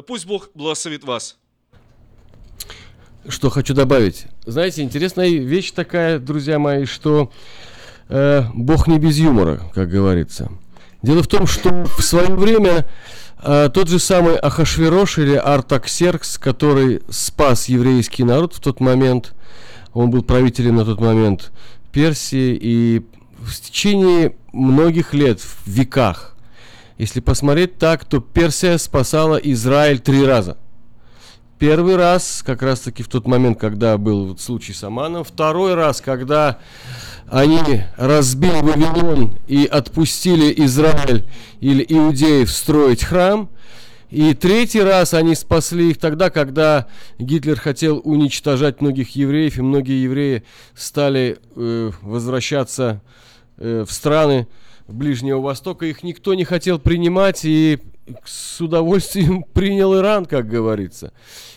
пусть 0.05 0.25
Бог 0.25 0.49
благословит 0.53 1.03
вас. 1.03 1.37
Что 3.27 3.49
хочу 3.49 3.73
добавить. 3.73 4.25
Знаете, 4.45 4.81
интересная 4.81 5.29
вещь 5.29 5.71
такая, 5.71 6.19
друзья 6.19 6.57
мои, 6.57 6.85
что 6.85 7.31
э, 8.07 8.43
Бог 8.53 8.87
не 8.87 8.97
без 8.97 9.17
юмора, 9.17 9.61
как 9.73 9.89
говорится. 9.89 10.51
Дело 11.01 11.21
в 11.21 11.27
том, 11.27 11.45
что 11.45 11.85
в 11.85 12.01
свое 12.01 12.33
время 12.33 12.87
э, 13.43 13.69
тот 13.73 13.89
же 13.89 13.99
самый 13.99 14.35
Ахашверош 14.37 15.17
или 15.17 15.35
Артаксеркс, 15.35 16.37
который 16.37 17.01
спас 17.09 17.69
еврейский 17.69 18.23
народ 18.23 18.53
в 18.53 18.59
тот 18.61 18.79
момент, 18.79 19.33
он 19.93 20.09
был 20.09 20.23
правителем 20.23 20.77
на 20.77 20.85
тот 20.85 20.99
момент 20.99 21.51
Персии, 21.91 22.57
и 22.59 23.05
в 23.39 23.53
течение 23.61 24.35
многих 24.53 25.13
лет, 25.13 25.39
в 25.39 25.67
веках, 25.67 26.35
если 26.99 27.21
посмотреть 27.21 27.77
так, 27.77 28.03
то 28.03 28.19
Персия 28.19 28.77
спасала 28.77 29.37
Израиль 29.37 29.99
три 29.99 30.25
раза. 30.25 30.57
Первый 31.57 31.95
раз, 31.95 32.43
как 32.45 32.61
раз 32.61 32.81
таки 32.81 33.03
в 33.03 33.07
тот 33.07 33.25
момент, 33.25 33.57
когда 33.57 33.97
был 33.97 34.27
вот 34.27 34.41
случай 34.41 34.73
с 34.73 34.83
Аманом. 34.83 35.23
Второй 35.23 35.75
раз, 35.75 36.01
когда 36.01 36.59
они 37.29 37.83
разбили 37.95 38.61
Вавилон 38.61 39.37
и 39.47 39.65
отпустили 39.65 40.53
Израиль 40.65 41.25
или 41.61 41.85
иудеев 41.87 42.51
строить 42.51 43.05
храм. 43.05 43.49
И 44.09 44.33
третий 44.33 44.81
раз 44.81 45.13
они 45.13 45.35
спасли 45.35 45.91
их 45.91 45.99
тогда, 45.99 46.29
когда 46.29 46.87
Гитлер 47.17 47.57
хотел 47.57 48.01
уничтожать 48.03 48.81
многих 48.81 49.15
евреев, 49.15 49.57
и 49.57 49.61
многие 49.61 50.03
евреи 50.03 50.43
стали 50.75 51.37
э, 51.55 51.91
возвращаться 52.01 53.01
э, 53.57 53.85
в 53.87 53.91
страны, 53.93 54.47
Ближнего 54.93 55.39
Востока, 55.39 55.85
их 55.85 56.03
никто 56.03 56.33
не 56.33 56.43
хотел 56.43 56.79
принимать, 56.79 57.45
и 57.45 57.79
с 58.25 58.59
удовольствием 58.61 59.43
принял 59.53 59.95
Иран, 59.95 60.25
как 60.25 60.47
говорится. 60.47 61.13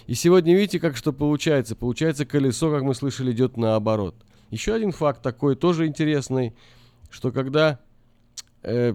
И 0.07 0.15
сегодня 0.15 0.55
видите, 0.55 0.79
как 0.81 0.97
что 0.97 1.13
получается. 1.13 1.75
Получается, 1.75 2.27
колесо, 2.27 2.71
как 2.71 2.83
мы 2.83 2.95
слышали, 2.95 3.33
идет 3.33 3.57
наоборот. 3.57 4.15
Еще 4.51 4.75
один 4.75 4.93
факт 4.93 5.23
такой, 5.23 5.57
тоже 5.57 5.87
интересный, 5.87 6.55
что 7.11 7.33
когда 7.33 7.81
э, 8.63 8.95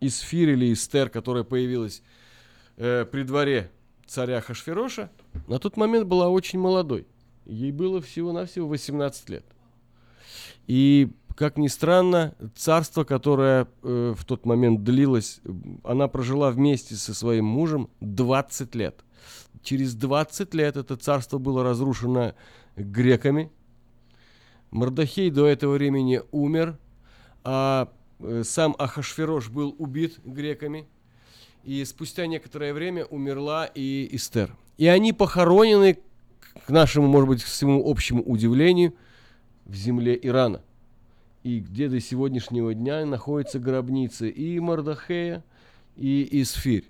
Исфир 0.00 0.50
или 0.50 0.72
Истер, 0.72 1.08
которая 1.08 1.44
появилась 1.44 2.02
э, 2.76 3.06
при 3.10 3.22
дворе 3.22 3.70
царя 4.06 4.40
Хашфероша, 4.40 5.10
на 5.46 5.58
тот 5.58 5.76
момент 5.76 6.06
была 6.06 6.28
очень 6.28 6.58
молодой. 6.58 7.06
Ей 7.46 7.72
было 7.72 8.00
всего-навсего 8.00 8.68
18 8.68 9.30
лет. 9.30 9.44
И 10.66 11.10
как 11.34 11.56
ни 11.56 11.68
странно, 11.68 12.34
царство, 12.54 13.04
которое 13.04 13.68
э, 13.82 14.14
в 14.16 14.24
тот 14.24 14.44
момент 14.44 14.82
длилось, 14.82 15.40
она 15.84 16.08
прожила 16.08 16.50
вместе 16.50 16.94
со 16.94 17.14
своим 17.14 17.44
мужем 17.44 17.90
20 18.00 18.74
лет. 18.74 19.04
через 19.62 19.94
20 19.94 20.54
лет 20.54 20.76
это 20.76 20.96
царство 20.96 21.38
было 21.38 21.62
разрушено 21.62 22.34
греками. 22.76 23.50
Мордахей 24.70 25.30
до 25.30 25.46
этого 25.46 25.74
времени 25.74 26.22
умер, 26.32 26.78
а 27.44 27.92
э, 28.20 28.42
сам 28.44 28.74
Ахашферош 28.78 29.50
был 29.50 29.74
убит 29.78 30.18
греками. 30.24 30.88
И 31.64 31.84
спустя 31.84 32.26
некоторое 32.26 32.74
время 32.74 33.04
умерла 33.04 33.66
и 33.66 34.08
Эстер. 34.10 34.56
И 34.78 34.86
они 34.86 35.12
похоронены, 35.12 35.98
к 36.66 36.70
нашему, 36.70 37.06
может 37.06 37.28
быть, 37.28 37.44
к 37.44 37.46
своему 37.46 37.88
общему 37.88 38.22
удивлению, 38.22 38.94
в 39.64 39.74
земле 39.74 40.18
Ирана. 40.20 40.62
И 41.42 41.60
где 41.60 41.88
до 41.88 42.00
сегодняшнего 42.00 42.72
дня 42.74 43.04
находятся 43.04 43.58
гробницы 43.58 44.30
и 44.30 44.60
Мордахея, 44.60 45.44
и 45.96 46.28
Исфирь. 46.42 46.84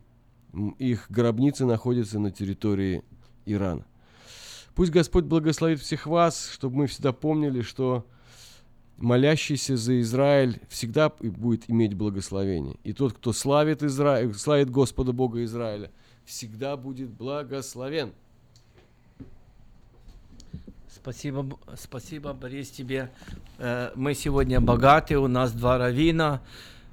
Их 0.79 1.07
гробницы 1.11 1.65
находятся 1.65 2.19
на 2.19 2.31
территории 2.31 3.03
Ирана. 3.47 3.87
Пусть 4.75 4.93
Господь 4.93 5.25
благословит 5.25 5.81
всех 5.81 6.07
вас, 6.07 6.51
чтобы 6.53 6.77
мы 6.77 6.87
всегда 6.87 7.13
помнили, 7.13 7.63
что 7.63 8.07
молящийся 8.99 9.77
за 9.77 10.01
Израиль 10.01 10.61
всегда 10.69 11.09
будет 11.09 11.69
иметь 11.69 11.95
благословение. 11.95 12.77
И 12.85 12.93
тот, 12.93 13.15
кто 13.15 13.33
славит, 13.33 13.83
Израиль, 13.83 14.33
славит 14.35 14.71
Господа 14.71 15.13
Бога 15.13 15.43
Израиля, 15.45 15.91
всегда 16.25 16.77
будет 16.77 17.11
благословен. 17.11 18.13
Спасибо, 21.03 21.59
спасибо, 21.75 22.33
Борис, 22.33 22.71
тебе. 22.71 23.11
Э, 23.59 23.91
мы 23.97 24.15
сегодня 24.15 24.61
богаты, 24.61 25.19
у 25.19 25.27
нас 25.27 25.51
два 25.51 25.77
равина, 25.77 26.41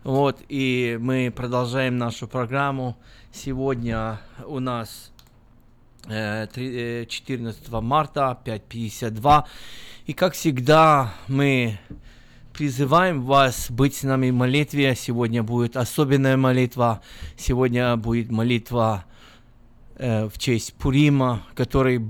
вот, 0.03 0.39
и 0.49 0.97
мы 0.99 1.31
продолжаем 1.31 1.99
нашу 1.99 2.27
программу. 2.27 2.97
Сегодня 3.31 4.19
у 4.47 4.59
нас 4.59 5.11
14 6.07 7.07
э, 7.69 7.81
марта, 7.81 8.35
5.52. 8.43 9.43
И 10.07 10.13
как 10.13 10.33
всегда 10.33 11.13
мы 11.27 11.77
призываем 12.51 13.21
вас 13.21 13.69
быть 13.69 13.93
с 13.93 14.01
нами 14.01 14.31
в 14.31 14.33
молитве. 14.33 14.95
Сегодня 14.95 15.43
будет 15.43 15.77
особенная 15.77 16.35
молитва. 16.35 17.03
Сегодня 17.37 17.95
будет 17.95 18.31
молитва 18.31 19.05
э, 19.97 20.27
в 20.27 20.39
честь 20.39 20.73
Пурима, 20.73 21.43
который, 21.53 22.03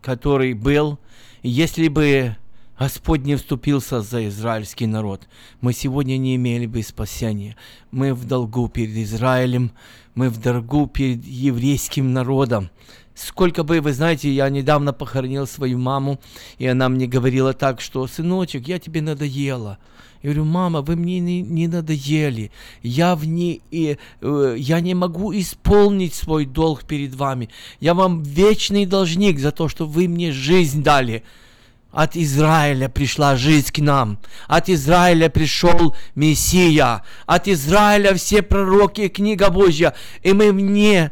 который 0.00 0.52
был. 0.52 1.00
Если 1.42 1.88
бы 1.88 2.36
Господь 2.78 3.22
не 3.22 3.34
вступился 3.34 4.00
за 4.00 4.28
израильский 4.28 4.86
народ, 4.86 5.28
мы 5.60 5.72
сегодня 5.72 6.16
не 6.16 6.36
имели 6.36 6.66
бы 6.66 6.84
спасения. 6.84 7.56
Мы 7.90 8.14
в 8.14 8.26
долгу 8.26 8.68
перед 8.68 8.96
Израилем, 8.96 9.72
мы 10.14 10.30
в 10.30 10.40
долгу 10.40 10.86
перед 10.86 11.24
еврейским 11.24 12.12
народом. 12.12 12.70
Сколько 13.16 13.64
бы, 13.64 13.80
вы 13.80 13.92
знаете, 13.92 14.30
я 14.30 14.48
недавно 14.50 14.92
похоронил 14.92 15.48
свою 15.48 15.78
маму, 15.78 16.20
и 16.58 16.66
она 16.66 16.88
мне 16.88 17.08
говорила 17.08 17.52
так, 17.54 17.80
что, 17.80 18.06
сыночек, 18.06 18.68
я 18.68 18.78
тебе 18.78 19.02
надоела. 19.02 19.78
Я 20.22 20.30
говорю, 20.30 20.44
мама, 20.44 20.82
вы 20.82 20.94
мне 20.94 21.18
не, 21.18 21.42
не 21.42 21.66
надоели. 21.66 22.52
Я, 22.82 23.16
в 23.16 23.26
не, 23.26 23.60
и, 23.72 23.98
э, 24.20 24.54
я 24.56 24.80
не 24.80 24.94
могу 24.94 25.32
исполнить 25.34 26.14
свой 26.14 26.46
долг 26.46 26.84
перед 26.84 27.14
вами. 27.14 27.48
Я 27.80 27.94
вам 27.94 28.22
вечный 28.22 28.86
должник 28.86 29.40
за 29.40 29.50
то, 29.50 29.68
что 29.68 29.84
вы 29.84 30.06
мне 30.06 30.30
жизнь 30.30 30.82
дали. 30.84 31.24
От 31.90 32.16
Израиля 32.16 32.88
пришла 32.88 33.36
жизнь 33.36 33.72
к 33.72 33.78
нам. 33.78 34.18
От 34.46 34.68
Израиля 34.70 35.28
пришел 35.28 35.94
Мессия. 36.14 37.02
От 37.26 37.48
Израиля 37.48 38.14
все 38.14 38.42
пророки, 38.42 39.08
книга 39.08 39.50
Божья. 39.50 39.92
И 40.22 40.32
мы 40.32 40.52
мне 40.52 41.10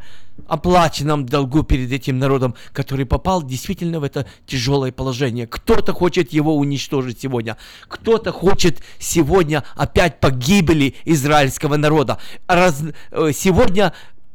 оплаченном 0.49 1.27
долгу 1.27 1.63
перед 1.63 1.93
этим 1.93 2.19
народом, 2.19 2.55
который 2.73 3.07
попал 3.07 3.43
действительно 3.43 4.01
в 4.01 4.05
это 4.05 4.27
тяжелое 4.47 4.93
положение. 4.93 5.47
Кто-то 5.47 5.93
хочет 5.93 6.33
его 6.33 6.57
уничтожить 6.57 7.21
сегодня. 7.21 7.57
Кто-то 7.89 8.33
хочет 8.33 8.83
сегодня 8.99 9.65
опять 9.75 10.21
погибели 10.21 10.95
израильского 11.05 11.77
народа. 11.77 12.19
Раз, 12.47 12.83
э, 13.11 13.31
сегодня 13.35 13.93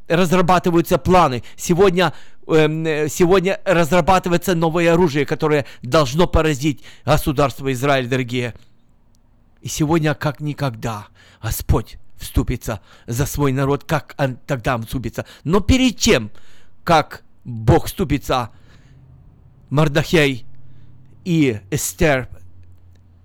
разрабатываются 0.07 0.97
планы. 0.97 1.43
Сегодня 1.55 2.13
эм, 2.47 3.09
сегодня 3.09 3.59
разрабатывается 3.65 4.55
новое 4.55 4.93
оружие, 4.93 5.25
которое 5.25 5.65
должно 5.81 6.27
поразить 6.27 6.83
государство 7.05 7.71
Израиль, 7.73 8.07
дорогие. 8.07 8.53
И 9.61 9.67
сегодня, 9.67 10.13
как 10.13 10.41
никогда, 10.41 11.07
Господь 11.41 11.97
вступится 12.17 12.81
за 13.07 13.25
свой 13.25 13.51
народ, 13.51 13.83
как 13.83 14.15
он 14.17 14.37
тогда 14.47 14.77
вступится. 14.77 15.25
Но 15.43 15.59
перед 15.59 15.97
тем, 15.97 16.31
как 16.83 17.23
Бог 17.43 17.85
вступится, 17.87 18.51
Мардахей 19.69 20.45
и 21.23 21.59
Эстер 21.71 22.29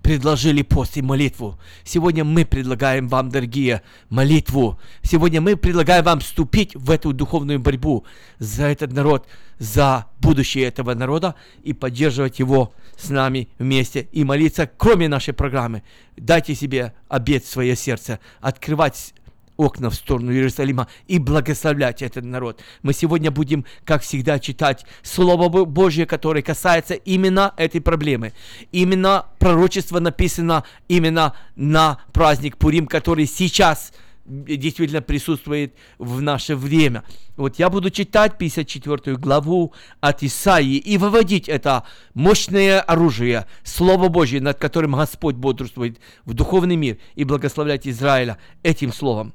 предложили 0.01 0.61
пост 0.61 0.97
и 0.97 1.01
молитву. 1.01 1.59
Сегодня 1.83 2.23
мы 2.23 2.45
предлагаем 2.45 3.07
вам, 3.07 3.29
дорогие, 3.29 3.81
молитву. 4.09 4.79
Сегодня 5.03 5.41
мы 5.41 5.55
предлагаем 5.55 6.03
вам 6.03 6.19
вступить 6.19 6.75
в 6.75 6.89
эту 6.89 7.13
духовную 7.13 7.59
борьбу 7.59 8.05
за 8.39 8.65
этот 8.65 8.91
народ, 8.93 9.27
за 9.59 10.07
будущее 10.19 10.65
этого 10.65 10.93
народа 10.93 11.35
и 11.63 11.73
поддерживать 11.73 12.39
его 12.39 12.73
с 12.97 13.09
нами 13.09 13.49
вместе 13.59 14.07
и 14.11 14.23
молиться, 14.23 14.69
кроме 14.77 15.07
нашей 15.07 15.33
программы. 15.33 15.83
Дайте 16.17 16.55
себе 16.55 16.93
обед 17.07 17.43
в 17.43 17.49
свое 17.49 17.75
сердце, 17.75 18.19
открывать 18.39 19.13
окна 19.61 19.89
в 19.89 19.95
сторону 19.95 20.31
Иерусалима 20.31 20.87
и 21.07 21.19
благословлять 21.19 22.01
этот 22.01 22.25
народ. 22.25 22.61
Мы 22.81 22.93
сегодня 22.93 23.31
будем, 23.31 23.65
как 23.85 24.01
всегда, 24.01 24.39
читать 24.39 24.85
Слово 25.03 25.49
Божье, 25.65 26.05
которое 26.05 26.41
касается 26.41 26.95
именно 26.95 27.53
этой 27.57 27.81
проблемы. 27.81 28.33
Именно 28.71 29.27
пророчество 29.39 29.99
написано 29.99 30.63
именно 30.87 31.35
на 31.55 31.99
праздник 32.11 32.57
Пурим, 32.57 32.87
который 32.87 33.25
сейчас– 33.25 33.93
действительно 34.25 35.01
присутствует 35.01 35.75
в 35.97 36.21
наше 36.21 36.55
время. 36.55 37.03
Вот 37.37 37.59
я 37.59 37.69
буду 37.69 37.89
читать 37.89 38.37
54 38.37 39.17
главу 39.17 39.73
от 39.99 40.23
Исаии 40.23 40.77
и 40.77 40.97
выводить 40.97 41.49
это 41.49 41.83
мощное 42.13 42.81
оружие, 42.81 43.47
Слово 43.63 44.09
Божье, 44.09 44.41
над 44.41 44.57
которым 44.57 44.93
Господь 44.93 45.35
бодрствует 45.35 45.99
в 46.25 46.33
духовный 46.33 46.75
мир 46.75 46.97
и 47.15 47.23
благословлять 47.23 47.87
Израиля 47.87 48.37
этим 48.63 48.93
словом. 48.93 49.33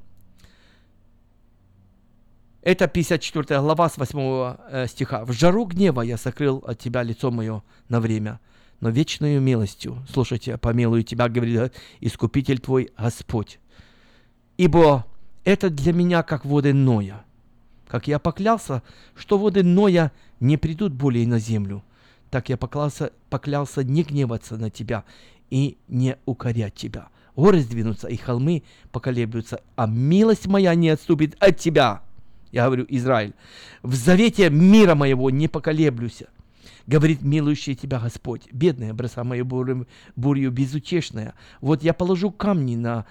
Это 2.66 2.88
54 2.88 3.60
глава 3.60 3.88
с 3.88 3.96
8 3.96 4.18
э, 4.18 4.86
стиха. 4.88 5.24
«В 5.24 5.30
жару 5.30 5.66
гнева 5.66 6.00
я 6.00 6.16
сокрыл 6.16 6.64
от 6.66 6.80
тебя 6.80 7.04
лицо 7.04 7.30
мое 7.30 7.62
на 7.88 8.00
время, 8.00 8.40
но 8.80 8.90
вечную 8.90 9.40
милостью, 9.40 10.04
слушайте, 10.12 10.58
помилую 10.58 11.04
тебя, 11.04 11.28
говорит 11.28 11.72
Искупитель 12.00 12.58
твой 12.58 12.90
Господь 12.98 13.60
ибо 14.56 15.06
это 15.44 15.70
для 15.70 15.92
меня 15.92 16.24
как 16.24 16.44
воды 16.44 16.74
Ноя. 16.74 17.24
Как 17.86 18.08
я 18.08 18.18
поклялся, 18.18 18.82
что 19.14 19.38
воды 19.38 19.62
Ноя 19.62 20.10
не 20.40 20.56
придут 20.56 20.92
более 20.92 21.24
на 21.28 21.38
землю, 21.38 21.84
так 22.30 22.48
я 22.48 22.56
поклялся, 22.56 23.12
поклялся 23.30 23.84
не 23.84 24.02
гневаться 24.02 24.56
на 24.56 24.70
тебя 24.70 25.04
и 25.50 25.78
не 25.86 26.16
укорять 26.26 26.74
тебя. 26.74 27.10
Горы 27.36 27.60
сдвинутся, 27.60 28.08
и 28.08 28.16
холмы 28.16 28.64
поколеблются, 28.90 29.60
а 29.76 29.86
милость 29.86 30.48
моя 30.48 30.74
не 30.74 30.88
отступит 30.88 31.36
от 31.38 31.58
тебя. 31.58 32.02
Я 32.56 32.64
говорю, 32.64 32.86
Израиль, 32.88 33.34
в 33.82 33.94
завете 33.94 34.48
мира 34.48 34.94
моего 34.94 35.28
не 35.28 35.46
поколеблюсь. 35.46 36.22
Говорит 36.86 37.22
милующий 37.22 37.74
тебя 37.74 37.98
Господь, 37.98 38.48
бедная, 38.52 38.94
броса 38.94 39.24
мою 39.24 39.44
бурю, 39.44 39.88
бурью 40.14 40.52
безутешная. 40.52 41.34
Вот 41.60 41.82
я 41.82 41.92
положу 41.92 42.30
камни 42.30 42.76
на 42.76 43.06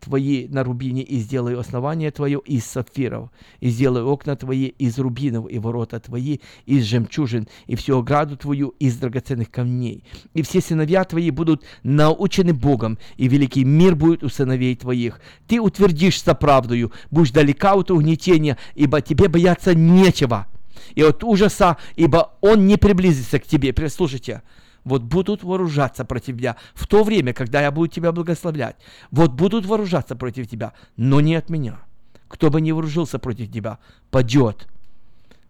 твои 0.00 0.48
на 0.48 0.64
рубине 0.64 1.02
и 1.02 1.18
сделаю 1.18 1.58
основание 1.58 2.10
твое 2.10 2.40
из 2.44 2.64
сапфиров, 2.64 3.30
и 3.60 3.68
сделаю 3.68 4.08
окна 4.08 4.36
твои 4.36 4.66
из 4.66 4.98
рубинов, 4.98 5.48
и 5.50 5.58
ворота 5.58 6.00
твои 6.00 6.38
из 6.66 6.84
жемчужин, 6.84 7.48
и 7.66 7.76
всю 7.76 7.98
ограду 7.98 8.36
твою 8.36 8.74
из 8.78 8.96
драгоценных 8.96 9.50
камней. 9.50 10.04
И 10.34 10.42
все 10.42 10.60
сыновья 10.60 11.04
твои 11.04 11.30
будут 11.30 11.64
научены 11.82 12.52
Богом, 12.52 12.98
и 13.16 13.28
великий 13.28 13.64
мир 13.64 13.94
будет 13.94 14.22
у 14.22 14.28
сыновей 14.28 14.76
твоих. 14.76 15.20
Ты 15.46 15.60
утвердишься 15.60 16.34
правдою, 16.34 16.92
будешь 17.10 17.32
далека 17.32 17.74
от 17.74 17.90
угнетения, 17.90 18.58
ибо 18.74 19.00
тебе 19.00 19.28
бояться 19.28 19.74
нечего. 19.74 20.46
И 20.94 21.02
от 21.02 21.24
ужаса, 21.24 21.76
ибо 21.96 22.32
он 22.40 22.66
не 22.66 22.76
приблизится 22.76 23.38
к 23.38 23.46
тебе. 23.46 23.72
Прислушайте, 23.72 24.42
вот 24.84 25.02
будут 25.02 25.42
вооружаться 25.42 26.04
против 26.04 26.36
тебя 26.36 26.56
в 26.74 26.86
то 26.86 27.04
время, 27.04 27.32
когда 27.32 27.60
я 27.60 27.70
буду 27.70 27.88
тебя 27.88 28.12
благословлять. 28.12 28.76
Вот 29.10 29.32
будут 29.32 29.66
вооружаться 29.66 30.16
против 30.16 30.48
тебя, 30.48 30.72
но 30.96 31.20
не 31.20 31.34
от 31.34 31.50
меня. 31.50 31.80
Кто 32.28 32.50
бы 32.50 32.60
не 32.60 32.72
вооружился 32.72 33.18
против 33.18 33.50
тебя, 33.50 33.78
падет. 34.10 34.68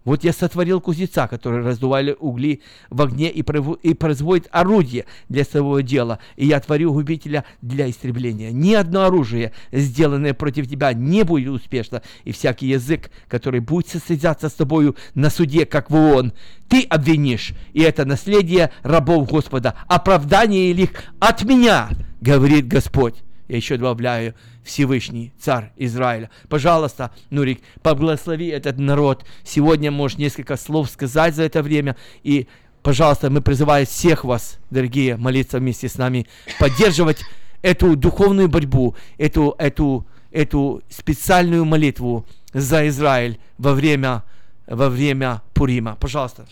Вот 0.05 0.25
я 0.25 0.33
сотворил 0.33 0.81
кузнеца, 0.81 1.29
который 1.29 1.63
раздували 1.63 2.17
угли 2.19 2.63
в 2.89 3.03
огне 3.03 3.31
и, 3.31 3.43
производит 3.43 4.49
орудие 4.51 5.05
для 5.29 5.45
своего 5.45 5.81
дела, 5.81 6.21
и 6.37 6.47
я 6.47 6.59
творю 6.61 6.93
губителя 6.95 7.45
для 7.61 7.89
истребления. 7.91 8.51
Ни 8.51 8.73
одно 8.73 9.05
оружие, 9.05 9.53
сделанное 9.73 10.33
против 10.33 10.69
тебя, 10.69 10.95
не 10.95 11.23
будет 11.23 11.51
успешно, 11.51 12.03
и 12.25 12.33
всякий 12.33 12.69
язык, 12.69 13.11
который 13.29 13.61
будет 13.61 13.89
состязаться 13.89 14.49
с 14.49 14.55
тобою 14.55 14.97
на 15.15 15.29
суде, 15.29 15.67
как 15.67 15.91
в 15.91 15.95
ООН, 15.95 16.33
ты 16.69 16.83
обвинишь, 16.85 17.53
и 17.75 17.83
это 17.83 18.07
наследие 18.07 18.73
рабов 18.83 19.29
Господа, 19.29 19.75
оправдание 19.87 20.71
их 20.71 20.91
от 21.19 21.45
меня, 21.45 21.91
говорит 22.23 22.67
Господь. 22.67 23.17
Я 23.51 23.57
еще 23.57 23.77
добавляю, 23.77 24.37
Всевышний 24.63 25.33
Царь 25.37 25.73
Израиля. 25.77 26.31
Пожалуйста, 26.49 27.11
Нурик, 27.31 27.61
поблагослови 27.83 28.47
этот 28.47 28.79
народ. 28.79 29.25
Сегодня 29.43 29.91
можешь 29.91 30.19
несколько 30.19 30.57
слов 30.57 30.89
сказать 30.89 31.35
за 31.35 31.43
это 31.43 31.61
время. 31.61 31.97
И, 32.23 32.47
пожалуйста, 32.85 33.29
мы 33.29 33.43
призываем 33.43 33.87
всех 33.87 34.23
вас, 34.23 34.61
дорогие, 34.71 35.17
молиться 35.17 35.59
вместе 35.59 35.89
с 35.89 35.99
нами, 35.99 36.29
поддерживать 36.61 37.25
эту 37.61 37.97
духовную 37.97 38.49
борьбу, 38.49 38.95
эту, 39.19 39.57
эту, 39.59 40.07
эту 40.31 40.85
специальную 40.89 41.65
молитву 41.65 42.25
за 42.53 42.87
Израиль 42.87 43.41
во 43.59 43.75
время, 43.75 44.23
во 44.69 44.89
время 44.89 45.43
Пурима. 45.55 45.97
Пожалуйста. 45.99 46.47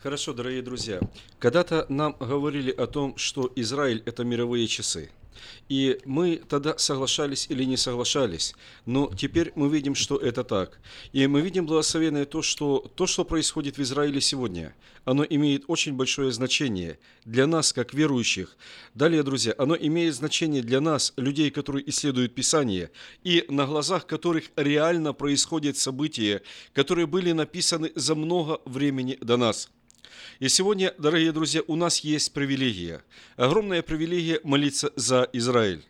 Хорошо, 0.00 0.32
дорогие 0.32 0.62
друзья. 0.62 1.00
Когда-то 1.40 1.86
нам 1.88 2.14
говорили 2.20 2.70
о 2.70 2.86
том, 2.86 3.16
что 3.16 3.50
Израиль– 3.56 4.04
это 4.06 4.22
мировые 4.22 4.68
часы. 4.68 5.10
И 5.68 5.98
мы 6.04 6.42
тогда 6.48 6.76
соглашались 6.78 7.46
или 7.48 7.64
не 7.64 7.76
соглашались, 7.76 8.54
но 8.86 9.10
теперь 9.16 9.52
мы 9.54 9.68
видим, 9.68 9.94
что 9.94 10.16
это 10.16 10.44
так. 10.44 10.78
И 11.12 11.26
мы 11.26 11.40
видим 11.40 11.66
благословенное 11.66 12.24
то, 12.24 12.42
что 12.42 12.90
то, 12.94 13.06
что 13.06 13.24
происходит 13.24 13.78
в 13.78 13.82
Израиле 13.82 14.20
сегодня, 14.20 14.74
оно 15.04 15.24
имеет 15.24 15.64
очень 15.68 15.94
большое 15.94 16.32
значение 16.32 16.98
для 17.24 17.46
нас, 17.46 17.72
как 17.72 17.94
верующих. 17.94 18.56
Далее, 18.94 19.22
друзья, 19.22 19.54
оно 19.58 19.76
имеет 19.76 20.14
значение 20.14 20.62
для 20.62 20.80
нас, 20.80 21.12
людей, 21.16 21.50
которые 21.50 21.88
исследуют 21.88 22.34
Писание, 22.34 22.90
и 23.22 23.44
на 23.48 23.66
глазах 23.66 24.06
которых 24.06 24.44
реально 24.56 25.12
происходят 25.12 25.76
события, 25.76 26.42
которые 26.72 27.06
были 27.06 27.32
написаны 27.32 27.92
за 27.94 28.14
много 28.14 28.60
времени 28.64 29.18
до 29.20 29.36
нас. 29.36 29.68
И 30.40 30.48
сегодня, 30.48 30.92
дорогие 30.98 31.30
друзья, 31.30 31.62
у 31.68 31.76
нас 31.76 32.00
есть 32.00 32.32
привилегия, 32.32 33.04
огромная 33.36 33.82
привилегия 33.82 34.40
молиться 34.42 34.92
за 34.96 35.28
Израиль. 35.32 35.84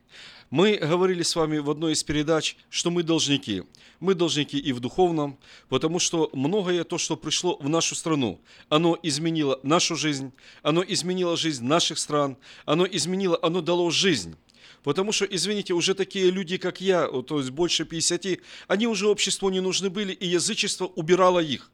Мы 0.51 0.77
говорили 0.77 1.23
с 1.23 1.35
вами 1.35 1.57
в 1.57 1.71
одной 1.71 1.95
из 1.95 2.05
передач, 2.05 2.59
что 2.69 2.91
мы 2.91 3.03
должники. 3.03 3.63
Мы 4.01 4.15
должники 4.15 4.59
и 4.59 4.75
в 4.75 4.81
духовном, 4.81 5.39
потому 5.71 5.99
что 5.99 6.29
многое 6.35 6.85
то, 6.85 6.99
что 6.99 7.17
пришло 7.17 7.57
в 7.57 7.71
нашу 7.71 7.95
страну, 7.95 8.39
оно 8.69 8.99
изменило 9.03 9.59
нашу 9.63 9.97
жизнь, 9.97 10.31
оно 10.63 10.85
изменило 10.87 11.39
жизнь 11.39 11.65
наших 11.65 11.99
стран, 11.99 12.37
оно 12.67 12.87
изменило, 12.87 13.39
оно 13.41 13.63
дало 13.63 13.91
жизнь. 13.91 14.37
Потому 14.83 15.13
что, 15.13 15.25
извините, 15.25 15.73
уже 15.73 15.95
такие 15.95 16.31
люди, 16.31 16.59
как 16.59 16.83
я, 16.83 17.07
то 17.07 17.39
есть 17.39 17.51
больше 17.51 17.87
50, 17.87 18.41
они 18.69 18.87
уже 18.87 19.09
обществу 19.09 19.49
не 19.49 19.61
нужны 19.61 19.89
были, 19.89 20.13
и 20.13 20.27
язычество 20.27 20.85
убирало 20.85 21.41
их. 21.41 21.71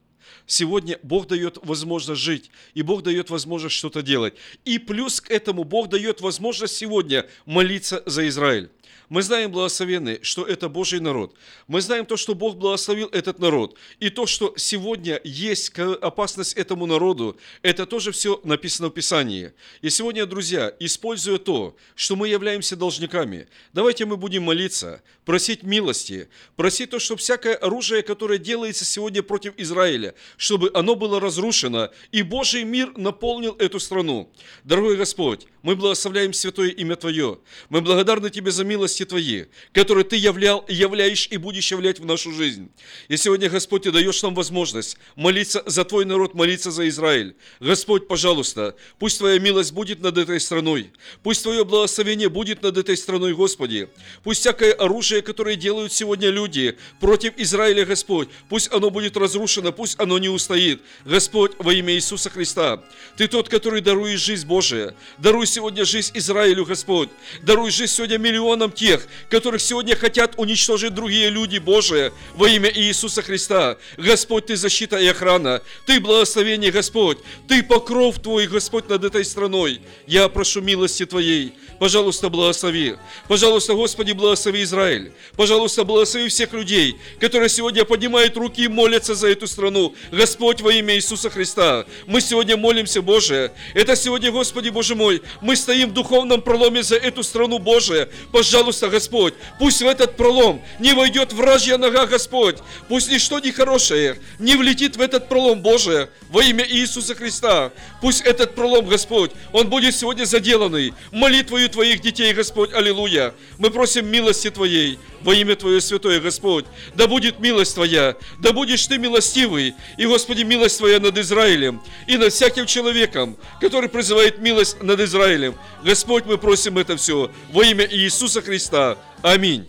Сегодня 0.46 0.98
Бог 1.02 1.26
дает 1.26 1.58
возможность 1.62 2.20
жить, 2.20 2.50
и 2.74 2.82
Бог 2.82 3.02
дает 3.02 3.30
возможность 3.30 3.74
что-то 3.74 4.02
делать. 4.02 4.34
И 4.64 4.78
плюс 4.78 5.20
к 5.20 5.30
этому 5.30 5.64
Бог 5.64 5.88
дает 5.88 6.20
возможность 6.20 6.76
сегодня 6.76 7.26
молиться 7.46 8.02
за 8.06 8.26
Израиль. 8.28 8.70
Мы 9.10 9.22
знаем, 9.22 9.50
благословенные, 9.50 10.20
что 10.22 10.44
это 10.44 10.68
Божий 10.68 11.00
народ. 11.00 11.34
Мы 11.66 11.80
знаем 11.80 12.06
то, 12.06 12.16
что 12.16 12.36
Бог 12.36 12.56
благословил 12.56 13.08
этот 13.08 13.40
народ. 13.40 13.76
И 13.98 14.08
то, 14.08 14.24
что 14.24 14.54
сегодня 14.56 15.20
есть 15.24 15.76
опасность 15.76 16.54
этому 16.54 16.86
народу, 16.86 17.36
это 17.62 17.86
тоже 17.86 18.12
все 18.12 18.40
написано 18.44 18.86
в 18.86 18.92
Писании. 18.92 19.52
И 19.82 19.90
сегодня, 19.90 20.26
друзья, 20.26 20.72
используя 20.78 21.38
то, 21.38 21.76
что 21.96 22.14
мы 22.14 22.28
являемся 22.28 22.76
должниками, 22.76 23.48
давайте 23.72 24.04
мы 24.04 24.16
будем 24.16 24.44
молиться, 24.44 25.02
просить 25.24 25.64
милости, 25.64 26.28
просить 26.54 26.90
то, 26.90 27.00
чтобы 27.00 27.18
всякое 27.18 27.56
оружие, 27.56 28.04
которое 28.04 28.38
делается 28.38 28.84
сегодня 28.84 29.24
против 29.24 29.54
Израиля, 29.56 30.14
чтобы 30.36 30.70
оно 30.72 30.94
было 30.94 31.18
разрушено, 31.18 31.90
и 32.12 32.22
Божий 32.22 32.62
мир 32.62 32.96
наполнил 32.96 33.56
эту 33.58 33.80
страну. 33.80 34.32
Дорогой 34.62 34.96
Господь, 34.96 35.48
мы 35.62 35.74
благословляем 35.74 36.32
святое 36.32 36.68
имя 36.70 36.94
Твое. 36.94 37.40
Мы 37.70 37.80
благодарны 37.80 38.30
Тебе 38.30 38.52
за 38.52 38.64
милости 39.00 39.04
Твои, 39.04 39.44
которые 39.72 40.04
Ты 40.04 40.16
являл, 40.16 40.64
являешь 40.68 41.28
и 41.30 41.36
будешь 41.36 41.70
являть 41.70 42.00
в 42.00 42.04
нашу 42.04 42.32
жизнь. 42.32 42.70
И 43.08 43.16
сегодня, 43.16 43.48
Господь, 43.48 43.82
Ты 43.82 43.92
даешь 43.92 44.22
нам 44.22 44.34
возможность 44.34 44.96
молиться 45.16 45.62
за 45.66 45.84
Твой 45.84 46.04
народ, 46.04 46.34
молиться 46.34 46.70
за 46.70 46.88
Израиль. 46.88 47.34
Господь, 47.60 48.08
пожалуйста, 48.08 48.74
пусть 48.98 49.18
Твоя 49.18 49.38
милость 49.38 49.72
будет 49.72 50.00
над 50.00 50.18
этой 50.18 50.40
страной. 50.40 50.90
Пусть 51.22 51.42
Твое 51.42 51.64
благословение 51.64 52.28
будет 52.28 52.62
над 52.62 52.76
этой 52.76 52.96
страной, 52.96 53.34
Господи. 53.34 53.88
Пусть 54.22 54.40
всякое 54.40 54.72
оружие, 54.72 55.22
которое 55.22 55.56
делают 55.56 55.92
сегодня 55.92 56.30
люди 56.30 56.76
против 57.00 57.32
Израиля, 57.36 57.84
Господь, 57.84 58.28
пусть 58.48 58.72
оно 58.72 58.90
будет 58.90 59.16
разрушено, 59.16 59.72
пусть 59.72 59.98
оно 60.00 60.18
не 60.18 60.28
устоит. 60.28 60.80
Господь, 61.04 61.52
во 61.58 61.72
имя 61.72 61.94
Иисуса 61.94 62.30
Христа, 62.30 62.82
Ты 63.16 63.28
тот, 63.28 63.48
который 63.48 63.80
дарует 63.80 64.20
жизнь 64.20 64.46
Божия. 64.46 64.94
Даруй 65.18 65.46
сегодня 65.46 65.84
жизнь 65.84 66.12
Израилю, 66.14 66.64
Господь. 66.64 67.08
Даруй 67.42 67.70
жизнь 67.70 67.92
сегодня 67.92 68.18
миллионам 68.18 68.72
тех, 68.72 68.89
которых 69.28 69.60
сегодня 69.60 69.96
хотят 69.96 70.34
уничтожить 70.36 70.94
другие 70.94 71.30
люди 71.30 71.58
Божие 71.58 72.12
во 72.34 72.48
имя 72.48 72.70
Иисуса 72.74 73.22
Христа. 73.22 73.76
Господь, 73.96 74.46
Ты 74.46 74.56
защита 74.56 74.96
и 74.98 75.06
охрана. 75.06 75.62
Ты 75.86 76.00
благословение, 76.00 76.70
Господь. 76.70 77.18
Ты 77.48 77.62
покров 77.62 78.18
Твой, 78.18 78.46
Господь, 78.46 78.88
над 78.88 79.04
этой 79.04 79.24
страной. 79.24 79.80
Я 80.06 80.28
прошу 80.28 80.60
милости 80.60 81.06
Твоей. 81.06 81.54
Пожалуйста, 81.78 82.28
благослови. 82.28 82.96
Пожалуйста, 83.26 83.74
Господи, 83.74 84.12
благослови 84.12 84.62
Израиль. 84.62 85.12
Пожалуйста, 85.36 85.84
благослови 85.84 86.28
всех 86.28 86.52
людей, 86.52 86.96
которые 87.18 87.48
сегодня 87.48 87.84
поднимают 87.84 88.36
руки 88.36 88.64
и 88.64 88.68
молятся 88.68 89.14
за 89.14 89.28
эту 89.28 89.46
страну. 89.46 89.94
Господь, 90.12 90.60
во 90.60 90.72
имя 90.72 90.94
Иисуса 90.96 91.30
Христа. 91.30 91.86
Мы 92.06 92.20
сегодня 92.20 92.56
молимся, 92.56 93.02
Боже. 93.02 93.52
Это 93.74 93.96
сегодня, 93.96 94.30
Господи, 94.30 94.68
Боже 94.68 94.94
мой, 94.94 95.22
мы 95.40 95.56
стоим 95.56 95.90
в 95.90 95.92
духовном 95.94 96.42
проломе 96.42 96.82
за 96.82 96.96
эту 96.96 97.22
страну 97.22 97.58
Божия. 97.58 98.08
Пожалуйста, 98.32 98.79
Господь, 98.88 99.34
пусть 99.58 99.82
в 99.82 99.86
этот 99.86 100.16
пролом 100.16 100.62
не 100.78 100.92
войдет 100.92 101.32
вражья 101.32 101.76
нога, 101.78 102.06
Господь. 102.06 102.56
Пусть 102.88 103.10
ничто 103.10 103.38
нехорошее 103.38 104.18
не 104.38 104.56
влетит 104.56 104.96
в 104.96 105.00
этот 105.00 105.28
пролом 105.28 105.62
Божия 105.62 106.08
во 106.28 106.42
имя 106.42 106.66
Иисуса 106.66 107.14
Христа. 107.14 107.72
Пусть 108.00 108.22
этот 108.22 108.54
пролом, 108.54 108.86
Господь, 108.86 109.32
он 109.52 109.68
будет 109.68 109.94
сегодня 109.94 110.24
заделанный 110.24 110.94
молитвою 111.12 111.68
Твоих 111.68 112.00
детей, 112.00 112.32
Господь. 112.32 112.72
Аллилуйя. 112.72 113.34
Мы 113.58 113.70
просим 113.70 114.06
милости 114.06 114.50
Твоей 114.50 114.98
во 115.22 115.34
имя 115.34 115.56
Твое 115.56 115.80
святое, 115.80 116.20
Господь. 116.20 116.64
Да 116.94 117.06
будет 117.06 117.40
милость 117.40 117.74
Твоя, 117.74 118.16
да 118.38 118.52
будешь 118.52 118.86
Ты 118.86 118.98
милостивый. 118.98 119.74
И, 119.98 120.06
Господи, 120.06 120.42
милость 120.42 120.78
Твоя 120.78 121.00
над 121.00 121.18
Израилем 121.18 121.82
и 122.06 122.16
над 122.16 122.32
всяким 122.32 122.66
человеком, 122.66 123.36
который 123.60 123.88
призывает 123.88 124.38
милость 124.38 124.82
над 124.82 125.00
Израилем. 125.00 125.56
Господь, 125.84 126.24
мы 126.26 126.38
просим 126.38 126.78
это 126.78 126.96
все 126.96 127.30
во 127.52 127.64
имя 127.64 127.86
Иисуса 127.90 128.40
Христа. 128.42 128.69
Христа. 128.70 128.96
Амінь. 129.22 129.64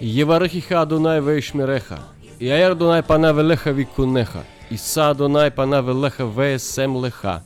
Єварихіха 0.00 0.82
Адонай 0.82 1.20
вейшміреха, 1.20 1.98
Яєр 2.40 2.76
Дунай 2.76 3.02
пана 3.02 3.32
велеха 3.32 3.72
вікунеха, 3.72 4.40
Іса 4.70 5.10
Адонай 5.10 5.50
пана 5.50 5.80
велеха 5.80 6.24
веесем 6.24 6.96
леха. 6.96 7.40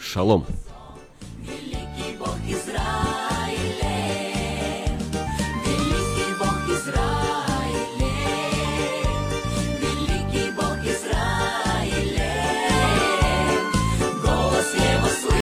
Шалом. 0.00 0.46